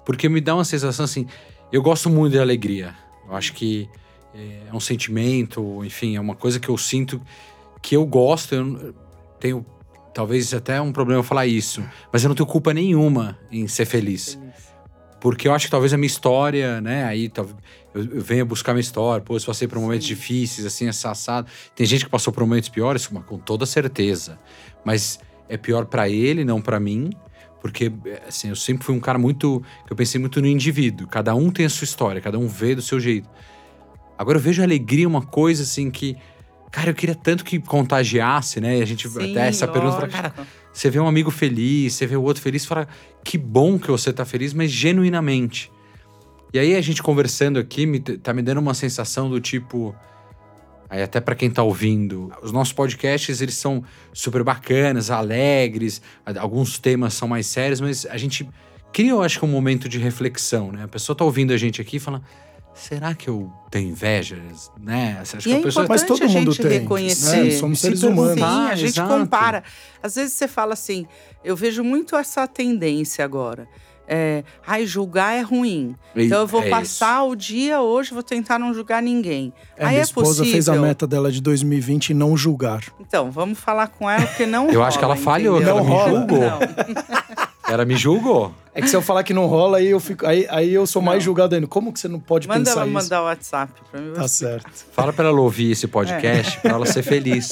Porque 0.04 0.28
me 0.28 0.40
dá 0.40 0.56
uma 0.56 0.64
sensação 0.64 1.04
assim, 1.04 1.24
eu 1.70 1.80
gosto 1.80 2.10
muito 2.10 2.32
de 2.32 2.40
alegria. 2.40 2.96
Eu 3.28 3.36
acho 3.36 3.52
que 3.52 3.88
é 4.34 4.74
um 4.74 4.80
sentimento, 4.80 5.84
enfim, 5.84 6.16
é 6.16 6.20
uma 6.20 6.34
coisa 6.34 6.58
que 6.58 6.68
eu 6.68 6.76
sinto 6.76 7.20
que 7.80 7.94
eu 7.96 8.04
gosto. 8.04 8.54
Eu 8.56 8.94
tenho 9.38 9.64
talvez 10.18 10.52
até 10.52 10.80
um 10.80 10.90
problema 10.90 11.22
falar 11.22 11.46
isso, 11.46 11.80
mas 12.12 12.24
eu 12.24 12.28
não 12.28 12.34
tenho 12.34 12.48
culpa 12.48 12.74
nenhuma 12.74 13.38
em 13.52 13.68
ser 13.68 13.84
feliz. 13.84 14.36
Porque 15.20 15.46
eu 15.46 15.54
acho 15.54 15.66
que 15.66 15.70
talvez 15.70 15.92
a 15.94 15.96
minha 15.96 16.08
história, 16.08 16.80
né? 16.80 17.04
Aí 17.04 17.30
eu, 17.36 17.48
eu 17.94 18.20
venha 18.20 18.44
buscar 18.44 18.72
minha 18.72 18.80
história. 18.80 19.24
Pô, 19.24 19.36
eu 19.36 19.40
passei 19.40 19.68
por 19.68 19.78
momentos 19.78 20.08
Sim. 20.08 20.14
difíceis, 20.14 20.66
assim, 20.66 20.88
assado. 20.88 21.48
Tem 21.72 21.86
gente 21.86 22.04
que 22.04 22.10
passou 22.10 22.32
por 22.32 22.40
momentos 22.40 22.68
piores, 22.68 23.06
com 23.06 23.38
toda 23.38 23.64
certeza. 23.64 24.40
Mas 24.84 25.20
é 25.48 25.56
pior 25.56 25.86
pra 25.86 26.08
ele, 26.08 26.44
não 26.44 26.60
pra 26.60 26.80
mim. 26.80 27.10
Porque, 27.60 27.92
assim, 28.26 28.48
eu 28.48 28.56
sempre 28.56 28.84
fui 28.84 28.96
um 28.96 29.00
cara 29.00 29.20
muito. 29.20 29.62
que 29.86 29.92
Eu 29.92 29.96
pensei 29.96 30.20
muito 30.20 30.40
no 30.40 30.48
indivíduo. 30.48 31.06
Cada 31.06 31.32
um 31.32 31.48
tem 31.48 31.64
a 31.64 31.70
sua 31.70 31.84
história, 31.84 32.20
cada 32.20 32.40
um 32.40 32.48
vê 32.48 32.74
do 32.74 32.82
seu 32.82 32.98
jeito. 32.98 33.28
Agora 34.18 34.36
eu 34.36 34.42
vejo 34.42 34.62
a 34.62 34.64
alegria 34.64 35.06
uma 35.06 35.22
coisa, 35.22 35.62
assim, 35.62 35.92
que. 35.92 36.16
Cara, 36.70 36.90
eu 36.90 36.94
queria 36.94 37.14
tanto 37.14 37.44
que 37.44 37.58
contagiasse, 37.58 38.60
né? 38.60 38.78
E 38.78 38.82
a 38.82 38.84
gente 38.84 39.08
Sim, 39.08 39.30
até 39.30 39.48
essa 39.48 39.66
pergunta 39.66 40.00
lógico. 40.00 40.12
cara, 40.12 40.34
você 40.72 40.90
vê 40.90 41.00
um 41.00 41.08
amigo 41.08 41.30
feliz, 41.30 41.94
você 41.94 42.06
vê 42.06 42.16
o 42.16 42.22
outro 42.22 42.42
feliz, 42.42 42.64
fala, 42.64 42.86
que 43.24 43.38
bom 43.38 43.78
que 43.78 43.90
você 43.90 44.12
tá 44.12 44.24
feliz, 44.24 44.52
mas 44.52 44.70
genuinamente. 44.70 45.72
E 46.52 46.58
aí 46.58 46.74
a 46.76 46.80
gente 46.80 47.02
conversando 47.02 47.58
aqui, 47.58 47.84
me, 47.84 48.00
tá 48.00 48.32
me 48.32 48.42
dando 48.42 48.58
uma 48.58 48.74
sensação 48.74 49.28
do 49.28 49.40
tipo. 49.40 49.94
Aí 50.90 51.02
até 51.02 51.20
pra 51.20 51.34
quem 51.34 51.50
tá 51.50 51.62
ouvindo, 51.62 52.32
os 52.42 52.50
nossos 52.50 52.72
podcasts 52.72 53.42
eles 53.42 53.56
são 53.56 53.84
super 54.10 54.42
bacanas, 54.42 55.10
alegres, 55.10 56.00
alguns 56.38 56.78
temas 56.78 57.12
são 57.12 57.28
mais 57.28 57.46
sérios, 57.46 57.78
mas 57.78 58.06
a 58.06 58.16
gente 58.16 58.48
cria, 58.90 59.10
eu 59.10 59.22
acho 59.22 59.38
que 59.38 59.44
um 59.44 59.48
momento 59.48 59.86
de 59.86 59.98
reflexão, 59.98 60.72
né? 60.72 60.84
A 60.84 60.88
pessoa 60.88 61.14
tá 61.14 61.24
ouvindo 61.24 61.52
a 61.52 61.58
gente 61.58 61.78
aqui 61.78 61.96
e 61.96 62.00
fala: 62.00 62.22
será 62.78 63.14
que 63.14 63.28
eu 63.28 63.52
tenho 63.70 63.90
inveja? 63.90 64.36
Né? 64.80 65.18
Acho 65.20 65.38
que 65.38 65.52
é 65.52 65.58
a 65.58 65.62
pessoa. 65.62 65.86
Mas 65.88 66.02
todo 66.04 66.22
a 66.22 66.26
mundo 66.28 66.52
gente 66.52 66.62
tem, 66.62 66.80
reconhecer. 66.80 67.44
né? 67.44 67.50
Somos 67.52 67.78
Se 67.78 67.82
seres 67.86 68.02
humanos. 68.02 68.34
Sim, 68.34 68.42
a 68.42 68.68
Ah, 68.68 68.74
gente 68.76 68.88
exato. 68.90 69.08
compara. 69.12 69.62
Às 70.02 70.14
vezes 70.14 70.32
você 70.34 70.46
fala 70.48 70.72
assim, 70.72 71.06
eu 71.44 71.54
vejo 71.56 71.82
muito 71.84 72.16
essa 72.16 72.46
tendência 72.46 73.24
agora. 73.24 73.68
É, 74.10 74.42
ai, 74.66 74.86
julgar 74.86 75.34
é 75.36 75.42
ruim. 75.42 75.94
Então 76.16 76.40
eu 76.40 76.46
vou 76.46 76.62
É 76.62 76.70
passar 76.70 77.24
o 77.24 77.36
dia 77.36 77.82
hoje, 77.82 78.14
vou 78.14 78.22
tentar 78.22 78.58
não 78.58 78.72
julgar 78.72 79.02
ninguém. 79.02 79.52
É, 79.76 79.84
Aí 79.84 79.88
minha 79.90 80.00
é 80.00 80.02
esposa 80.02 80.28
possível. 80.28 80.52
fez 80.52 80.66
a 80.70 80.76
meta 80.76 81.06
dela 81.06 81.30
de 81.30 81.42
2020 81.42 82.08
e 82.10 82.14
não 82.14 82.34
julgar. 82.34 82.82
Então, 82.98 83.30
vamos 83.30 83.58
falar 83.58 83.88
com 83.88 84.08
ela, 84.08 84.24
porque 84.26 84.46
não 84.46 84.70
Eu 84.70 84.82
acho 84.82 84.98
que 84.98 85.04
rola, 85.04 85.14
ela 85.14 85.22
falhou, 85.22 85.56
entendeu? 85.60 85.74
que 85.74 85.80
ela 85.80 85.90
me 85.90 85.94
Não, 85.94 86.20
julgou. 86.20 86.40
não. 86.40 86.58
Ela 87.68 87.84
me 87.84 87.96
julgou. 87.96 88.54
É 88.74 88.80
que 88.80 88.88
se 88.88 88.96
eu 88.96 89.02
falar 89.02 89.22
que 89.24 89.34
não 89.34 89.46
rola, 89.46 89.78
aí 89.78 89.88
eu, 89.88 89.98
fico, 90.00 90.26
aí, 90.26 90.46
aí 90.48 90.72
eu 90.72 90.86
sou 90.86 91.02
mais 91.02 91.18
Não. 91.18 91.24
julgado 91.24 91.54
ainda. 91.54 91.66
Como 91.66 91.92
que 91.92 91.98
você 92.00 92.08
não 92.08 92.20
pode 92.20 92.46
Manda 92.48 92.60
pensar 92.60 92.80
ela 92.80 92.84
isso? 92.86 92.94
mandar 92.94 93.22
o 93.22 93.24
WhatsApp 93.24 93.72
pra 93.90 94.00
mim. 94.00 94.12
Tá 94.12 94.28
certo. 94.28 94.70
Fala 94.92 95.12
pra 95.12 95.28
ela 95.28 95.40
ouvir 95.40 95.72
esse 95.72 95.86
podcast, 95.88 96.58
pra 96.60 96.72
ela 96.72 96.86
ser 96.86 97.02
feliz. 97.02 97.50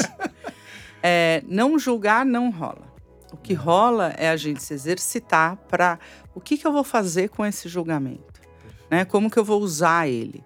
É, 1.02 1.42
não 1.46 1.78
julgar 1.78 2.24
não 2.24 2.50
rola. 2.50 2.86
O 3.32 3.36
que 3.36 3.52
rola 3.54 4.14
é 4.16 4.30
a 4.30 4.36
gente 4.36 4.62
se 4.62 4.72
exercitar 4.72 5.56
para 5.68 5.98
o 6.34 6.40
que, 6.40 6.56
que 6.56 6.66
eu 6.66 6.72
vou 6.72 6.84
fazer 6.84 7.28
com 7.28 7.44
esse 7.44 7.68
julgamento, 7.68 8.40
né? 8.90 9.04
Como 9.04 9.30
que 9.30 9.38
eu 9.38 9.44
vou 9.44 9.60
usar 9.60 10.08
ele, 10.08 10.42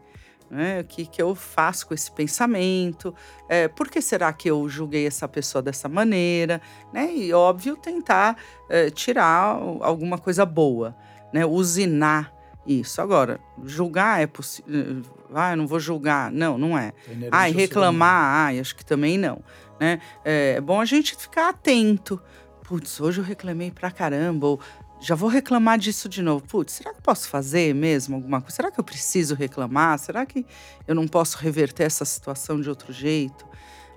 né? 0.51 0.81
O 0.81 0.85
que, 0.85 1.07
que 1.07 1.23
eu 1.23 1.35
faço 1.35 1.87
com 1.87 1.95
esse 1.95 2.11
pensamento? 2.11 3.15
É, 3.49 3.69
por 3.69 3.89
que 3.89 4.03
será 4.03 4.33
que 4.33 4.51
eu 4.51 4.69
julguei 4.69 5.07
essa 5.07 5.29
pessoa 5.29 5.63
dessa 5.63 5.89
maneira, 5.89 6.61
né? 6.93 7.15
E 7.15 7.33
óbvio 7.33 7.77
tentar 7.77 8.37
é, 8.69 8.91
tirar 8.91 9.59
alguma 9.81 10.19
coisa 10.19 10.45
boa, 10.45 10.97
né? 11.33 11.47
Usinar 11.47 12.35
isso. 12.67 13.01
Agora, 13.01 13.41
julgar 13.65 14.21
é 14.21 14.27
possível. 14.27 15.03
Ah, 15.33 15.53
eu 15.53 15.57
não 15.57 15.67
vou 15.67 15.79
julgar. 15.79 16.31
Não, 16.31 16.59
não 16.59 16.77
é. 16.77 16.93
É 17.09 17.29
Ai, 17.31 17.51
ao 17.51 17.55
ser 17.55 17.61
reclamar, 17.61 18.47
ai, 18.47 18.59
acho 18.59 18.75
que 18.75 18.85
também 18.85 19.17
não. 19.17 19.43
Né? 19.79 20.01
É, 20.25 20.55
é 20.57 20.61
bom 20.61 20.81
a 20.81 20.85
gente 20.85 21.17
ficar 21.17 21.49
atento. 21.49 22.21
Putz, 22.65 23.01
hoje 23.01 23.21
eu 23.21 23.25
reclamei 23.25 23.71
pra 23.71 23.91
caramba, 23.91 24.47
ou 24.47 24.61
já 25.01 25.15
vou 25.15 25.29
reclamar 25.29 25.79
disso 25.79 26.09
de 26.09 26.23
novo. 26.23 26.45
Putz, 26.47 26.75
será 26.75 26.91
que 26.93 26.99
eu 26.99 27.03
posso 27.03 27.29
fazer 27.29 27.75
mesmo 27.75 28.17
alguma 28.17 28.41
coisa? 28.41 28.57
Será 28.57 28.71
que 28.71 28.79
eu 28.79 28.85
preciso 28.85 29.35
reclamar? 29.35 29.99
Será 29.99 30.27
que 30.27 30.45
eu 30.87 30.95
não 30.95 31.09
posso 31.09 31.39
reverter 31.39 31.85
essa 31.85 32.05
situação 32.05 32.61
de 32.61 32.69
outro 32.69 32.93
jeito? 32.93 33.49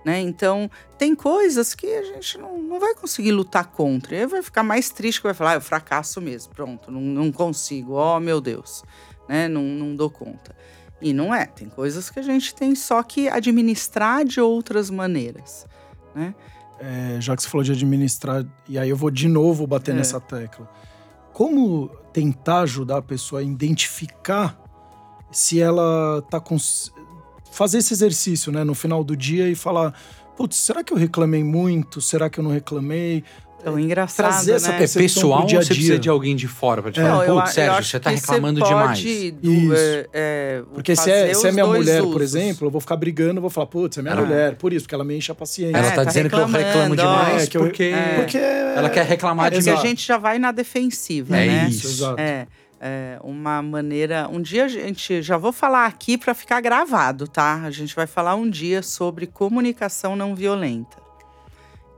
Né? 0.05 0.19
Então, 0.19 0.69
tem 0.97 1.15
coisas 1.15 1.73
que 1.73 1.87
a 1.87 2.03
gente 2.03 2.37
não, 2.37 2.57
não 2.57 2.79
vai 2.79 2.93
conseguir 2.93 3.31
lutar 3.31 3.67
contra. 3.67 4.15
E 4.15 4.19
aí 4.19 4.25
vai 4.25 4.41
ficar 4.43 4.63
mais 4.63 4.89
triste 4.89 5.19
que 5.21 5.27
vai 5.27 5.33
falar, 5.33 5.51
ah, 5.51 5.55
eu 5.55 5.61
fracasso 5.61 6.19
mesmo, 6.19 6.53
pronto, 6.53 6.91
não, 6.91 6.99
não 6.99 7.31
consigo, 7.31 7.93
oh 7.93 8.19
meu 8.19 8.41
Deus, 8.41 8.83
né? 9.29 9.47
não, 9.47 9.63
não 9.63 9.95
dou 9.95 10.09
conta. 10.09 10.53
E 11.01 11.13
não 11.13 11.33
é, 11.33 11.45
tem 11.45 11.69
coisas 11.69 12.09
que 12.09 12.19
a 12.19 12.21
gente 12.21 12.53
tem 12.53 12.75
só 12.75 13.01
que 13.03 13.27
administrar 13.29 14.23
de 14.25 14.39
outras 14.39 14.89
maneiras, 14.89 15.65
né? 16.15 16.33
É, 16.79 17.17
já 17.21 17.35
que 17.35 17.43
você 17.43 17.49
falou 17.49 17.63
de 17.63 17.71
administrar, 17.71 18.45
e 18.67 18.77
aí 18.77 18.89
eu 18.89 18.97
vou 18.97 19.09
de 19.09 19.27
novo 19.29 19.65
bater 19.65 19.91
É. 19.93 19.97
nessa 19.97 20.19
tecla. 20.19 20.69
Como 21.33 21.89
tentar 22.13 22.61
ajudar 22.61 22.97
a 22.97 23.01
pessoa 23.01 23.41
a 23.41 23.43
identificar 23.43 24.57
se 25.31 25.59
ela 25.59 26.21
tá 26.29 26.39
com. 26.39 26.57
Fazer 27.51 27.79
esse 27.79 27.93
exercício, 27.93 28.51
né, 28.51 28.63
no 28.63 28.75
final 28.75 29.03
do 29.03 29.17
dia 29.17 29.49
e 29.49 29.55
falar: 29.55 29.93
putz, 30.37 30.57
será 30.57 30.83
que 30.83 30.93
eu 30.93 30.97
reclamei 30.97 31.43
muito? 31.43 31.99
Será 31.99 32.29
que 32.29 32.39
eu 32.39 32.43
não 32.43 32.51
reclamei? 32.51 33.23
Então, 33.63 33.79
engraçado, 33.79 34.27
trazer 34.27 34.51
essa 34.53 34.69
né? 34.69 34.75
É 34.75 34.77
percepção 34.79 35.03
pessoal 35.21 35.39
pro 35.39 35.47
dia 35.47 35.57
a 35.57 35.59
ou 35.61 35.63
você 35.65 35.73
precisa 35.73 35.93
dia. 35.93 35.99
de 35.99 36.09
alguém 36.09 36.35
de 36.35 36.47
fora 36.47 36.81
pra 36.81 36.91
te 36.91 36.99
É. 36.99 37.03
falar, 37.03 37.15
Não, 37.15 37.23
eu, 37.23 37.35
putz, 37.41 37.47
eu 37.49 37.53
Sérgio, 37.53 37.83
você 37.85 37.99
tá 37.99 38.09
reclamando 38.09 38.59
você 38.59 38.67
demais. 38.67 38.99
do- 39.01 39.51
Isso. 39.51 39.73
é, 39.73 40.07
é, 40.13 40.63
Porque 40.73 40.95
se 40.95 41.09
é, 41.09 41.33
se 41.33 41.47
é 41.47 41.51
minha 41.51 41.65
mulher, 41.65 42.01
por 42.01 42.21
usos. 42.21 42.35
exemplo, 42.35 42.67
eu 42.67 42.71
vou 42.71 42.81
ficar 42.81 42.97
brigando, 42.97 43.37
eu 43.37 43.41
vou 43.41 43.49
falar, 43.49 43.67
putz, 43.67 43.97
é 43.97 44.01
minha 44.01 44.13
Ah. 44.13 44.21
mulher, 44.21 44.55
por 44.55 44.73
isso, 44.73 44.83
porque 44.85 44.95
ela 44.95 45.03
me 45.05 45.15
enche 45.17 45.31
a 45.31 45.35
paciência. 45.35 45.77
Ela 45.77 45.87
É, 45.87 45.89
tá, 45.91 45.95
tá 45.95 46.03
dizendo 46.03 46.29
que 46.29 46.35
eu 46.35 46.45
reclamo 46.45 46.95
demais. 46.95 47.43
É, 47.43 47.47
que 47.47 47.57
eu- 47.57 47.61
porque, 47.63 47.83
É. 47.83 48.15
Porque 48.19 48.37
ela 48.37 48.89
quer 48.89 49.05
reclamar 49.05 49.47
É 49.47 49.49
porque 49.51 49.63
demais. 49.63 49.79
a 49.83 49.87
gente 49.87 50.05
já 50.05 50.17
vai 50.17 50.37
na 50.37 50.51
defensiva, 50.51 51.37
É 51.37 51.45
né? 51.47 51.67
isso. 51.69 51.87
Exato. 51.87 52.19
É, 52.19 52.47
é 52.81 53.17
uma 53.23 53.61
maneira. 53.61 54.27
Um 54.29 54.41
dia 54.41 54.65
a 54.65 54.67
gente 54.67 55.21
já 55.21 55.37
vou 55.37 55.53
falar 55.53 55.85
aqui 55.85 56.17
para 56.17 56.33
ficar 56.33 56.59
gravado, 56.59 57.27
tá? 57.29 57.61
A 57.63 57.71
gente 57.71 57.95
vai 57.95 58.05
falar 58.07 58.35
um 58.35 58.49
dia 58.49 58.81
sobre 58.81 59.25
comunicação 59.25 60.15
não 60.17 60.35
violenta. 60.35 61.01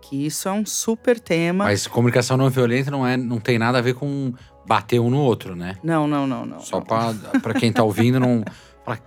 Que 0.09 0.25
isso 0.25 0.47
é 0.47 0.51
um 0.51 0.65
super 0.65 1.19
tema. 1.19 1.63
Mas 1.65 1.87
comunicação 1.87 2.37
não 2.37 2.49
violenta 2.49 2.91
não, 2.91 3.05
é, 3.07 3.17
não 3.17 3.39
tem 3.39 3.57
nada 3.57 3.79
a 3.79 3.81
ver 3.81 3.95
com 3.95 4.33
bater 4.67 4.99
um 4.99 5.09
no 5.09 5.19
outro, 5.19 5.55
né? 5.55 5.77
Não, 5.83 6.07
não, 6.07 6.27
não, 6.27 6.45
não. 6.45 6.59
Só 6.59 6.77
não. 6.77 6.85
pra, 6.85 7.13
pra 7.41 7.53
quem 7.55 7.71
tá 7.71 7.83
ouvindo, 7.83 8.19
não. 8.19 8.43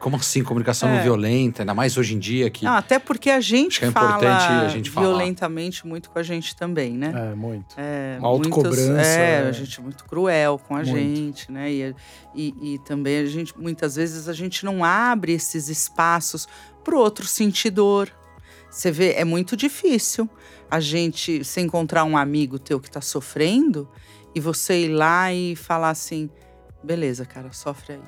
como 0.00 0.16
assim, 0.16 0.42
comunicação 0.42 0.88
não 0.88 0.96
É. 0.98 1.02
violenta? 1.02 1.62
Ainda 1.62 1.72
mais 1.72 1.96
hoje 1.96 2.14
em 2.14 2.18
dia 2.18 2.50
que. 2.50 2.64
Não, 2.64 2.72
até 2.72 2.98
porque 2.98 3.30
a 3.30 3.40
gente 3.40 3.68
Acho 3.68 3.78
que 3.80 3.84
é 3.86 3.90
fala 3.92 4.08
importante 4.16 4.44
a 4.64 4.68
gente 4.68 4.90
falar. 4.90 5.06
violentamente 5.06 5.86
muito 5.86 6.10
com 6.10 6.18
a 6.18 6.22
gente 6.22 6.56
também, 6.56 6.92
né? 6.92 7.12
É, 7.30 7.34
muito. 7.36 7.74
É, 7.76 8.16
Uma 8.18 8.28
autocobrança, 8.28 9.00
É, 9.00 9.44
é. 9.44 9.48
a 9.48 9.52
gente 9.52 9.78
é 9.78 9.82
muito 9.82 10.04
cruel 10.04 10.58
com 10.66 10.74
a 10.74 10.78
Muito. 10.82 10.90
gente, 10.98 11.52
né? 11.52 11.70
E, 11.70 11.94
e, 12.34 12.74
e 12.74 12.78
também 12.80 13.18
a 13.18 13.26
gente, 13.26 13.56
muitas 13.56 13.94
vezes, 13.94 14.28
a 14.28 14.32
gente 14.32 14.64
não 14.64 14.82
abre 14.84 15.32
esses 15.32 15.68
espaços 15.68 16.48
pro 16.82 16.98
outro 16.98 17.24
sentidor. 17.24 18.08
Você 18.70 18.90
vê, 18.90 19.12
é 19.12 19.24
muito 19.24 19.56
difícil 19.56 20.28
a 20.70 20.80
gente 20.80 21.44
se 21.44 21.60
encontrar 21.60 22.04
um 22.04 22.16
amigo 22.16 22.58
teu 22.58 22.78
que 22.80 22.90
tá 22.90 23.00
sofrendo 23.00 23.88
e 24.34 24.40
você 24.40 24.84
ir 24.84 24.88
lá 24.88 25.32
e 25.32 25.56
falar 25.56 25.90
assim: 25.90 26.28
beleza, 26.82 27.24
cara, 27.24 27.50
sofre 27.52 27.94
aí. 27.94 28.00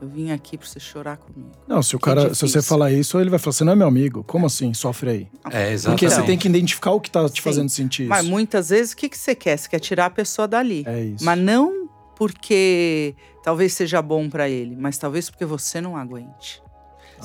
Eu 0.00 0.08
vim 0.08 0.30
aqui 0.30 0.56
pra 0.56 0.64
você 0.64 0.78
chorar 0.78 1.16
comigo. 1.16 1.50
Não, 1.66 1.82
se 1.82 1.96
o 1.96 1.98
Que 1.98 2.04
cara, 2.04 2.20
se 2.20 2.26
difícil. 2.28 2.48
você 2.48 2.62
falar 2.62 2.92
isso, 2.92 3.18
ele 3.18 3.30
vai 3.30 3.38
falar, 3.40 3.52
você 3.52 3.64
não 3.64 3.72
é 3.72 3.76
meu 3.76 3.88
amigo. 3.88 4.22
Como 4.22 4.46
assim? 4.46 4.72
Sofre 4.72 5.10
aí. 5.10 5.28
É, 5.50 5.72
exatamente. 5.72 6.04
Porque 6.04 6.08
você 6.08 6.22
tem 6.22 6.38
que 6.38 6.46
identificar 6.46 6.92
o 6.92 7.00
que 7.00 7.10
tá 7.10 7.28
te 7.28 7.38
Sim. 7.38 7.42
fazendo 7.42 7.68
sentir 7.68 8.02
isso. 8.02 8.08
Mas 8.10 8.24
muitas 8.24 8.68
vezes, 8.68 8.92
o 8.92 8.96
que, 8.96 9.08
que 9.08 9.18
você 9.18 9.34
quer? 9.34 9.56
Você 9.58 9.68
quer 9.68 9.80
tirar 9.80 10.06
a 10.06 10.10
pessoa 10.10 10.46
dali. 10.46 10.84
É 10.86 11.00
isso. 11.02 11.24
Mas 11.24 11.36
não 11.40 11.88
porque 12.14 13.16
talvez 13.42 13.72
seja 13.72 14.00
bom 14.00 14.28
pra 14.30 14.48
ele, 14.48 14.76
mas 14.76 14.98
talvez 14.98 15.30
porque 15.30 15.44
você 15.44 15.80
não 15.80 15.96
aguente. 15.96 16.62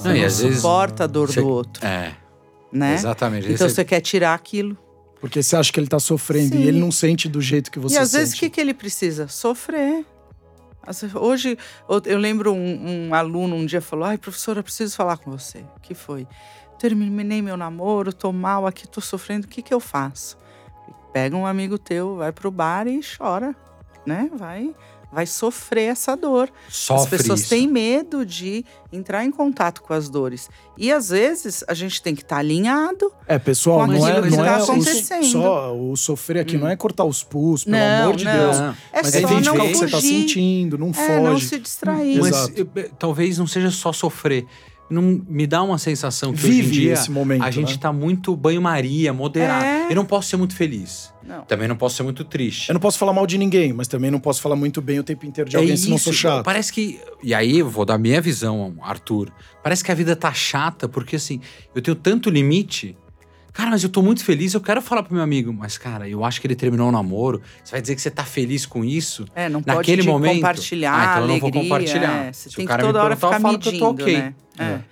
Não, 0.04 0.16
e 0.16 0.26
às 0.26 0.40
não 0.40 0.48
vezes- 0.48 0.62
suporta 0.62 1.04
a 1.04 1.08
dor 1.08 1.30
Você- 1.32 1.42
do 1.42 1.48
outro, 1.48 1.86
É, 1.86 2.16
né? 2.74 2.94
exatamente. 2.96 3.52
Então 3.52 3.68
Esse- 3.68 3.76
você 3.76 3.86
quer 3.86 4.02
tirar 4.02 4.34
aquilo. 4.34 4.78
Porque 5.22 5.42
você 5.42 5.56
acha 5.56 5.72
que 5.72 5.80
ele 5.80 5.88
tá 5.88 6.00
sofrendo 6.00 6.56
Sim. 6.56 6.64
e 6.64 6.68
ele 6.68 6.80
não 6.80 6.92
sente 6.92 7.30
do 7.30 7.40
jeito 7.40 7.72
que 7.72 7.80
você 7.80 7.96
e 7.96 7.98
às 7.98 8.10
sente. 8.10 8.20
vezes 8.20 8.36
o 8.36 8.40
que, 8.40 8.50
que 8.50 8.60
ele 8.60 8.74
precisa? 8.74 9.28
Sofrer. 9.30 10.06
Hoje, 11.16 11.58
eu- 12.06 12.18
lembro 12.20 12.52
um, 12.52 13.08
um 13.10 13.14
aluno 13.16 13.56
um 13.56 13.66
dia 13.66 13.80
falou: 13.80 14.04
Ai, 14.06 14.18
professora, 14.18 14.60
eu 14.60 14.64
preciso 14.64 14.96
falar 14.96 15.16
com 15.18 15.32
você. 15.32 15.60
O 15.78 15.80
que 15.82 15.94
foi? 15.94 16.28
Terminei 16.78 17.42
meu 17.42 17.56
namoro, 17.56 18.12
tô 18.12 18.34
mal 18.34 18.68
aqui, 18.68 18.86
tô 18.86 19.00
sofrendo, 19.00 19.46
o 19.46 19.50
que, 19.50 19.62
que 19.62 19.74
eu 19.74 19.80
faço? 19.80 20.38
Pega 21.14 21.38
um 21.38 21.46
amigo 21.46 21.78
teu, 21.78 22.18
vai 22.18 22.34
pro 22.34 22.52
bar 22.52 22.86
e 22.88 23.00
chora. 23.18 23.56
né? 24.06 24.30
Vai 24.36 24.76
vai 25.14 25.26
sofrer 25.26 25.92
essa 25.92 26.16
dor. 26.18 26.50
Sofre 26.70 27.16
as 27.16 27.22
pessoas 27.22 27.40
isso. 27.42 27.50
têm 27.50 27.68
medo 27.68 28.26
de 28.26 28.66
entrar 28.92 29.24
em 29.24 29.32
contato 29.32 29.82
com 29.82 29.94
as 29.94 30.10
dores. 30.10 30.50
E 30.78 30.92
às 30.92 31.10
vezes 31.10 31.64
a 31.68 31.74
gente 31.74 32.02
tem 32.02 32.16
que 32.16 32.22
estar 32.24 32.38
alinhado. 32.38 33.12
É, 33.28 33.38
pessoal, 33.40 33.82
Com 33.82 33.88
não 33.94 34.08
é, 34.08 34.22
não 34.30 34.38
tá 34.38 34.46
é 34.46 34.60
o- 34.60 34.64
acontecendo. 34.64 35.26
só 35.26 35.76
o 35.78 35.96
sofrer 35.96 36.42
aqui, 36.42 36.58
Hum. 36.58 36.62
não 36.62 36.68
é 36.70 36.76
cortar 36.76 37.06
os 37.06 37.24
pulsos, 37.24 37.66
pelo 37.66 37.78
Não, 37.78 38.04
amor 38.04 38.16
de 38.16 38.26
não. 38.26 38.34
Deus. 38.38 38.60
Não. 38.60 38.70
É 38.92 39.02
Mas 39.04 39.12
só 39.12 39.18
é 39.18 39.22
não 39.22 39.32
identificar 39.32 39.64
o 39.64 39.68
que 39.68 39.76
você 39.76 39.88
tá 39.88 39.98
fugir. 39.98 40.20
sentindo, 40.22 40.78
não 40.78 40.92
É, 40.98 41.20
não 41.22 41.32
foge. 41.34 41.48
se 41.48 41.60
distrair. 41.60 42.18
Mas 42.20 42.28
Exato. 42.36 42.54
eu- 42.60 42.70
eh, 42.76 42.90
talvez 42.98 43.38
não 43.38 43.46
seja 43.48 43.70
só 43.72 43.94
sofrer. 43.94 44.46
Não, 44.90 45.02
me 45.02 45.48
dá 45.48 45.64
uma 45.64 45.78
sensação 45.78 46.34
que 46.34 46.40
Vive 46.42 46.60
hoje 46.60 46.68
em 46.68 46.72
dia 46.82 46.94
esse 46.94 47.10
momento, 47.10 47.44
a 47.44 47.50
gente 47.52 47.74
né? 47.76 47.80
tá 47.82 47.92
muito 47.94 48.36
banho-maria, 48.36 49.14
moderado. 49.14 49.64
É. 49.64 49.88
Eu 49.92 49.96
não 49.96 50.06
posso 50.06 50.30
ser 50.30 50.38
muito 50.38 50.56
feliz. 50.56 51.13
Não. 51.26 51.44
Também 51.46 51.68
não 51.68 51.76
posso 51.76 51.96
ser 51.96 52.04
muito 52.04 52.24
triste. 52.24 52.70
Eu 52.70 52.74
não 52.74 52.82
posso 52.82 52.98
falar 52.98 53.14
mal 53.14 53.26
de 53.26 53.38
ninguém, 53.38 53.74
mas 53.74 53.88
também 53.88 54.12
não 54.12 54.20
posso 54.20 54.42
falar 54.42 54.56
muito 54.56 54.82
bem 54.82 55.00
o 55.00 55.04
tempo 55.04 55.26
inteiro 55.26 55.50
de 55.50 55.56
alguém, 55.56 55.72
é 55.72 55.74
eu 55.74 55.76
isso. 55.76 56.00
sou 56.00 56.14
chato. 56.14 56.44
Parece 56.44 56.72
que. 56.72 57.00
E 57.22 57.34
aí, 57.34 57.60
eu 57.60 57.70
vou 57.70 57.86
dar 57.86 57.98
minha 57.98 58.22
visão, 58.22 58.76
Arthur. 58.82 59.32
Parece 59.62 59.84
que 59.84 59.92
a 59.92 59.96
vida 59.96 60.16
tá 60.16 60.34
chata, 60.34 60.88
porque 60.90 61.16
assim, 61.16 61.40
eu 61.74 61.82
tenho 61.82 61.96
tanto 61.96 62.30
limite. 62.30 62.98
Cara, 63.54 63.70
mas 63.70 63.84
eu 63.84 63.90
tô 63.90 64.02
muito 64.02 64.26
feliz, 64.26 64.56
eu 64.56 64.60
quero 64.62 64.82
falar 64.82 65.04
pro 65.04 65.14
meu 65.14 65.24
amigo. 65.24 65.54
Mas, 65.54 65.78
cara, 65.78 66.10
eu 66.10 66.26
acho 66.26 66.42
que 66.42 66.48
ele 66.48 66.56
terminou 66.56 66.90
o 66.90 66.92
namoro. 66.92 67.40
Você 67.64 67.72
vai 67.72 67.82
dizer 67.82 67.96
que 67.96 68.02
você 68.02 68.10
tá 68.10 68.26
feliz 68.26 68.66
com 68.66 68.84
isso? 68.84 69.26
É, 69.36 69.48
não 69.48 69.62
pode 69.62 69.78
Naquele 69.78 70.02
de 70.02 70.08
momento, 70.08 70.36
compartilhar 70.38 70.94
ah, 70.94 71.04
então 71.12 71.22
eu 71.22 71.28
não 71.28 71.40
vou 71.40 71.52
compartilhar. 71.52 72.26
é. 72.26 72.34
Você 72.34 72.50
Se 72.50 72.56
tem 72.56 72.66
o 72.66 72.68
que 72.68 72.72
cara 72.72 72.82
me 72.84 72.90
toda 72.90 73.04
hora 73.04 73.16
perguntar, 73.16 73.28
eu 73.28 73.40
ficar 73.40 73.42
falo 73.48 73.60
que 73.60 73.68
eu 73.70 73.80
tô 73.80 73.94
medindo, 73.94 74.04
ok. 74.04 74.18
né? 74.18 74.34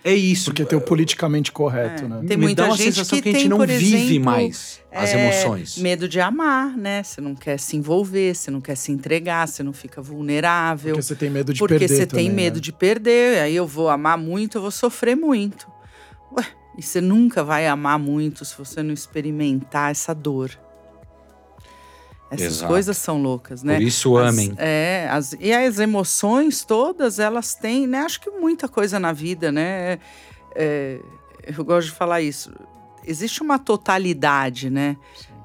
É. 0.04 0.12
É 0.12 0.16
isso. 0.16 0.46
Porque 0.46 0.64
tem 0.66 0.78
o 0.78 0.82
politicamente 0.82 1.52
correto, 1.52 2.06
É. 2.06 2.08
né? 2.08 2.22
Tem 2.28 2.38
me 2.38 2.46
muita 2.46 2.62
dá 2.64 2.70
uma 2.70 2.78
gente 2.78 2.94
sensação 2.94 3.18
que 3.18 3.24
que, 3.24 3.30
a 3.30 3.32
gente 3.32 3.42
tem, 3.42 3.50
não 3.50 3.66
vive 3.66 3.96
exemplo, 3.96 4.26
mais 4.26 4.80
as 4.92 5.14
é, 5.14 5.24
emoções. 5.24 5.78
Medo 5.78 6.08
de 6.08 6.20
amar, 6.20 6.76
né? 6.78 7.02
Você 7.02 7.20
não 7.20 7.34
quer 7.36 7.60
se 7.60 7.76
envolver, 7.76 8.36
você 8.36 8.52
não 8.52 8.62
quer 8.62 8.76
se 8.76 8.92
entregar, 8.92 9.48
você 9.48 9.64
não 9.64 9.74
fica 9.74 10.02
vulnerável. 10.02 10.94
Porque 10.94 11.02
você 11.04 11.16
tem 11.16 11.30
medo 11.30 11.52
de 11.54 11.60
porque 11.60 11.80
perder 11.80 11.96
você 11.96 12.06
também, 12.06 12.26
tem 12.28 12.36
medo 12.36 12.56
né? 12.56 12.62
de 12.62 12.72
perder. 12.72 13.40
Aí 13.42 13.56
eu 13.56 13.66
vou 13.66 13.90
amar 13.90 14.18
muito, 14.20 14.58
eu 14.60 14.62
vou 14.62 14.72
sofrer 14.72 15.16
muito. 15.16 15.68
Ué, 16.38 16.46
e 16.78 16.82
você 16.82 17.02
nunca 17.02 17.44
vai 17.44 17.68
amar 17.68 18.00
muito 18.00 18.46
se 18.46 18.58
você 18.58 18.82
não 18.82 18.94
experimentar 18.94 19.92
essa 19.92 20.14
dor. 20.14 20.52
Essas 22.30 22.48
Exato. 22.48 22.68
coisas 22.72 22.98
são 22.98 23.22
loucas, 23.22 23.62
né? 23.62 23.76
Por 23.76 23.84
isso, 23.84 24.18
As- 24.18 24.34
amem. 24.34 24.54
é, 24.58 25.06
as, 25.12 25.36
e 25.38 25.52
as 25.52 25.80
emoções 25.80 26.64
todas, 26.64 27.20
elas 27.20 27.54
têm, 27.56 27.86
né? 27.86 28.00
Acho 28.00 28.22
que 28.22 28.30
muita 28.30 28.70
coisa 28.70 28.98
na 29.00 29.12
vida, 29.12 29.52
né? 29.52 30.00
É, 30.56 31.00
eu 31.46 31.66
gosto 31.66 31.88
de 31.90 31.94
falar 31.94 32.22
isso. 32.22 32.54
Existe 33.06 33.42
uma 33.42 33.60
totalidade, 33.60 34.70
né? 34.70 34.96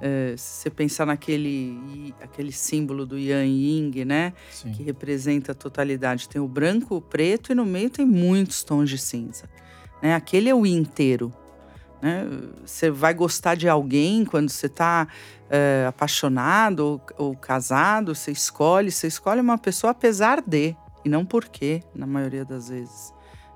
É, 0.01 0.35
se 0.37 0.63
você 0.63 0.71
pensar 0.71 1.07
naquele 1.07 2.15
aquele 2.23 2.53
símbolo 2.53 3.05
do 3.05 3.19
Yang 3.19 3.51
Ying, 3.51 4.05
né? 4.05 4.33
Sim. 4.53 4.71
Que 4.71 4.85
representa 4.85 5.53
a 5.53 5.55
totalidade. 5.57 6.29
Tem 6.29 6.41
o 6.41 6.47
branco, 6.47 6.95
o 6.97 7.01
preto 7.01 7.51
e 7.51 7.55
no 7.55 7.65
meio 7.67 7.91
tem 7.91 8.07
muitos 8.07 8.63
tons 8.63 8.89
de 8.91 8.99
cinza. 8.99 9.49
Né? 10.03 10.15
Aquele 10.15 10.49
é 10.49 10.55
o 10.55 10.67
inteiro. 10.67 11.33
Né? 12.01 12.27
Você 12.65 12.91
vai 12.91 13.15
gostar 13.15 13.55
de 13.55 13.69
alguém 13.69 14.25
quando 14.25 14.51
você 14.51 14.67
está 14.67 15.07
apaixonado 15.89 16.81
ou, 16.81 17.01
ou 17.17 17.37
casado, 17.37 18.15
você 18.15 18.33
escolhe, 18.33 18.91
você 18.91 19.07
escolhe 19.07 19.41
uma 19.41 19.57
pessoa 19.57 19.93
apesar 19.93 20.43
de, 20.43 20.77
e 21.05 21.09
não 21.09 21.25
porque, 21.25 21.83
na 21.95 22.07
maioria 22.07 22.45
das 22.45 22.69
vezes. 22.69 23.15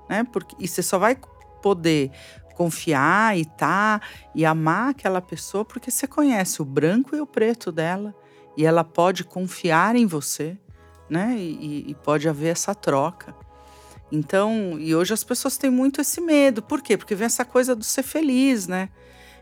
Né? 0.09 0.23
Porque, 0.23 0.55
e 0.57 0.67
você 0.67 0.81
só 0.81 0.97
vai 0.97 1.17
poder 1.61 2.11
confiar 2.55 3.37
e 3.37 3.45
tá 3.45 4.01
e 4.35 4.45
amar 4.45 4.89
aquela 4.89 5.21
pessoa 5.21 5.65
porque 5.65 5.89
você 5.89 6.07
conhece 6.07 6.61
o 6.61 6.65
branco 6.65 7.15
e 7.15 7.21
o 7.21 7.25
preto 7.25 7.71
dela 7.71 8.13
e 8.55 8.65
ela 8.65 8.83
pode 8.83 9.23
confiar 9.23 9.95
em 9.95 10.05
você, 10.05 10.57
né? 11.09 11.35
E, 11.37 11.89
e 11.89 11.95
pode 11.95 12.27
haver 12.27 12.49
essa 12.49 12.75
troca. 12.75 13.33
Então, 14.11 14.77
e 14.79 14.93
hoje 14.93 15.13
as 15.13 15.23
pessoas 15.23 15.57
têm 15.57 15.69
muito 15.69 16.01
esse 16.01 16.19
medo. 16.19 16.61
Por 16.61 16.81
quê? 16.81 16.97
Porque 16.97 17.15
vem 17.15 17.25
essa 17.25 17.45
coisa 17.45 17.75
do 17.75 17.83
ser 17.83 18.03
feliz, 18.03 18.67
né? 18.67 18.89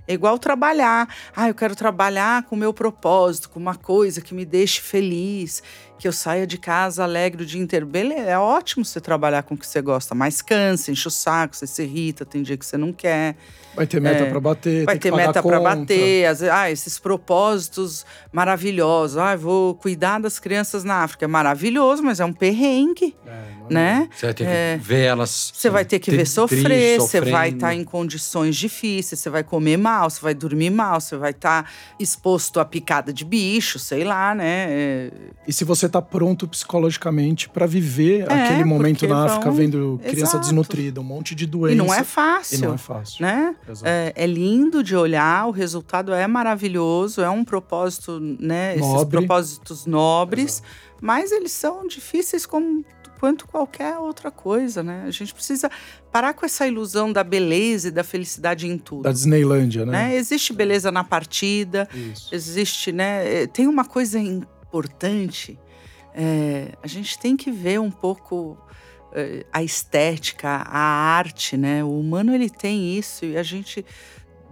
É 0.07 0.13
igual 0.13 0.39
trabalhar. 0.39 1.07
Ah, 1.35 1.49
eu 1.49 1.55
quero 1.55 1.75
trabalhar 1.75 2.43
com 2.43 2.55
o 2.55 2.59
meu 2.59 2.73
propósito, 2.73 3.49
com 3.49 3.59
uma 3.59 3.75
coisa 3.75 4.21
que 4.21 4.33
me 4.33 4.43
deixe 4.43 4.81
feliz, 4.81 5.61
que 5.99 6.07
eu 6.07 6.13
saia 6.13 6.47
de 6.47 6.57
casa 6.57 7.03
alegre 7.03 7.43
o 7.43 7.45
dia 7.45 7.61
inteiro. 7.61 7.85
Beleza, 7.85 8.21
é 8.21 8.37
ótimo 8.39 8.85
você 8.85 9.01
trabalhar 9.01 9.43
com 9.43 9.53
o 9.53 9.57
que 9.57 9.67
você 9.67 9.81
gosta, 9.81 10.15
mas 10.15 10.41
cansa, 10.41 10.91
enche 10.91 11.07
o 11.07 11.11
saco, 11.11 11.55
você 11.55 11.67
se 11.67 11.83
irrita, 11.83 12.25
tem 12.25 12.41
dia 12.41 12.55
que 12.57 12.65
você 12.65 12.77
não 12.77 12.93
quer. 12.93 13.35
Vai 13.75 13.85
ter 13.85 14.01
meta 14.01 14.23
É, 14.23 14.29
pra 14.29 14.39
bater, 14.39 14.85
Vai 14.85 14.97
tem 14.97 15.11
ter 15.11 15.15
meta 15.15 15.43
para 15.43 15.59
bater, 15.59 16.25
vezes, 16.27 16.49
ah, 16.49 16.71
esses 16.71 16.97
propósitos 16.97 18.05
maravilhosos. 18.31 19.17
Ah, 19.17 19.35
vou 19.35 19.75
cuidar 19.75 20.19
das 20.19 20.39
crianças 20.39 20.83
na 20.83 21.03
África. 21.03 21.25
É 21.25 21.27
maravilhoso, 21.27 22.01
mas 22.01 22.19
é 22.19 22.25
um 22.25 22.33
perrengue, 22.33 23.15
É, 23.25 23.29
é 23.29 23.73
né? 23.73 24.09
Você 24.11 24.25
vai 24.25 24.33
ter 24.33 24.43
É. 24.47 24.77
que 24.79 24.83
ver 24.87 25.01
elas. 25.03 25.51
Você 25.55 25.69
vai 25.69 25.85
ter 25.85 25.99
que 25.99 26.11
ver 26.11 26.25
sofrer, 26.25 26.97
você 26.99 27.21
vai 27.21 27.49
estar 27.49 27.73
em 27.75 27.83
condições 27.83 28.55
difíceis, 28.55 29.19
você 29.19 29.29
vai 29.29 29.43
comer 29.43 29.77
mal, 29.77 30.09
você 30.09 30.21
vai 30.21 30.33
dormir 30.33 30.69
mal, 30.71 30.99
você 30.99 31.15
vai 31.15 31.31
estar 31.31 31.69
exposto 31.99 32.59
a 32.59 32.65
picada 32.65 33.13
de 33.13 33.23
bicho, 33.23 33.77
sei 33.77 34.03
lá, 34.03 34.33
né? 34.33 34.65
É, 34.69 35.11
E 35.47 35.53
se 35.53 35.63
você 35.63 35.87
tá 35.89 36.01
pronto 36.01 36.47
psicologicamente 36.47 37.49
pra 37.49 37.65
viver 37.65 38.31
aquele 38.31 38.63
momento 38.63 39.07
na 39.07 39.25
África 39.25 39.45
vão- 39.45 39.53
vendo 39.55 39.99
criança 40.03 40.21
Exato. 40.37 40.39
desnutrida, 40.39 41.01
um 41.01 41.03
monte 41.03 41.33
de 41.35 41.45
doença. 41.45 41.73
E 41.73 41.77
não 41.77 41.93
é 41.93 42.01
E 42.01 42.03
fácil. 42.03 42.59
não 42.67 42.73
é 42.75 42.77
fácil. 42.77 43.21
né? 43.21 43.55
Exato. 43.67 43.83
É, 43.85 44.13
é 44.15 44.25
lindo 44.27 44.83
de 44.83 44.95
olhar, 44.95 45.47
o 45.47 45.51
resultado 45.51 46.13
é 46.13 46.27
maravilhoso, 46.27 47.21
é 47.21 47.29
um 47.29 47.43
propósito, 47.43 48.19
né? 48.39 48.75
Esses 48.75 48.87
Nobre. 48.87 49.17
propósitos 49.19 49.85
nobres, 49.85 50.61
mas 51.01 51.31
eles 51.31 51.51
são 51.51 51.87
difíceis 51.87 52.45
como 52.45 52.85
quanto 53.19 53.45
qualquer 53.47 53.97
outra 53.97 54.31
coisa, 54.31 54.81
né? 54.81 55.03
A 55.05 55.11
gente 55.11 55.33
precisa 55.33 55.69
parar 56.09 56.33
com 56.33 56.45
essa 56.45 56.65
ilusão 56.65 57.11
da 57.11 57.21
beleza 57.21 57.89
e 57.89 57.91
da 57.91 58.01
felicidade 58.01 58.65
em 58.65 58.77
tudo. 58.77 59.01
Da 59.03 59.11
Disneylândia, 59.11 59.85
né? 59.85 59.91
né? 59.91 60.15
Existe 60.15 60.53
beleza 60.53 60.89
na 60.89 61.03
partida, 61.03 61.85
Isso. 61.93 62.33
existe, 62.33 62.93
né? 62.93 63.41
eh, 63.43 63.47
Tem 63.47 63.67
uma 63.67 63.83
coisa 63.83 64.17
importante. 64.17 65.59
É, 66.13 66.73
a 66.83 66.87
gente 66.87 67.17
tem 67.19 67.35
que 67.37 67.51
ver 67.51 67.79
um 67.79 67.91
pouco 67.91 68.57
eh, 69.13 69.45
a 69.51 69.63
estética, 69.63 70.47
a 70.49 70.79
arte, 70.79 71.55
né? 71.57 71.83
O 71.83 71.99
humano 71.99 72.33
ele 72.33 72.49
tem 72.49 72.97
isso 72.97 73.25
e 73.25 73.37
a 73.37 73.43
gente 73.43 73.85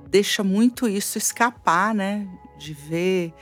deixa 0.10 0.43
muito 0.43 0.88
isso 0.88 1.18
escapar, 1.18 1.93
né? 1.93 2.28
De 2.58 2.74
ver, 2.74 3.34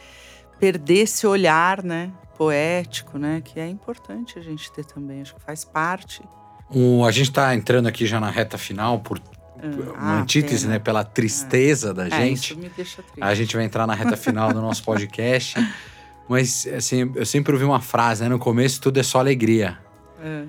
perder 0.60 1.00
esse 1.04 1.26
olhar, 1.28 1.84
né? 1.84 2.12
Poético, 2.38 3.18
né? 3.18 3.42
Que 3.44 3.60
é 3.60 3.68
importante 3.70 4.38
a 4.38 4.42
gente 4.42 4.72
ter 4.72 4.84
também. 4.86 5.22
Acho 5.22 5.36
que 5.36 5.42
faz 5.42 5.64
parte. 5.64 6.22
O- 6.70 7.06
a 7.06 7.12
gente 7.12 7.32
tá 7.32 7.54
entrando 7.56 7.88
aqui 7.88 8.06
já 8.06 8.20
na 8.20 8.30
reta 8.30 8.58
final 8.58 9.00
por 9.00 9.22
uma 9.64 9.94
Ah, 9.96 10.22
antítese, 10.22 10.68
né? 10.68 10.80
Pela 10.80 11.04
tristeza 11.04 11.94
da 11.94 12.08
É, 12.08 12.10
gente. 12.10 12.52
isso 12.52 12.58
me 12.60 12.70
deixa 12.70 13.02
triste. 13.02 13.22
A 13.24 13.34
gente 13.34 13.56
vai 13.56 13.64
entrar 13.66 13.88
na 13.88 13.94
reta 13.94 14.18
final 14.18 14.52
do 14.52 14.62
nosso 14.62 14.84
podcast. 14.84 15.56
Mas, 16.28 16.68
assim, 16.68 17.12
eu 17.16 17.26
sempre 17.26 17.54
ouvi 17.54 17.66
uma 17.66 17.82
frase, 17.82 18.24
né? 18.24 18.30
No 18.30 18.40
começo 18.40 18.82
tudo 18.82 19.00
é 19.00 19.04
só 19.04 19.20
alegria. 19.20 19.78
É. 20.20 20.46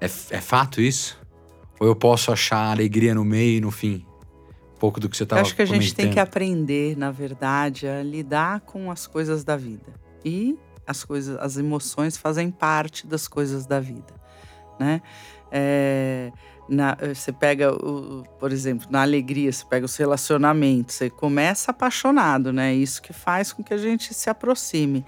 É, 0.00 0.04
é 0.06 0.40
fato 0.40 0.80
isso? 0.80 1.18
Ou 1.78 1.86
eu 1.86 1.94
posso 1.94 2.32
achar 2.32 2.70
alegria 2.70 3.14
no 3.14 3.24
meio 3.24 3.58
e 3.58 3.60
no 3.60 3.70
fim? 3.70 4.04
Um 4.74 4.78
pouco 4.78 4.98
do 4.98 5.08
que 5.08 5.16
você 5.16 5.22
Eu 5.22 5.26
estava 5.26 5.42
acho 5.42 5.54
que 5.54 5.62
a 5.62 5.66
gente 5.66 5.94
tem 5.94 6.10
que 6.10 6.18
aprender, 6.18 6.96
na 6.96 7.10
verdade, 7.10 7.86
a 7.86 8.02
lidar 8.02 8.60
com 8.60 8.90
as 8.90 9.06
coisas 9.06 9.44
da 9.44 9.56
vida. 9.56 9.94
E 10.24 10.58
as 10.86 11.04
coisas, 11.04 11.36
as 11.38 11.56
emoções 11.56 12.16
fazem 12.16 12.50
parte 12.50 13.06
das 13.06 13.26
coisas 13.26 13.66
da 13.66 13.80
vida, 13.80 14.14
né? 14.78 15.02
É, 15.50 16.32
na- 16.68 16.96
você 17.14 17.32
pega, 17.32 17.72
o, 17.72 18.24
por 18.38 18.52
exemplo, 18.52 18.86
na 18.90 19.02
alegria, 19.02 19.52
você 19.52 19.64
pega 19.64 19.86
os 19.86 19.96
relacionamentos, 19.96 20.94
você 20.96 21.10
começa 21.10 21.70
apaixonado, 21.70 22.52
né? 22.52 22.74
Isso 22.74 23.00
que 23.02 23.12
faz 23.12 23.52
com 23.52 23.62
que 23.62 23.72
a 23.74 23.78
gente 23.78 24.12
se 24.14 24.28
aproxime. 24.30 25.04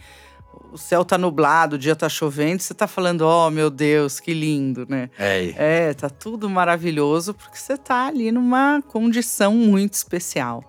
O 0.72 0.76
céu 0.76 1.04
tá 1.04 1.16
nublado, 1.16 1.76
o 1.76 1.78
dia 1.78 1.96
tá 1.96 2.08
chovendo, 2.08 2.62
você 2.62 2.74
tá 2.74 2.86
falando, 2.86 3.22
oh 3.22 3.50
meu 3.50 3.70
Deus, 3.70 4.20
que 4.20 4.34
lindo, 4.34 4.84
né? 4.88 5.08
É, 5.18 5.54
É, 5.88 5.94
tá 5.94 6.10
tudo 6.10 6.48
maravilhoso 6.50 7.32
porque 7.32 7.56
você 7.56 7.76
tá 7.76 8.06
ali 8.06 8.30
numa 8.30 8.82
condição 8.86 9.54
muito 9.54 9.94
especial, 9.94 10.62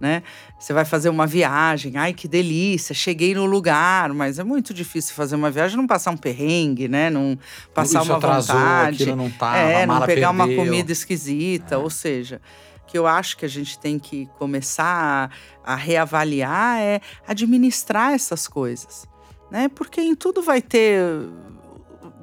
né? 0.00 0.22
Você 0.58 0.72
vai 0.72 0.84
fazer 0.84 1.08
uma 1.08 1.26
viagem, 1.26 1.96
ai 1.96 2.12
que 2.12 2.28
delícia, 2.28 2.94
cheguei 2.94 3.34
no 3.34 3.46
lugar, 3.46 4.12
mas 4.12 4.38
é 4.38 4.44
muito 4.44 4.74
difícil 4.74 5.14
fazer 5.14 5.36
uma 5.36 5.50
viagem, 5.50 5.76
não 5.76 5.86
passar 5.86 6.10
um 6.10 6.16
perrengue, 6.16 6.88
né? 6.88 7.10
Não 7.10 7.38
passar 7.74 8.02
Isso 8.02 8.10
uma 8.10 8.18
atrasou, 8.18 8.56
vontade, 8.56 9.14
não 9.14 9.30
tava, 9.30 9.56
é, 9.56 9.86
não 9.86 10.00
pegar 10.02 10.30
uma 10.30 10.46
perdeu. 10.46 10.64
comida 10.64 10.92
esquisita, 10.92 11.78
ou 11.78 11.90
seja, 11.90 12.40
que 12.86 12.96
eu 12.96 13.06
acho 13.06 13.36
que 13.36 13.44
a 13.44 13.48
gente 13.48 13.78
tem 13.78 13.98
que 13.98 14.26
começar 14.38 15.30
a, 15.64 15.72
a 15.72 15.74
reavaliar 15.74 16.80
é 16.80 17.00
administrar 17.26 18.12
essas 18.12 18.46
coisas, 18.46 19.06
né? 19.50 19.68
Porque 19.68 20.00
em 20.00 20.14
tudo 20.14 20.42
vai 20.42 20.60
ter 20.60 21.00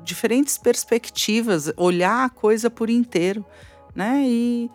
diferentes 0.04 0.58
perspectivas, 0.58 1.72
olhar 1.78 2.26
a 2.26 2.30
coisa 2.30 2.70
por 2.70 2.90
inteiro, 2.90 3.46
né? 3.96 4.24
E 4.26 4.70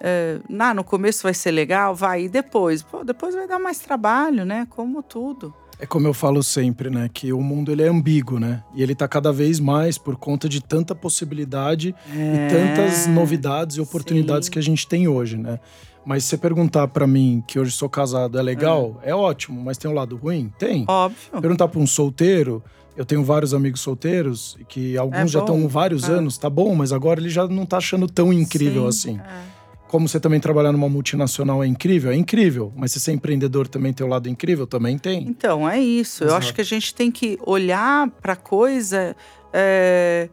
É, 0.00 0.38
nah, 0.48 0.72
no 0.74 0.84
começo 0.84 1.22
vai 1.24 1.34
ser 1.34 1.50
legal, 1.50 1.94
vai, 1.94 2.24
e 2.24 2.28
depois? 2.28 2.82
Pô, 2.82 3.02
depois 3.04 3.34
vai 3.34 3.46
dar 3.48 3.58
mais 3.58 3.78
trabalho, 3.80 4.44
né? 4.44 4.66
Como 4.70 5.02
tudo. 5.02 5.52
É 5.80 5.86
como 5.86 6.06
eu 6.08 6.14
falo 6.14 6.42
sempre, 6.42 6.90
né? 6.90 7.08
Que 7.12 7.32
o 7.32 7.40
mundo 7.40 7.70
ele 7.70 7.82
é 7.82 7.88
ambíguo, 7.88 8.38
né? 8.40 8.62
E 8.74 8.82
ele 8.82 8.94
tá 8.96 9.06
cada 9.06 9.32
vez 9.32 9.60
mais 9.60 9.96
por 9.96 10.16
conta 10.16 10.48
de 10.48 10.60
tanta 10.60 10.94
possibilidade 10.94 11.94
É, 12.10 12.14
e 12.14 12.48
tantas 12.50 13.06
novidades 13.06 13.76
e 13.76 13.80
oportunidades 13.80 14.46
sim. 14.46 14.52
que 14.52 14.58
a 14.58 14.62
gente 14.62 14.86
tem 14.88 15.06
hoje, 15.06 15.36
né? 15.36 15.58
Mas 16.04 16.24
se 16.24 16.30
você 16.30 16.38
perguntar 16.38 16.88
pra 16.88 17.06
mim 17.06 17.44
que 17.46 17.58
hoje 17.60 17.70
sou 17.72 17.88
casado 17.88 18.38
é 18.38 18.42
legal, 18.42 18.98
é, 19.04 19.14
ótimo, 19.14 19.60
mas 19.62 19.76
tem 19.78 19.90
um 19.90 19.94
lado 19.94 20.16
ruim? 20.16 20.50
Tem. 20.58 20.84
Óbvio. 20.88 21.40
Perguntar 21.40 21.68
pra 21.68 21.78
um 21.80 21.86
solteiro, 21.86 22.62
eu 22.96 23.04
tenho 23.04 23.22
vários 23.22 23.52
amigos 23.52 23.80
solteiros, 23.80 24.56
que 24.68 24.96
alguns 24.96 25.30
já 25.30 25.40
É 25.40 25.42
bom. 25.44 25.54
estão 25.54 25.68
vários 25.68 26.08
Ah. 26.08 26.12
anos, 26.14 26.38
tá 26.38 26.48
bom, 26.50 26.74
mas 26.74 26.92
agora 26.92 27.20
ele 27.20 27.28
já 27.28 27.46
não 27.46 27.66
tá 27.66 27.76
achando 27.76 28.06
tão 28.08 28.32
incrível 28.32 28.90
Sim, 28.90 29.10
assim. 29.10 29.20
é. 29.20 29.57
Como 29.88 30.06
você 30.06 30.20
também 30.20 30.38
trabalhar 30.38 30.70
numa 30.70 30.88
multinacional 30.88 31.64
é 31.64 31.66
incrível? 31.66 32.10
É 32.10 32.14
incrível. 32.14 32.72
Mas 32.76 32.92
se 32.92 33.00
você 33.00 33.10
é 33.10 33.14
empreendedor 33.14 33.66
também 33.66 33.92
tem 33.92 34.06
o 34.06 34.08
lado 34.08 34.28
incrível? 34.28 34.66
Também 34.66 34.98
tem. 34.98 35.26
Então, 35.26 35.68
é 35.68 35.80
isso. 35.80 36.24
Eu 36.24 36.28
Exato. 36.28 36.44
acho 36.44 36.54
que 36.54 36.60
a 36.60 36.64
gente 36.64 36.94
tem 36.94 37.10
que 37.10 37.38
olhar 37.44 38.08
para 38.10 38.34
a 38.34 38.36
coisa 38.36 39.16
é, 39.52 40.28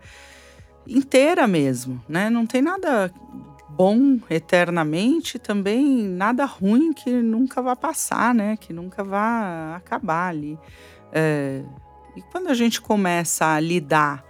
inteira 0.85 1.47
mesmo, 1.47 2.03
né? 2.07 2.29
Não 2.29 2.45
tem 2.45 2.61
nada 2.61 3.09
bom 3.69 4.19
eternamente, 4.29 5.39
também 5.39 6.03
nada 6.03 6.45
ruim 6.45 6.93
que 6.93 7.09
nunca 7.09 7.61
vai 7.61 7.75
passar, 7.75 8.35
né? 8.35 8.57
Que 8.57 8.73
nunca 8.73 9.03
vai 9.03 9.73
acabar 9.75 10.29
ali. 10.29 10.59
É, 11.11 11.61
e 12.15 12.21
quando 12.21 12.47
a 12.47 12.53
gente 12.53 12.81
começa 12.81 13.45
a 13.45 13.59
lidar 13.59 14.23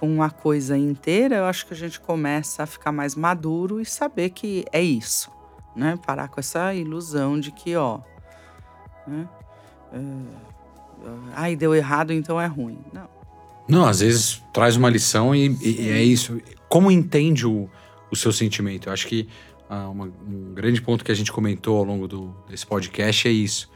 com 0.00 0.22
a 0.22 0.30
coisa 0.30 0.76
inteira, 0.76 1.36
eu 1.36 1.44
acho 1.44 1.66
que 1.66 1.72
a 1.74 1.76
gente 1.76 1.98
começa 2.00 2.62
a 2.62 2.66
ficar 2.66 2.92
mais 2.92 3.14
maduro 3.14 3.80
e 3.80 3.86
saber 3.86 4.30
que 4.30 4.64
é 4.72 4.82
isso, 4.82 5.30
né? 5.74 5.98
Parar 6.06 6.28
com 6.28 6.38
essa 6.40 6.74
ilusão 6.74 7.38
de 7.40 7.50
que, 7.50 7.74
ó, 7.76 8.00
né? 9.06 9.26
ai, 11.34 11.56
deu 11.56 11.74
errado, 11.74 12.12
então 12.12 12.40
é 12.40 12.46
ruim. 12.46 12.78
Não. 12.92 13.08
Não, 13.68 13.86
às 13.86 14.00
vezes 14.00 14.42
traz 14.52 14.76
uma 14.76 14.90
lição 14.90 15.34
e, 15.34 15.46
e- 15.62 15.82
e 15.82 15.88
é 15.90 16.02
isso. 16.02 16.40
Como 16.68 16.90
entende 16.90 17.46
o, 17.46 17.68
o 18.10 18.16
seu 18.16 18.32
sentimento? 18.32 18.88
Eu 18.88 18.92
acho 18.92 19.06
que 19.06 19.28
ah, 19.70 19.88
uma- 19.88 20.04
um 20.06 20.52
grande 20.54 20.82
ponto 20.82 21.04
que 21.04 21.10
a 21.10 21.14
gente 21.14 21.32
comentou 21.32 21.78
ao 21.78 21.84
longo 21.84 22.06
do- 22.06 22.34
desse 22.48 22.66
podcast 22.66 23.26
é 23.26 23.30
isso. 23.30 23.70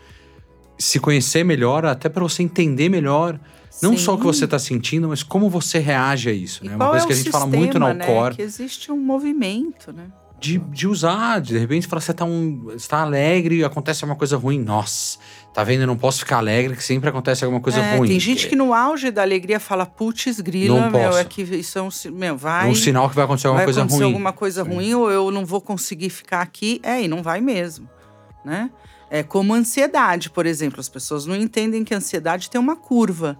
Se 0.78 1.00
conhecer 1.00 1.42
melhor, 1.44 1.84
até 1.86 2.08
para 2.08 2.22
você 2.22 2.42
entender 2.42 2.88
melhor, 2.88 3.40
não 3.82 3.96
só 3.96 4.14
o 4.14 4.16
que 4.16 4.22
Sim. 4.22 4.28
você 4.28 4.44
está 4.44 4.58
sentindo, 4.58 5.08
mas 5.08 5.22
como 5.22 5.48
você 5.50 5.78
reage 5.78 6.28
a 6.28 6.32
isso. 6.32 6.64
E 6.64 6.68
Né? 6.68 6.76
Uma 6.76 6.88
coisa 6.90 7.04
é 7.04 7.06
que 7.06 7.12
a 7.12 7.16
gente 7.16 7.30
fala 7.30 7.46
muito 7.46 7.78
na 7.78 7.86
sistema, 7.90 7.94
né? 7.94 8.16
Alcor, 8.16 8.34
Que 8.34 8.42
existe 8.42 8.90
um 8.92 8.96
movimento, 8.98 9.92
né? 9.92 10.06
de, 10.40 10.56
de 10.58 10.86
usar, 10.86 11.40
de, 11.40 11.54
de 11.54 11.58
repente 11.58 11.88
falar, 11.88 12.00
você 12.00 12.14
tá, 12.14 12.24
um, 12.24 12.68
tá 12.88 12.98
alegre 13.02 13.56
e 13.56 13.64
acontece 13.64 14.04
uma 14.04 14.14
coisa 14.14 14.36
ruim. 14.36 14.60
Nossa, 14.62 15.18
tá 15.52 15.64
vendo? 15.64 15.80
Eu 15.80 15.86
não 15.88 15.96
posso 15.96 16.20
ficar 16.20 16.36
alegre, 16.38 16.76
que 16.76 16.84
sempre 16.84 17.08
acontece 17.08 17.44
alguma 17.44 17.60
coisa 17.60 17.80
É, 17.80 17.96
ruim. 17.96 18.08
Tem 18.08 18.20
gente 18.20 18.46
que 18.48 18.54
no 18.54 18.72
auge 18.72 19.10
da 19.10 19.22
alegria 19.22 19.58
fala, 19.58 19.84
putz, 19.84 20.38
grila, 20.40 20.80
Não 20.80 20.90
meu, 20.92 21.08
posso. 21.08 21.18
é 21.18 21.24
que 21.24 21.42
isso 21.42 21.76
é 21.78 21.82
um, 21.82 21.88
meu, 22.12 22.34
É 22.34 22.36
vai, 22.36 22.70
um 22.70 22.74
sinal 22.76 23.08
que 23.08 23.16
vai 23.16 23.24
acontecer 23.24 23.48
alguma 23.48 23.58
vai 23.58 23.66
coisa 23.66 23.80
acontecer 23.80 24.02
ruim. 24.04 24.12
alguma 24.12 24.32
coisa 24.32 24.62
ruim 24.62 24.94
ou 24.94 25.10
eu 25.10 25.30
não 25.32 25.44
vou 25.44 25.60
conseguir 25.60 26.10
ficar 26.10 26.40
aqui. 26.40 26.80
É, 26.84 27.02
e 27.02 27.08
não 27.08 27.20
vai 27.20 27.40
mesmo, 27.40 27.88
né? 28.44 28.70
É 29.10 29.24
como 29.24 29.54
ansiedade, 29.54 30.30
por 30.30 30.46
exemplo. 30.46 30.78
As 30.78 30.88
pessoas 30.88 31.26
não 31.26 31.34
entendem 31.34 31.82
que 31.82 31.92
a 31.92 31.96
ansiedade 31.96 32.48
tem 32.48 32.60
uma 32.60 32.76
curva, 32.76 33.36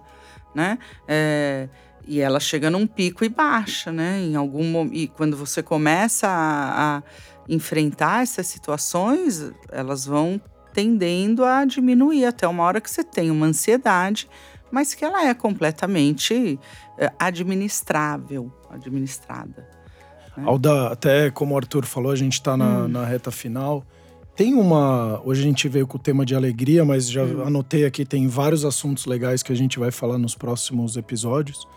né? 0.53 0.77
É, 1.07 1.67
e 2.07 2.19
ela 2.19 2.39
chega 2.39 2.69
num 2.69 2.87
pico 2.87 3.23
e 3.23 3.29
baixa, 3.29 3.91
né? 3.91 4.19
Em 4.19 4.35
algum 4.35 4.87
e 4.91 5.07
quando 5.07 5.37
você 5.37 5.61
começa 5.61 6.27
a, 6.27 6.97
a 6.97 7.03
enfrentar 7.47 8.23
essas 8.23 8.47
situações, 8.47 9.51
elas 9.71 10.05
vão 10.05 10.41
tendendo 10.73 11.43
a 11.43 11.65
diminuir 11.65 12.25
até 12.25 12.47
uma 12.47 12.63
hora 12.63 12.79
que 12.79 12.89
você 12.89 13.03
tem 13.03 13.29
uma 13.31 13.45
ansiedade, 13.45 14.29
mas 14.71 14.93
que 14.93 15.03
ela 15.03 15.25
é 15.25 15.33
completamente 15.33 16.59
é, 16.97 17.11
administrável, 17.19 18.51
administrada. 18.69 19.67
Alda, 20.45 20.87
até 20.87 21.29
como 21.31 21.53
o 21.53 21.57
Arthur 21.57 21.85
falou, 21.85 22.11
a 22.11 22.15
gente 22.15 22.41
tá 22.41 22.55
na, 22.55 22.87
na 22.87 23.05
reta 23.05 23.31
final. 23.31 23.85
Tem 24.39 24.53
uma. 24.53 25.21
Hoje 25.25 25.41
a 25.41 25.43
gente 25.43 25.67
veio 25.67 25.85
com 25.85 25.97
o 25.97 25.99
tema 25.99 26.25
de 26.25 26.33
alegria, 26.33 26.85
mas 26.85 27.11
já 27.11 27.23
anotei 27.23 27.83
aqui, 27.83 28.05
tem 28.05 28.25
vários 28.25 28.63
assuntos 28.63 29.05
legais 29.05 29.43
que 29.43 29.51
a 29.51 29.55
gente 29.55 29.77
vai 29.77 29.91
falar 29.91 30.17
nos 30.17 30.33
próximos 30.33 30.95
episódios. 30.95 31.67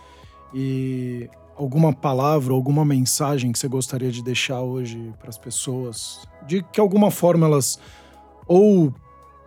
E 0.54 1.28
alguma 1.56 1.92
palavra, 1.92 2.54
alguma 2.54 2.84
mensagem 2.84 3.50
que 3.50 3.58
você 3.58 3.66
gostaria 3.66 4.12
de 4.12 4.22
deixar 4.22 4.60
hoje 4.60 5.12
para 5.18 5.28
as 5.28 5.36
pessoas, 5.36 6.20
de 6.46 6.62
que 6.62 6.78
alguma 6.78 7.10
forma 7.10 7.48
elas 7.48 7.80
ou 8.46 8.94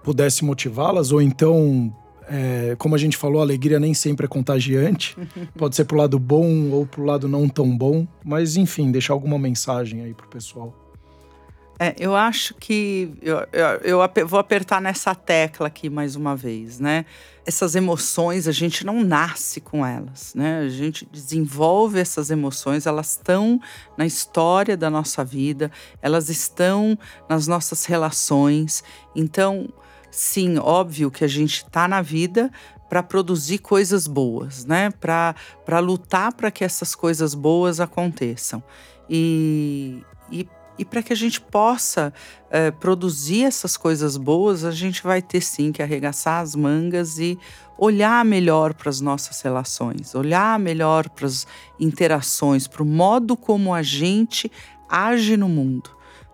pudesse 0.03 0.43
motivá-las, 0.43 1.13
ou 1.13 1.22
então, 1.22 1.95
é, 2.28 2.76
como 2.78 2.95
a 2.95 2.97
gente 2.97 3.16
falou, 3.16 3.39
a 3.39 3.43
alegria 3.45 3.80
nem 3.80 3.93
sempre 3.93 4.26
é 4.26 4.28
contagiante. 4.28 5.16
Pode 5.57 5.78
ser 5.78 5.86
pro 5.86 5.95
lado 5.95 6.20
bom 6.20 6.70
ou 6.70 6.86
pro 6.86 7.05
lado 7.05 7.30
não 7.30 7.47
tão 7.47 7.78
bom, 7.78 8.05
mas 8.26 8.57
enfim, 8.57 8.91
deixar 8.91 9.13
alguma 9.13 9.39
mensagem 9.39 10.01
aí 10.01 10.13
pro 10.13 10.28
pessoal. 10.28 10.84
É, 11.78 11.93
eu 11.99 12.15
acho 12.15 12.53
que 12.55 13.13
eu, 13.21 13.45
eu, 13.51 14.09
eu 14.15 14.28
vou 14.28 14.39
apertar 14.39 14.82
nessa 14.82 15.13
tecla 15.13 15.67
aqui 15.67 15.89
mais 15.89 16.15
uma 16.15 16.36
vez, 16.36 16.80
né? 16.80 17.05
Essas 17.45 17.76
emoções 17.76 18.47
a 18.47 18.51
gente 18.51 18.86
não 18.86 19.03
nasce 19.03 19.59
com 19.59 19.86
elas, 19.86 20.34
né? 20.34 20.59
A 20.59 20.69
gente 20.69 21.05
desenvolve 21.11 21.99
essas 21.99 22.32
emoções, 22.32 22.86
elas 22.86 23.11
estão 23.11 23.59
na 23.97 24.05
história 24.05 24.78
da 24.78 24.89
nossa 24.89 25.23
vida, 25.23 25.69
elas 26.01 26.30
estão 26.30 26.97
nas 27.30 27.45
nossas 27.45 27.86
relações. 27.86 28.82
Então, 29.13 29.67
sim, 30.09 30.57
óbvio 30.57 31.11
que 31.11 31.26
a 31.26 31.30
gente 31.30 31.57
está 31.57 31.89
na 31.89 32.01
vida 32.01 32.49
para 32.89 33.03
produzir 33.03 33.57
coisas 33.57 34.07
boas, 34.07 34.63
né? 34.63 34.91
Para 34.91 35.80
lutar 35.80 36.34
para 36.34 36.49
que 36.49 36.63
essas 36.63 36.95
coisas 36.95 37.34
boas 37.34 37.82
aconteçam. 37.82 38.63
E, 39.09 40.01
e 40.32 40.47
e 40.78 40.84
para 40.84 41.01
que 41.01 41.13
a 41.13 41.15
gente 41.15 41.39
possa 41.39 42.13
eh, 42.49 42.71
produzir 42.71 43.43
essas 43.43 43.78
coisas 43.78 44.17
boas, 44.17 44.63
a 44.63 44.71
gente 44.71 45.01
vai 45.01 45.21
ter 45.21 45.41
sim 45.41 45.71
que 45.71 45.82
arregaçar 45.82 46.41
as 46.41 46.55
mangas 46.55 47.17
e 47.17 47.38
olhar 47.78 48.23
melhor 48.26 48.73
para 48.73 48.89
as 48.89 49.01
nossas 49.01 49.41
relações, 49.41 50.15
olhar 50.15 50.59
melhor 50.59 51.09
para 51.09 51.26
as 51.26 51.47
interações, 51.80 52.67
para 52.67 52.84
o 52.84 52.86
modo 52.86 53.36
como 53.36 53.73
a 53.73 53.82
gente 53.82 54.51
age 54.89 55.36
no 55.36 55.49
mundo, 55.49 55.89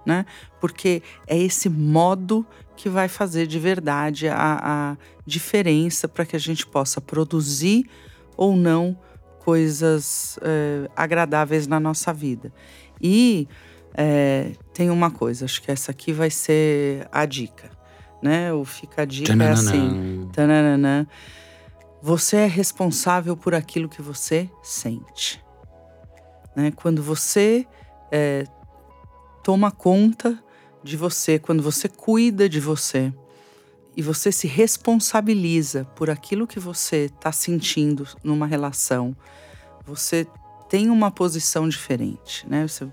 né? 0.06 0.26
Porque 0.60 1.02
é 1.28 1.38
esse 1.38 1.70
modo 1.70 2.46
que 2.76 2.89
vai 2.89 3.08
fazer 3.08 3.46
de 3.46 3.60
verdade 3.60 4.28
a, 4.28 4.60
a 4.94 4.98
diferença 5.26 6.08
para 6.08 6.26
que 6.26 6.36
a 6.36 6.39
gente 6.39 6.66
possa 6.66 7.00
produzir 7.00 7.88
ou 8.36 8.56
não 8.56 8.98
coisas 9.39 10.39
eh, 10.42 10.89
agradáveis 10.96 11.68
na 11.68 11.80
nossa 11.80 12.14
vida. 12.14 12.52
E 13.02 13.48
é, 13.94 14.52
tem 14.74 14.89
uma 14.89 15.12
coisa, 15.12 15.46
acho 15.46 15.62
que 15.62 15.72
essa 15.72 15.92
aqui 15.92 16.14
vai 16.14 16.30
ser 16.30 17.08
a 17.12 17.26
dica, 17.26 17.70
né? 18.22 18.54
O 18.54 18.64
fica 18.64 19.02
a 19.02 19.06
dica 19.06 19.32
é 19.32 19.50
assim, 19.50 20.30
tananana, 20.32 21.08
você 22.02 22.38
é 22.38 22.48
responsável 22.48 23.36
por 23.38 23.54
aquilo 23.54 23.89
que 23.89 24.02
você 24.02 24.50
sente. 24.64 25.44
Né? 26.56 26.72
Quando 26.72 27.04
você 27.04 27.66
é, 28.12 28.46
toma 29.44 29.72
conta 29.72 30.42
de 30.84 30.98
você, 30.98 31.38
quando 31.38 31.62
você 31.62 31.88
cuida 31.88 32.50
de 32.50 32.60
você 32.60 33.14
e 33.96 34.02
você 34.02 34.32
se 34.32 34.48
responsabiliza 34.48 35.86
por 35.96 36.10
aquilo 36.10 36.48
que 36.48 36.60
você 36.60 37.06
está 37.06 37.32
sentindo 37.32 38.08
numa 38.24 38.48
relação, 38.48 39.16
você 39.86 40.26
tem 40.70 40.89
uma 40.89 41.12
posição 41.12 41.68
diferente, 41.68 42.48
né? 42.48 42.66
Você 42.66 42.88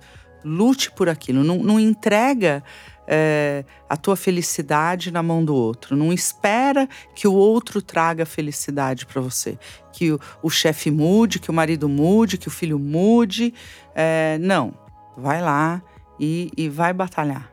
lute 0.45 0.91
por 0.91 1.09
aquilo, 1.09 1.43
não, 1.43 1.59
não 1.59 1.81
entrega 1.81 2.63
é, 3.07 3.65
a 3.89 3.97
tua 3.97 4.17
felicidade 4.17 5.11
na 5.11 5.23
mão 5.23 5.43
do 5.43 5.55
outro, 5.55 5.97
não 5.97 6.13
espera 6.13 6.87
que 7.15 7.27
o 7.27 7.33
outro 7.33 7.81
traga 7.81 8.27
felicidade 8.27 9.07
para 9.07 9.21
você, 9.21 9.59
que 9.93 10.13
o, 10.13 10.21
o 10.43 10.51
chefe 10.51 10.91
mude, 10.91 11.39
que 11.39 11.51
o 11.51 11.55
marido 11.55 11.89
mude, 11.89 12.37
que 12.37 12.49
o 12.49 12.51
filho 12.51 12.79
mude, 12.79 13.55
é, 13.95 14.37
não, 14.41 14.75
vai 15.17 15.41
lá 15.41 15.83
e, 16.21 16.53
e 16.57 16.69
vai 16.69 16.93
batalhar, 16.93 17.51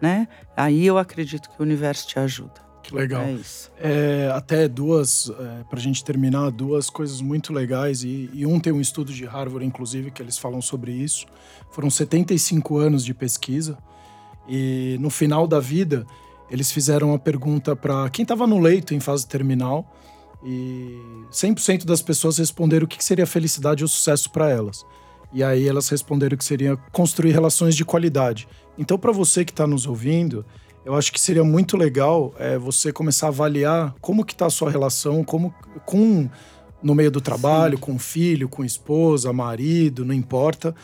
né? 0.00 0.28
Aí 0.54 0.84
eu 0.84 0.98
acredito 0.98 1.48
que 1.48 1.60
o 1.60 1.62
universo 1.62 2.06
te 2.06 2.18
ajuda. 2.18 2.67
Que 2.88 2.94
legal. 2.94 3.22
É 3.22 3.32
isso. 3.32 3.70
É, 3.78 4.32
até 4.34 4.66
duas, 4.66 5.30
é, 5.30 5.64
pra 5.68 5.78
gente 5.78 6.02
terminar, 6.02 6.50
duas 6.50 6.88
coisas 6.88 7.20
muito 7.20 7.52
legais. 7.52 8.02
E, 8.02 8.30
e 8.32 8.46
um 8.46 8.58
tem 8.58 8.72
um 8.72 8.80
estudo 8.80 9.12
de 9.12 9.26
Harvard, 9.26 9.66
inclusive, 9.66 10.10
que 10.10 10.22
eles 10.22 10.38
falam 10.38 10.62
sobre 10.62 10.92
isso. 10.92 11.26
Foram 11.70 11.90
75 11.90 12.78
anos 12.78 13.04
de 13.04 13.12
pesquisa. 13.12 13.76
E 14.48 14.96
no 15.00 15.10
final 15.10 15.46
da 15.46 15.60
vida, 15.60 16.06
eles 16.50 16.72
fizeram 16.72 17.12
a 17.12 17.18
pergunta 17.18 17.76
para 17.76 18.08
quem 18.08 18.22
estava 18.22 18.46
no 18.46 18.58
leito 18.58 18.94
em 18.94 19.00
fase 19.00 19.26
terminal. 19.26 19.94
E 20.42 20.98
100% 21.30 21.84
das 21.84 22.00
pessoas 22.00 22.38
responderam 22.38 22.86
o 22.86 22.88
que 22.88 23.04
seria 23.04 23.26
felicidade 23.26 23.84
ou 23.84 23.88
sucesso 23.88 24.30
para 24.30 24.48
elas. 24.48 24.86
E 25.30 25.44
aí 25.44 25.68
elas 25.68 25.90
responderam 25.90 26.38
que 26.38 26.44
seria 26.44 26.74
construir 26.90 27.32
relações 27.32 27.76
de 27.76 27.84
qualidade. 27.84 28.48
Então, 28.78 28.96
para 28.96 29.12
você 29.12 29.44
que 29.44 29.52
está 29.52 29.66
nos 29.66 29.84
ouvindo, 29.84 30.46
eu 30.84 30.94
acho 30.94 31.12
que 31.12 31.20
seria 31.20 31.44
muito 31.44 31.76
legal 31.76 32.34
é, 32.38 32.56
você 32.58 32.92
começar 32.92 33.26
a 33.26 33.28
avaliar 33.30 33.94
como 34.00 34.24
que 34.24 34.32
está 34.32 34.46
a 34.46 34.50
sua 34.50 34.70
relação 34.70 35.22
como, 35.24 35.54
com 35.84 36.28
no 36.82 36.94
meio 36.94 37.10
do 37.10 37.20
trabalho, 37.20 37.76
Sim. 37.76 37.82
com 37.82 37.98
filho, 37.98 38.48
com 38.48 38.64
esposa, 38.64 39.32
marido, 39.32 40.04
não 40.04 40.14
importa. 40.14 40.74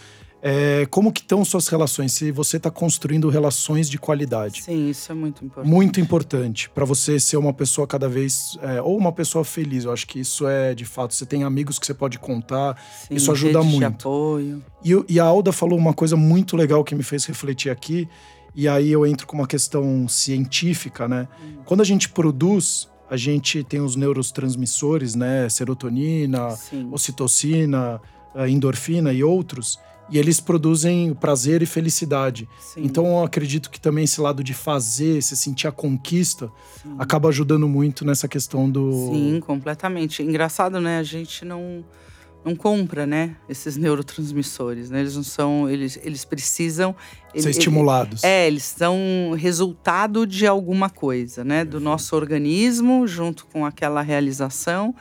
É, 0.47 0.85
como 0.91 1.11
que 1.11 1.23
estão 1.23 1.43
suas 1.43 1.69
relações? 1.69 2.13
Se 2.13 2.31
você 2.31 2.59
está 2.59 2.71
construindo 2.71 3.31
relações 3.31 3.89
de 3.89 3.97
qualidade. 3.97 4.63
Sim, 4.63 4.91
isso 4.91 5.11
é 5.11 5.15
muito 5.15 5.43
importante. 5.43 5.73
Muito 5.73 6.01
importante 6.01 6.69
para 6.69 6.85
você 6.85 7.19
ser 7.19 7.39
uma 7.39 7.55
pessoa 7.55 7.87
cada 7.87 8.11
vez 8.11 8.59
é, 8.61 8.83
ou 8.83 8.99
uma 8.99 9.11
pessoa 9.11 9.43
feliz. 9.43 9.85
Eu 9.85 9.93
acho 9.93 10.07
que 10.07 10.21
isso 10.21 10.47
é 10.47 10.75
de 10.75 10.85
fato. 10.85 11.15
Você 11.15 11.25
tem 11.25 11.45
amigos 11.45 11.79
que 11.79 11.87
você 11.87 11.95
pode 11.95 12.19
contar. 12.19 12.79
Sim, 13.09 13.15
isso 13.15 13.33
ajuda 13.33 13.63
muito. 13.63 13.79
De 13.79 13.85
apoio. 13.87 14.63
E, 14.85 15.15
e 15.15 15.19
a 15.19 15.25
Alda 15.25 15.51
falou 15.51 15.79
uma 15.79 15.95
coisa 15.95 16.15
muito 16.15 16.59
legal 16.59 16.85
que 16.85 16.95
me 16.95 17.03
fez 17.03 17.25
refletir 17.25 17.71
aqui. 17.71 18.07
E 18.55 18.69
aí 18.69 18.91
eu 18.91 19.05
entro 19.07 19.27
com 19.27 19.37
uma 19.37 19.47
questão 19.47 20.07
científica, 20.07 21.09
né? 21.09 21.29
Quando 21.65 21.81
a 21.81 21.85
gente 21.85 22.09
produz, 22.09 22.89
a 23.11 23.17
gente 23.17 23.65
tem 23.65 23.81
os 23.81 23.97
neurotransmissores, 23.97 25.15
né? 25.15 25.49
Serotonina, 25.49 26.51
Sim. 26.53 26.89
ocitocina, 26.93 28.01
endorfina 28.49 29.13
e 29.13 29.25
outros 29.25 29.79
e 30.11 30.19
eles 30.19 30.41
produzem 30.41 31.15
prazer 31.15 31.63
e 31.63 31.67
felicidade. 31.67 32.49
Sim. 32.61 32.83
Então 32.85 33.07
eu 33.07 33.25
acredito 33.25 33.71
que 33.71 33.81
também 33.81 34.05
esse 34.05 34.21
lado 34.21 34.45
de 34.45 34.53
fazer, 34.53 35.23
se 35.23 35.37
sentir 35.37 35.67
a 35.67 35.73
conquista, 35.73 36.51
Sim. 36.83 36.95
acaba 36.99 37.29
ajudando 37.29 37.69
muito 37.69 38.05
nessa 38.05 38.29
questão 38.29 38.69
do. 38.69 38.93
Sim, 38.93 39.41
completamente. 39.41 40.23
Engraçado, 40.23 40.81
né? 40.81 40.99
A 40.99 41.03
gente 41.03 41.45
não 41.45 41.85
não 42.45 42.55
compra, 42.55 43.07
né, 43.07 43.37
esses 43.49 43.77
neurotransmissores, 43.77 44.91
né? 44.91 45.01
Eles 45.01 45.17
não 45.17 45.23
são, 45.23 45.69
eles, 45.69 45.99
eles 46.03 46.25
precisam 46.25 46.95
ser 47.35 47.51
estimulados. 47.51 48.23
Ele, 48.23 48.33
é, 48.33 48.47
eles 48.47 48.65
são 48.65 49.35
resultado 49.37 50.27
de 50.27 50.47
alguma 50.47 50.91
coisa, 50.91 51.43
né, 51.43 51.65
do 51.65 51.81
nosso 51.81 52.15
organismo 52.15 53.07
junto 53.07 53.47
com 53.47 53.65
aquela 53.65 54.03
realização 54.03 54.95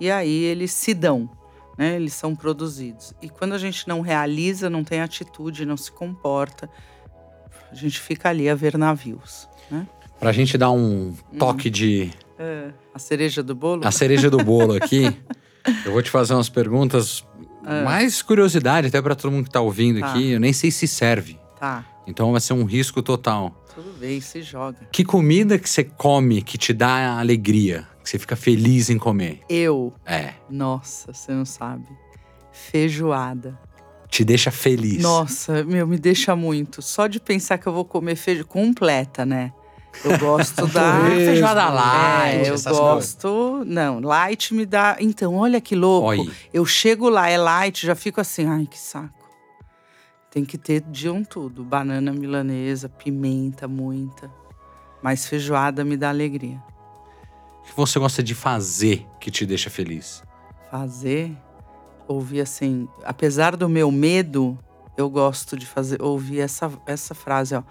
e 0.00 0.10
aí 0.10 0.44
eles 0.44 0.72
se 0.72 0.94
dão, 0.94 1.28
né? 1.76 1.96
Eles 1.96 2.14
são 2.14 2.34
produzidos. 2.34 3.14
E 3.20 3.28
quando 3.28 3.52
a 3.52 3.58
gente 3.58 3.86
não 3.86 4.00
realiza, 4.00 4.70
não 4.70 4.84
tem 4.84 5.00
atitude, 5.00 5.64
não 5.64 5.76
se 5.76 5.90
comporta, 5.90 6.68
a 7.70 7.74
gente 7.74 8.00
fica 8.00 8.28
ali 8.28 8.48
a 8.48 8.54
ver 8.54 8.78
navios, 8.78 9.48
né? 9.70 9.86
Pra 10.18 10.32
gente 10.32 10.58
dar 10.58 10.70
um 10.70 11.14
toque 11.38 11.68
hum. 11.68 11.72
de. 11.72 12.10
É, 12.38 12.70
a 12.94 12.98
cereja 12.98 13.42
do 13.42 13.54
bolo? 13.54 13.86
A 13.86 13.90
cereja 13.90 14.30
do 14.30 14.38
bolo 14.38 14.74
aqui. 14.74 15.16
eu 15.84 15.92
vou 15.92 16.02
te 16.02 16.10
fazer 16.10 16.34
umas 16.34 16.48
perguntas. 16.48 17.24
É. 17.64 17.84
Mais 17.84 18.22
curiosidade, 18.22 18.88
até 18.88 19.00
para 19.00 19.14
todo 19.14 19.30
mundo 19.30 19.44
que 19.44 19.50
tá 19.50 19.60
ouvindo 19.60 20.00
tá. 20.00 20.10
aqui. 20.10 20.30
Eu 20.30 20.40
nem 20.40 20.52
sei 20.52 20.70
se 20.70 20.86
serve. 20.88 21.38
Tá. 21.58 21.84
Então 22.06 22.32
vai 22.32 22.40
ser 22.40 22.54
um 22.54 22.64
risco 22.64 23.02
total. 23.02 23.64
Tudo 23.74 23.92
bem, 23.98 24.20
se 24.20 24.42
joga. 24.42 24.78
Que 24.90 25.04
comida 25.04 25.58
que 25.58 25.68
você 25.68 25.84
come 25.84 26.42
que 26.42 26.56
te 26.56 26.72
dá 26.72 27.18
alegria? 27.18 27.86
que 28.08 28.12
você 28.12 28.18
fica 28.18 28.36
feliz 28.36 28.88
em 28.88 28.96
comer? 28.96 29.40
Eu? 29.48 29.92
É. 30.06 30.32
Nossa, 30.48 31.12
você 31.12 31.32
não 31.32 31.44
sabe. 31.44 31.86
Feijoada. 32.50 33.58
Te 34.08 34.24
deixa 34.24 34.50
feliz. 34.50 35.02
Nossa, 35.02 35.62
meu, 35.64 35.86
me 35.86 35.98
deixa 35.98 36.34
muito. 36.34 36.80
Só 36.80 37.06
de 37.06 37.20
pensar 37.20 37.58
que 37.58 37.66
eu 37.66 37.72
vou 37.72 37.84
comer 37.84 38.16
feijoada 38.16 38.48
completa, 38.48 39.26
né? 39.26 39.52
Eu 40.04 40.18
gosto 40.18 40.66
da 40.68 41.04
feijoada 41.10 41.68
light. 41.68 42.46
É, 42.46 42.50
eu 42.50 42.74
gosto. 42.74 43.62
Não, 43.66 44.00
light 44.00 44.54
me 44.54 44.64
dá. 44.64 44.96
Então, 45.00 45.34
olha 45.34 45.60
que 45.60 45.74
louco. 45.74 46.08
Oi. 46.08 46.30
Eu 46.52 46.64
chego 46.64 47.08
lá, 47.08 47.28
é 47.28 47.38
light, 47.38 47.86
já 47.86 47.94
fico 47.94 48.20
assim, 48.20 48.46
ai, 48.46 48.66
que 48.66 48.78
saco. 48.78 49.28
Tem 50.30 50.44
que 50.44 50.58
ter 50.58 50.80
de 50.80 51.08
um 51.08 51.24
tudo: 51.24 51.64
banana 51.64 52.12
milanesa, 52.12 52.88
pimenta, 52.88 53.66
muita. 53.66 54.30
Mas 55.02 55.26
feijoada 55.26 55.84
me 55.84 55.96
dá 55.96 56.08
alegria 56.08 56.60
que 57.68 57.76
você 57.76 57.98
gosta 57.98 58.22
de 58.22 58.34
fazer 58.34 59.06
que 59.20 59.30
te 59.30 59.44
deixa 59.44 59.68
feliz? 59.68 60.22
Fazer? 60.70 61.36
Ouvir 62.06 62.40
assim, 62.40 62.88
apesar 63.04 63.54
do 63.54 63.68
meu 63.68 63.92
medo, 63.92 64.58
eu 64.96 65.10
gosto 65.10 65.56
de 65.56 65.66
fazer, 65.66 66.00
ouvir 66.00 66.40
essa, 66.40 66.72
essa 66.86 67.14
frase, 67.14 67.54
ó. 67.54 67.62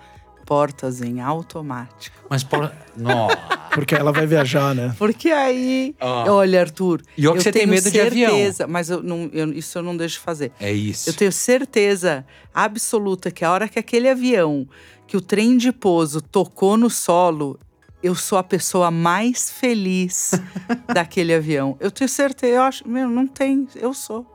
Portas 0.47 1.01
em 1.01 1.19
automático. 1.19 2.15
Mas 2.29 2.41
por... 2.41 2.71
Nossa. 2.95 3.35
Porque 3.71 3.93
ela 3.93 4.13
vai 4.13 4.25
viajar, 4.25 4.73
né? 4.73 4.95
Porque 4.97 5.29
aí. 5.29 5.93
Oh. 6.01 6.31
Olha, 6.31 6.61
Arthur. 6.61 7.01
E 7.17 7.21
que 7.21 7.27
você 7.27 7.51
tem 7.51 7.67
medo 7.67 7.83
certeza, 7.83 8.09
de 8.09 8.25
avião. 8.25 8.67
Mas 8.69 8.89
eu 8.89 9.03
não, 9.03 9.29
eu, 9.33 9.51
isso 9.51 9.77
eu 9.77 9.83
não 9.83 9.95
deixo 9.95 10.21
fazer. 10.21 10.53
É 10.57 10.71
isso. 10.71 11.09
Eu 11.09 11.13
tenho 11.13 11.31
certeza 11.33 12.25
absoluta 12.53 13.29
que 13.29 13.43
a 13.43 13.51
hora 13.51 13.67
que 13.67 13.77
aquele 13.77 14.09
avião, 14.09 14.67
que 15.05 15.17
o 15.17 15.21
trem 15.21 15.57
de 15.57 15.73
pouso 15.73 16.21
tocou 16.21 16.77
no 16.77 16.89
solo, 16.89 17.59
eu 18.01 18.15
sou 18.15 18.37
a 18.37 18.43
pessoa 18.43 18.89
mais 18.89 19.51
feliz 19.51 20.31
daquele 20.93 21.33
avião. 21.33 21.75
Eu 21.81 21.91
tenho 21.91 22.09
certeza, 22.09 22.55
eu 22.55 22.61
acho, 22.61 22.87
meu, 22.87 23.09
não 23.09 23.27
tem, 23.27 23.67
eu 23.75 23.93
sou. 23.93 24.25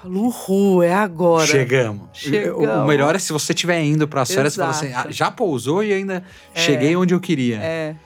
Falo, 0.00 0.26
uhul, 0.26 0.82
é 0.82 0.94
agora. 0.94 1.46
Chegamos. 1.46 2.08
Chegamos. 2.12 2.84
O 2.84 2.86
melhor 2.86 3.16
é 3.16 3.18
se 3.18 3.32
você 3.32 3.52
estiver 3.52 3.82
indo 3.82 4.06
para 4.06 4.22
as 4.22 4.30
férias, 4.30 4.54
você 4.54 4.60
fala 4.60 4.70
assim, 4.70 4.92
ah, 4.92 5.06
já 5.10 5.30
pousou 5.30 5.82
e 5.82 5.92
ainda 5.92 6.22
é, 6.54 6.60
cheguei 6.60 6.94
onde 6.94 7.12
eu 7.12 7.20
queria. 7.20 7.56
É. 7.56 7.96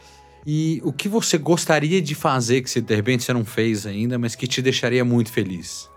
E 0.46 0.80
o 0.84 0.92
que 0.92 1.08
você 1.08 1.36
gostaria 1.36 2.00
de 2.00 2.14
fazer 2.14 2.62
que 2.62 2.70
se 2.70 2.80
de 2.80 2.94
repente 2.94 3.22
você 3.22 3.32
não 3.32 3.44
fez 3.44 3.86
ainda, 3.86 4.18
mas 4.18 4.34
que 4.34 4.46
te 4.46 4.62
deixaria 4.62 5.04
muito 5.04 5.30
feliz? 5.30 5.88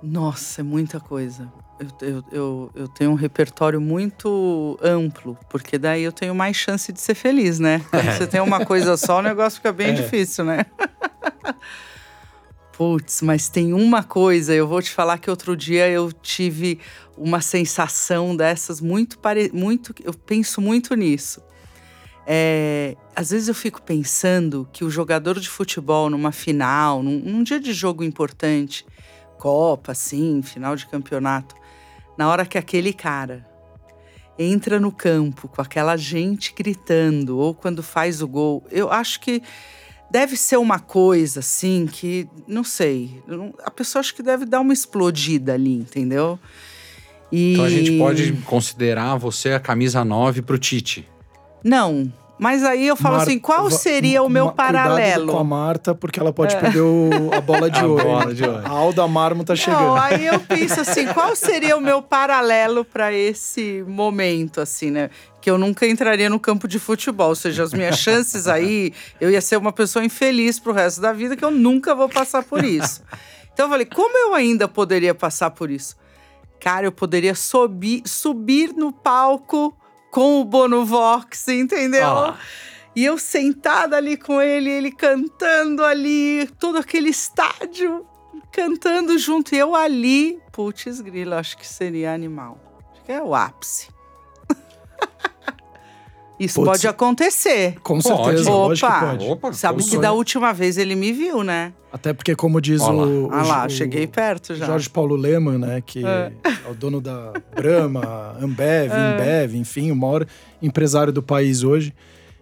Nossa, 0.00 0.60
é 0.60 0.64
muita 0.64 1.00
coisa. 1.00 1.52
Eu, 1.78 2.08
eu, 2.08 2.24
eu, 2.32 2.70
eu, 2.74 2.88
tenho 2.88 3.10
um 3.10 3.14
repertório 3.14 3.80
muito 3.80 4.78
amplo, 4.82 5.36
porque 5.50 5.78
daí 5.78 6.02
eu 6.02 6.12
tenho 6.12 6.34
mais 6.34 6.56
chance 6.56 6.92
de 6.92 7.00
ser 7.00 7.14
feliz, 7.14 7.58
né? 7.58 7.82
Quando 7.90 8.04
você 8.04 8.26
tem 8.26 8.40
uma 8.40 8.64
coisa 8.64 8.96
só, 8.96 9.18
o 9.18 9.22
negócio 9.22 9.56
fica 9.56 9.72
bem 9.72 9.88
é. 9.88 9.92
difícil, 9.92 10.44
né? 10.44 10.64
Putz, 12.78 13.22
mas 13.22 13.48
tem 13.48 13.72
uma 13.72 14.04
coisa, 14.04 14.54
eu 14.54 14.64
vou 14.64 14.80
te 14.80 14.90
falar 14.90 15.18
que 15.18 15.28
outro 15.28 15.56
dia 15.56 15.88
eu 15.88 16.12
tive 16.12 16.78
uma 17.16 17.40
sensação 17.40 18.36
dessas 18.36 18.80
muito 18.80 19.18
pare... 19.18 19.50
muito 19.52 19.92
eu 20.04 20.14
penso 20.14 20.60
muito 20.60 20.94
nisso. 20.94 21.42
É, 22.24 22.96
às 23.16 23.30
vezes 23.30 23.48
eu 23.48 23.54
fico 23.54 23.82
pensando 23.82 24.68
que 24.72 24.84
o 24.84 24.90
jogador 24.90 25.40
de 25.40 25.48
futebol 25.48 26.08
numa 26.08 26.30
final, 26.30 27.02
num, 27.02 27.18
num 27.18 27.42
dia 27.42 27.58
de 27.58 27.72
jogo 27.72 28.04
importante, 28.04 28.86
Copa, 29.38 29.90
assim, 29.90 30.40
final 30.40 30.76
de 30.76 30.86
campeonato, 30.86 31.56
na 32.16 32.28
hora 32.28 32.46
que 32.46 32.56
aquele 32.56 32.92
cara 32.92 33.44
entra 34.38 34.78
no 34.78 34.92
campo 34.92 35.48
com 35.48 35.60
aquela 35.60 35.96
gente 35.96 36.54
gritando, 36.56 37.38
ou 37.38 37.52
quando 37.52 37.82
faz 37.82 38.22
o 38.22 38.28
gol, 38.28 38.64
eu 38.70 38.88
acho 38.88 39.18
que 39.18 39.42
deve 40.10 40.36
ser 40.36 40.56
uma 40.56 40.78
coisa 40.78 41.40
assim 41.40 41.86
que, 41.86 42.28
não 42.46 42.64
sei, 42.64 43.22
a 43.64 43.70
pessoa 43.70 44.00
acho 44.00 44.14
que 44.14 44.22
deve 44.22 44.44
dar 44.44 44.60
uma 44.60 44.72
explodida 44.72 45.54
ali, 45.54 45.74
entendeu? 45.74 46.38
E... 47.30 47.52
Então 47.52 47.64
a 47.64 47.70
gente 47.70 47.98
pode 47.98 48.32
considerar 48.44 49.16
você 49.16 49.52
a 49.52 49.60
camisa 49.60 50.04
9 50.04 50.42
pro 50.42 50.58
Tite. 50.58 51.06
Não, 51.62 52.10
mas 52.38 52.62
aí 52.62 52.86
eu 52.86 52.96
falo 52.96 53.16
Mar... 53.16 53.22
assim, 53.22 53.38
qual 53.38 53.68
seria 53.70 54.22
o 54.22 54.28
meu 54.28 54.52
paralelo? 54.52 55.32
com 55.32 55.38
a 55.38 55.44
Marta, 55.44 55.94
porque 55.94 56.20
ela 56.20 56.32
pode 56.32 56.54
é. 56.54 56.60
perder 56.60 56.80
o, 56.80 57.30
a 57.32 57.40
bola 57.40 57.68
de 57.68 57.80
a 57.80 57.86
ouro. 57.86 58.04
Bola 58.04 58.34
de 58.34 58.44
ouro. 58.44 58.62
A 58.64 58.70
Alda 58.70 59.08
Marmo 59.08 59.44
tá 59.44 59.56
chegando. 59.56 59.80
Não, 59.80 59.96
aí 59.96 60.26
eu 60.26 60.38
penso 60.38 60.80
assim, 60.80 61.06
qual 61.08 61.34
seria 61.34 61.76
o 61.76 61.80
meu 61.80 62.00
paralelo 62.00 62.84
para 62.84 63.12
esse 63.12 63.84
momento, 63.86 64.60
assim, 64.60 64.90
né? 64.90 65.10
Que 65.48 65.50
eu 65.50 65.56
nunca 65.56 65.86
entraria 65.86 66.28
no 66.28 66.38
campo 66.38 66.68
de 66.68 66.78
futebol. 66.78 67.30
Ou 67.30 67.34
seja, 67.34 67.62
as 67.62 67.72
minhas 67.72 67.96
chances 67.98 68.46
aí, 68.46 68.92
eu 69.18 69.30
ia 69.30 69.40
ser 69.40 69.56
uma 69.56 69.72
pessoa 69.72 70.04
infeliz 70.04 70.58
pro 70.58 70.74
resto 70.74 71.00
da 71.00 71.10
vida, 71.10 71.34
que 71.34 71.42
eu 71.42 71.50
nunca 71.50 71.94
vou 71.94 72.06
passar 72.06 72.42
por 72.42 72.62
isso. 72.62 73.02
Então 73.50 73.64
eu 73.64 73.70
falei, 73.70 73.86
como 73.86 74.14
eu 74.14 74.34
ainda 74.34 74.68
poderia 74.68 75.14
passar 75.14 75.50
por 75.52 75.70
isso? 75.70 75.96
Cara, 76.60 76.86
eu 76.86 76.92
poderia 76.92 77.34
subir, 77.34 78.02
subir 78.04 78.74
no 78.74 78.92
palco 78.92 79.74
com 80.10 80.38
o 80.38 80.44
Bono 80.44 80.84
Vox, 80.84 81.48
entendeu? 81.48 82.34
E 82.94 83.06
eu 83.06 83.16
sentada 83.16 83.96
ali 83.96 84.18
com 84.18 84.42
ele, 84.42 84.68
ele 84.68 84.92
cantando 84.92 85.82
ali, 85.82 86.46
todo 86.60 86.76
aquele 86.76 87.08
estádio 87.08 88.06
cantando 88.52 89.16
junto. 89.16 89.54
E 89.54 89.58
eu 89.58 89.74
ali, 89.74 90.38
putz, 90.52 91.00
grilo, 91.00 91.34
acho 91.36 91.56
que 91.56 91.66
seria 91.66 92.12
animal. 92.12 92.60
Acho 92.92 93.02
que 93.02 93.12
é 93.12 93.22
o 93.22 93.34
ápice. 93.34 93.88
Isso 96.38 96.62
pode 96.62 96.86
acontecer. 96.86 97.76
Com 97.82 98.00
certeza, 98.00 98.50
Opa, 98.50 98.58
lógico 98.68 98.92
que 98.92 99.00
pode. 99.00 99.26
Opa, 99.26 99.52
Sabe 99.52 99.82
que 99.82 99.98
da 99.98 100.12
última 100.12 100.52
vez 100.52 100.78
ele 100.78 100.94
me 100.94 101.12
viu, 101.12 101.42
né? 101.42 101.72
Até 101.92 102.12
porque, 102.12 102.36
como 102.36 102.60
diz 102.60 102.80
Olá. 102.80 103.06
o, 103.06 103.28
Ah 103.32 103.42
lá, 103.42 103.66
o, 103.66 103.70
cheguei 103.70 104.06
perto 104.06 104.54
já. 104.54 104.66
Jorge 104.66 104.88
Paulo 104.90 105.16
Leman, 105.16 105.58
né? 105.58 105.82
Que 105.84 106.04
é, 106.06 106.32
é 106.44 106.70
o 106.70 106.74
dono 106.74 107.00
da 107.00 107.32
Brahma, 107.56 108.36
Ambev, 108.40 108.92
é. 108.94 109.14
Embev, 109.14 109.54
enfim, 109.56 109.90
o 109.90 109.96
maior 109.96 110.26
empresário 110.62 111.12
do 111.12 111.22
país 111.22 111.62
hoje. 111.62 111.94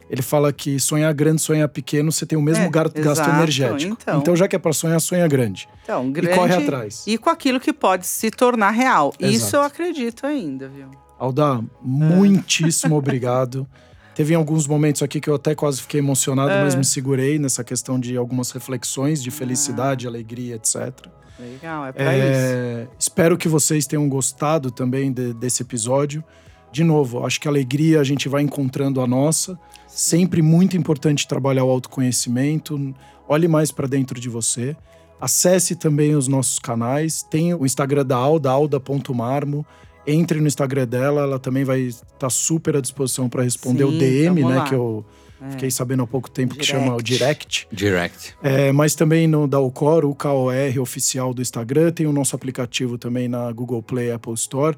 Ele 0.09 0.23
fala 0.23 0.53
que 0.53 0.79
sonhar 0.79 1.13
grande, 1.13 1.43
sonhar 1.43 1.69
pequeno, 1.69 2.13
você 2.13 2.25
tem 2.25 2.39
o 2.39 2.43
mesmo 2.43 2.65
É, 2.65 2.69
gasto 2.69 2.97
exato, 2.97 3.29
energético. 3.31 3.97
então. 4.09 4.37
já 4.37 4.47
que 4.47 4.55
é 4.55 4.59
para 4.59 4.73
sonhar, 4.73 5.01
sonha 5.01 5.27
grande. 5.27 5.69
Então, 5.83 6.13
grande. 6.13 6.33
E 6.33 6.35
corre 6.39 6.55
atrás. 6.55 7.03
E 7.09 7.19
com 7.19 7.29
aquilo 7.29 7.59
que 7.59 7.73
pode 7.73 8.07
se 8.07 8.31
tornar 8.31 8.71
real. 8.71 9.13
Isso 9.19 9.47
Exato. 9.49 9.57
eu 9.57 9.63
acredito 9.63 10.25
ainda, 10.25 10.69
viu? 10.69 10.87
Alda, 11.19 11.63
muitíssimo 11.83 12.97
obrigado. 12.99 13.67
Teve 14.15 14.35
alguns 14.35 14.67
momentos 14.67 15.03
aqui 15.03 15.21
que 15.21 15.29
eu 15.29 15.35
até 15.35 15.55
quase 15.55 15.83
fiquei 15.83 16.01
emocionado, 16.01 16.51
É. 16.51 16.63
mas 16.63 16.75
me 16.75 16.85
segurei 16.85 17.39
nessa 17.39 17.63
questão 17.63 18.01
de 18.01 18.17
algumas 18.17 18.51
reflexões 18.51 19.23
de 19.23 19.31
felicidade, 19.31 20.07
alegria, 20.07 20.55
etc. 20.57 20.91
Legal, 21.39 21.87
é 21.87 21.93
pra 21.93 22.17
isso. 22.17 22.25
É, 22.25 22.89
espero 22.99 23.37
que 23.37 23.47
vocês 23.47 23.87
tenham 23.87 24.09
gostado 24.09 24.71
também 24.71 25.13
de- 25.13 25.35
desse 25.35 25.63
episódio. 25.63 26.25
De 26.73 26.83
novo, 26.83 27.27
acho 27.27 27.39
que 27.41 27.47
a 27.47 27.51
alegria 27.51 28.01
a 28.01 28.05
gente 28.05 28.27
vai 28.29 28.43
encontrando 28.43 29.01
a 29.03 29.07
nossa. 29.07 29.59
Sempre 29.87 30.41
muito 30.41 30.77
importante 30.79 31.29
trabalhar 31.29 31.65
o 31.65 31.71
autoconhecimento. 31.71 32.95
Olhe 33.29 33.49
mais 33.49 33.71
para 33.71 33.87
dentro 33.87 34.19
de 34.19 34.29
você. 34.31 34.75
Acesse 35.21 35.77
também 35.77 36.15
os 36.15 36.27
nossos 36.27 36.59
canais. 36.59 37.23
Tem 37.23 37.53
o 37.55 37.65
Instagram 37.67 38.05
da 38.05 38.17
Alda, 38.17 38.51
alda.marmo. 38.51 39.65
Entre 40.07 40.41
no 40.41 40.47
Instagram 40.47 40.87
dela, 40.87 41.23
ela 41.23 41.39
também 41.39 41.65
vai 41.65 41.81
estar 41.81 42.31
super 42.31 42.77
à 42.77 42.81
disposição 42.81 43.29
para 43.29 43.43
responder 43.43 43.85
o 43.85 43.91
Sim, 43.91 43.99
DM, 43.99 44.43
vamos 44.43 44.57
né? 44.57 44.59
lá. 44.61 44.69
Que 44.69 44.75
eu 44.75 45.05
fiquei 45.51 45.71
sabendo 45.71 46.03
há 46.03 46.07
pouco 46.07 46.31
tempo 46.31 46.55
que 46.55 46.65
chama 46.65 46.95
o 46.95 47.03
Direct. 47.03 47.67
Direct. 47.71 48.35
É, 48.43 48.73
mas 48.73 48.95
também 48.95 49.27
no 49.27 49.47
da 49.47 49.61
Ucor, 49.61 50.05
o 50.05 50.15
KOR 50.15 50.81
oficial 50.81 51.35
do 51.35 51.43
Instagram, 51.43 51.93
tem 51.93 52.07
o 52.07 52.13
nosso 52.13 52.35
aplicativo 52.35 52.97
também 52.97 53.29
na 53.29 53.51
Google 53.53 53.83
Play 53.83 54.11
Apple 54.11 54.35
Store. 54.35 54.77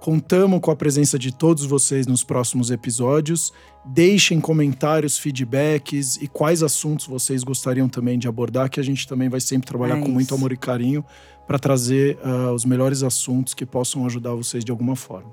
Contamos 0.00 0.60
com 0.60 0.70
a 0.70 0.76
presença 0.76 1.18
de 1.18 1.30
todos 1.30 1.66
vocês 1.66 2.06
nos 2.06 2.24
próximos 2.24 2.70
episódios. 2.70 3.52
Deixem 3.84 4.40
comentários, 4.40 5.18
feedbacks 5.18 6.16
e 6.16 6.26
quais 6.26 6.62
assuntos 6.62 7.06
vocês 7.06 7.44
gostariam 7.44 7.86
também 7.86 8.18
de 8.18 8.26
abordar, 8.26 8.70
que 8.70 8.80
a 8.80 8.82
gente 8.82 9.06
também 9.06 9.28
vai 9.28 9.40
sempre 9.40 9.66
trabalhar 9.66 9.98
É 9.98 10.00
com 10.00 10.08
muito 10.08 10.34
amor 10.34 10.52
e 10.52 10.56
carinho 10.56 11.04
para 11.46 11.58
trazer 11.58 12.18
ah, 12.24 12.50
os 12.52 12.64
melhores 12.64 13.02
assuntos 13.02 13.52
que 13.52 13.66
possam 13.66 14.06
ajudar 14.06 14.34
vocês 14.34 14.64
de 14.64 14.70
alguma 14.70 14.96
forma. 14.96 15.30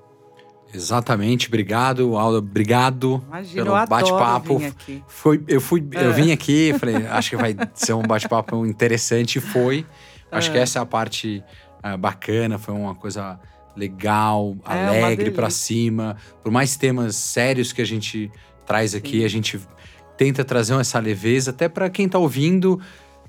Exatamente, 0.73 1.47
obrigado, 1.47 2.17
Alda, 2.17 2.39
obrigado 2.39 3.23
Imagina, 3.27 3.63
pelo 3.63 3.87
bate-papo. 3.87 4.61
Foi, 5.07 5.41
eu 5.47 5.61
fui, 5.61 5.87
É. 5.93 6.05
eu 6.05 6.13
vim 6.13 6.31
aqui, 6.33 6.73
falei, 6.77 7.07
acho 7.07 7.29
que 7.29 7.37
vai 7.37 7.55
ser 7.73 7.93
um 7.93 8.01
bate-papo 8.03 8.65
interessante, 8.65 9.37
e 9.37 9.41
foi. 9.41 9.85
Acho 10.29 10.49
É. 10.49 10.51
que 10.53 10.57
essa 10.59 10.79
é 10.79 10.81
a 10.81 10.85
parte 10.85 11.41
ah, 11.81 11.95
bacana, 11.95 12.57
foi 12.57 12.73
uma 12.73 12.93
coisa 12.93 13.39
legal, 13.77 14.57
É, 14.67 14.87
alegre 14.87 15.31
pra 15.31 15.43
delícia. 15.47 15.65
cima. 15.65 16.17
Por 16.43 16.51
mais 16.51 16.75
temas 16.75 17.15
sérios 17.15 17.71
que 17.71 17.81
a 17.81 17.85
gente 17.85 18.31
traz 18.65 18.93
aqui, 18.95 19.19
Sim. 19.19 19.25
a 19.25 19.27
gente 19.29 19.59
tenta 20.17 20.43
trazer 20.43 20.73
essa 20.79 20.99
leveza 20.99 21.51
até 21.51 21.69
pra 21.69 21.89
quem 21.89 22.09
tá 22.09 22.17
ouvindo 22.17 22.79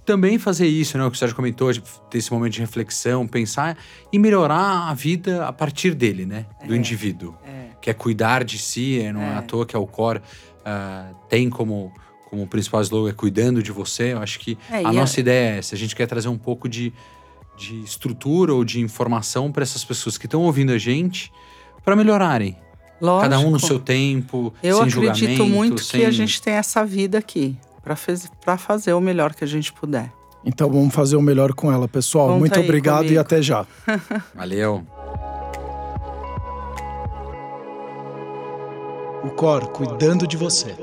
também 0.05 0.39
fazer 0.39 0.67
isso, 0.67 0.97
né? 0.97 1.05
O 1.05 1.11
que 1.11 1.17
o 1.17 1.19
Sérgio 1.19 1.37
comentou, 1.37 1.71
de 1.71 1.83
ter 2.11 2.17
esse 2.17 2.33
momento 2.33 2.55
de 2.55 2.61
reflexão, 2.61 3.27
pensar 3.27 3.77
e 4.11 4.19
melhorar 4.19 4.89
a 4.89 4.95
vida 4.95 5.47
a 5.47 5.53
partir 5.53 5.95
dele, 5.95 6.25
né? 6.25 6.47
Do 6.67 6.73
É. 6.73 6.77
indivíduo 6.79 7.37
É. 7.47 7.77
que 7.81 7.91
é 7.91 7.95
cuidar 7.95 8.43
de 8.43 8.59
si, 8.59 9.01
é, 9.01 9.13
não 9.13 9.21
é, 9.21 9.35
É. 9.35 9.37
à 9.37 9.43
toa 9.43 9.67
que 9.67 9.77
a 9.77 9.79
Alcor 9.79 10.21
ah, 10.65 11.11
tem 11.29 11.49
como, 11.51 11.93
como 12.31 12.47
principal 12.47 12.81
slogan 12.83 13.11
é 13.11 13.13
cuidando 13.13 13.63
de 13.63 13.71
você. 13.71 14.13
Eu 14.15 14.19
acho 14.19 14.39
que 14.41 14.57
É, 14.71 14.79
a 14.85 14.93
nossa 14.93 15.21
ideia 15.21 15.57
é 15.57 15.59
essa, 15.59 15.75
a 15.75 15.79
gente 15.79 15.95
quer 15.95 16.07
trazer 16.07 16.29
um 16.29 16.39
pouco 16.39 16.69
de, 16.71 16.91
de 17.59 17.81
estrutura 17.81 18.55
ou 18.55 18.65
de 18.65 18.81
informação 18.81 19.51
para 19.51 19.63
essas 19.63 19.85
pessoas 19.85 20.17
que 20.17 20.27
estão 20.27 20.43
ouvindo 20.43 20.73
a 20.73 20.79
gente 20.79 21.33
para 21.85 21.97
melhorarem. 21.97 22.57
Lógico. 23.01 23.31
Cada 23.31 23.39
um 23.47 23.51
no 23.51 23.61
seu 23.61 23.79
tempo, 23.79 24.53
Eu 24.63 24.79
sem 24.79 24.89
acredito 24.89 25.31
julgamento, 25.31 25.47
muito 25.47 25.83
sem... 25.83 26.01
que 26.01 26.07
a 26.07 26.11
gente 26.11 26.41
tem 26.43 26.55
essa 26.55 26.85
vida 26.85 27.19
aqui 27.19 27.57
pra 28.45 28.57
fazer 28.57 28.93
o 28.93 29.01
melhor 29.01 29.35
que 29.35 29.45
a 29.45 29.47
gente 29.47 29.73
puder. 29.73 30.13
Então 30.45 30.71
vamos 30.71 30.95
fazer 30.95 31.17
o 31.17 31.23
melhor 31.23 31.53
com 31.53 31.73
ela, 31.73 31.89
pessoal. 31.89 32.29
Conta 32.29 32.39
muito 32.39 32.61
obrigado 32.61 33.05
e 33.05 33.09
comigo. 33.09 33.21
até 33.21 33.43
já. 33.43 33.67
Valeu. 34.35 34.85
O 39.25 39.31
Cor 39.31 39.69
cuidando 39.69 40.27
de 40.27 40.37
você. 40.37 40.75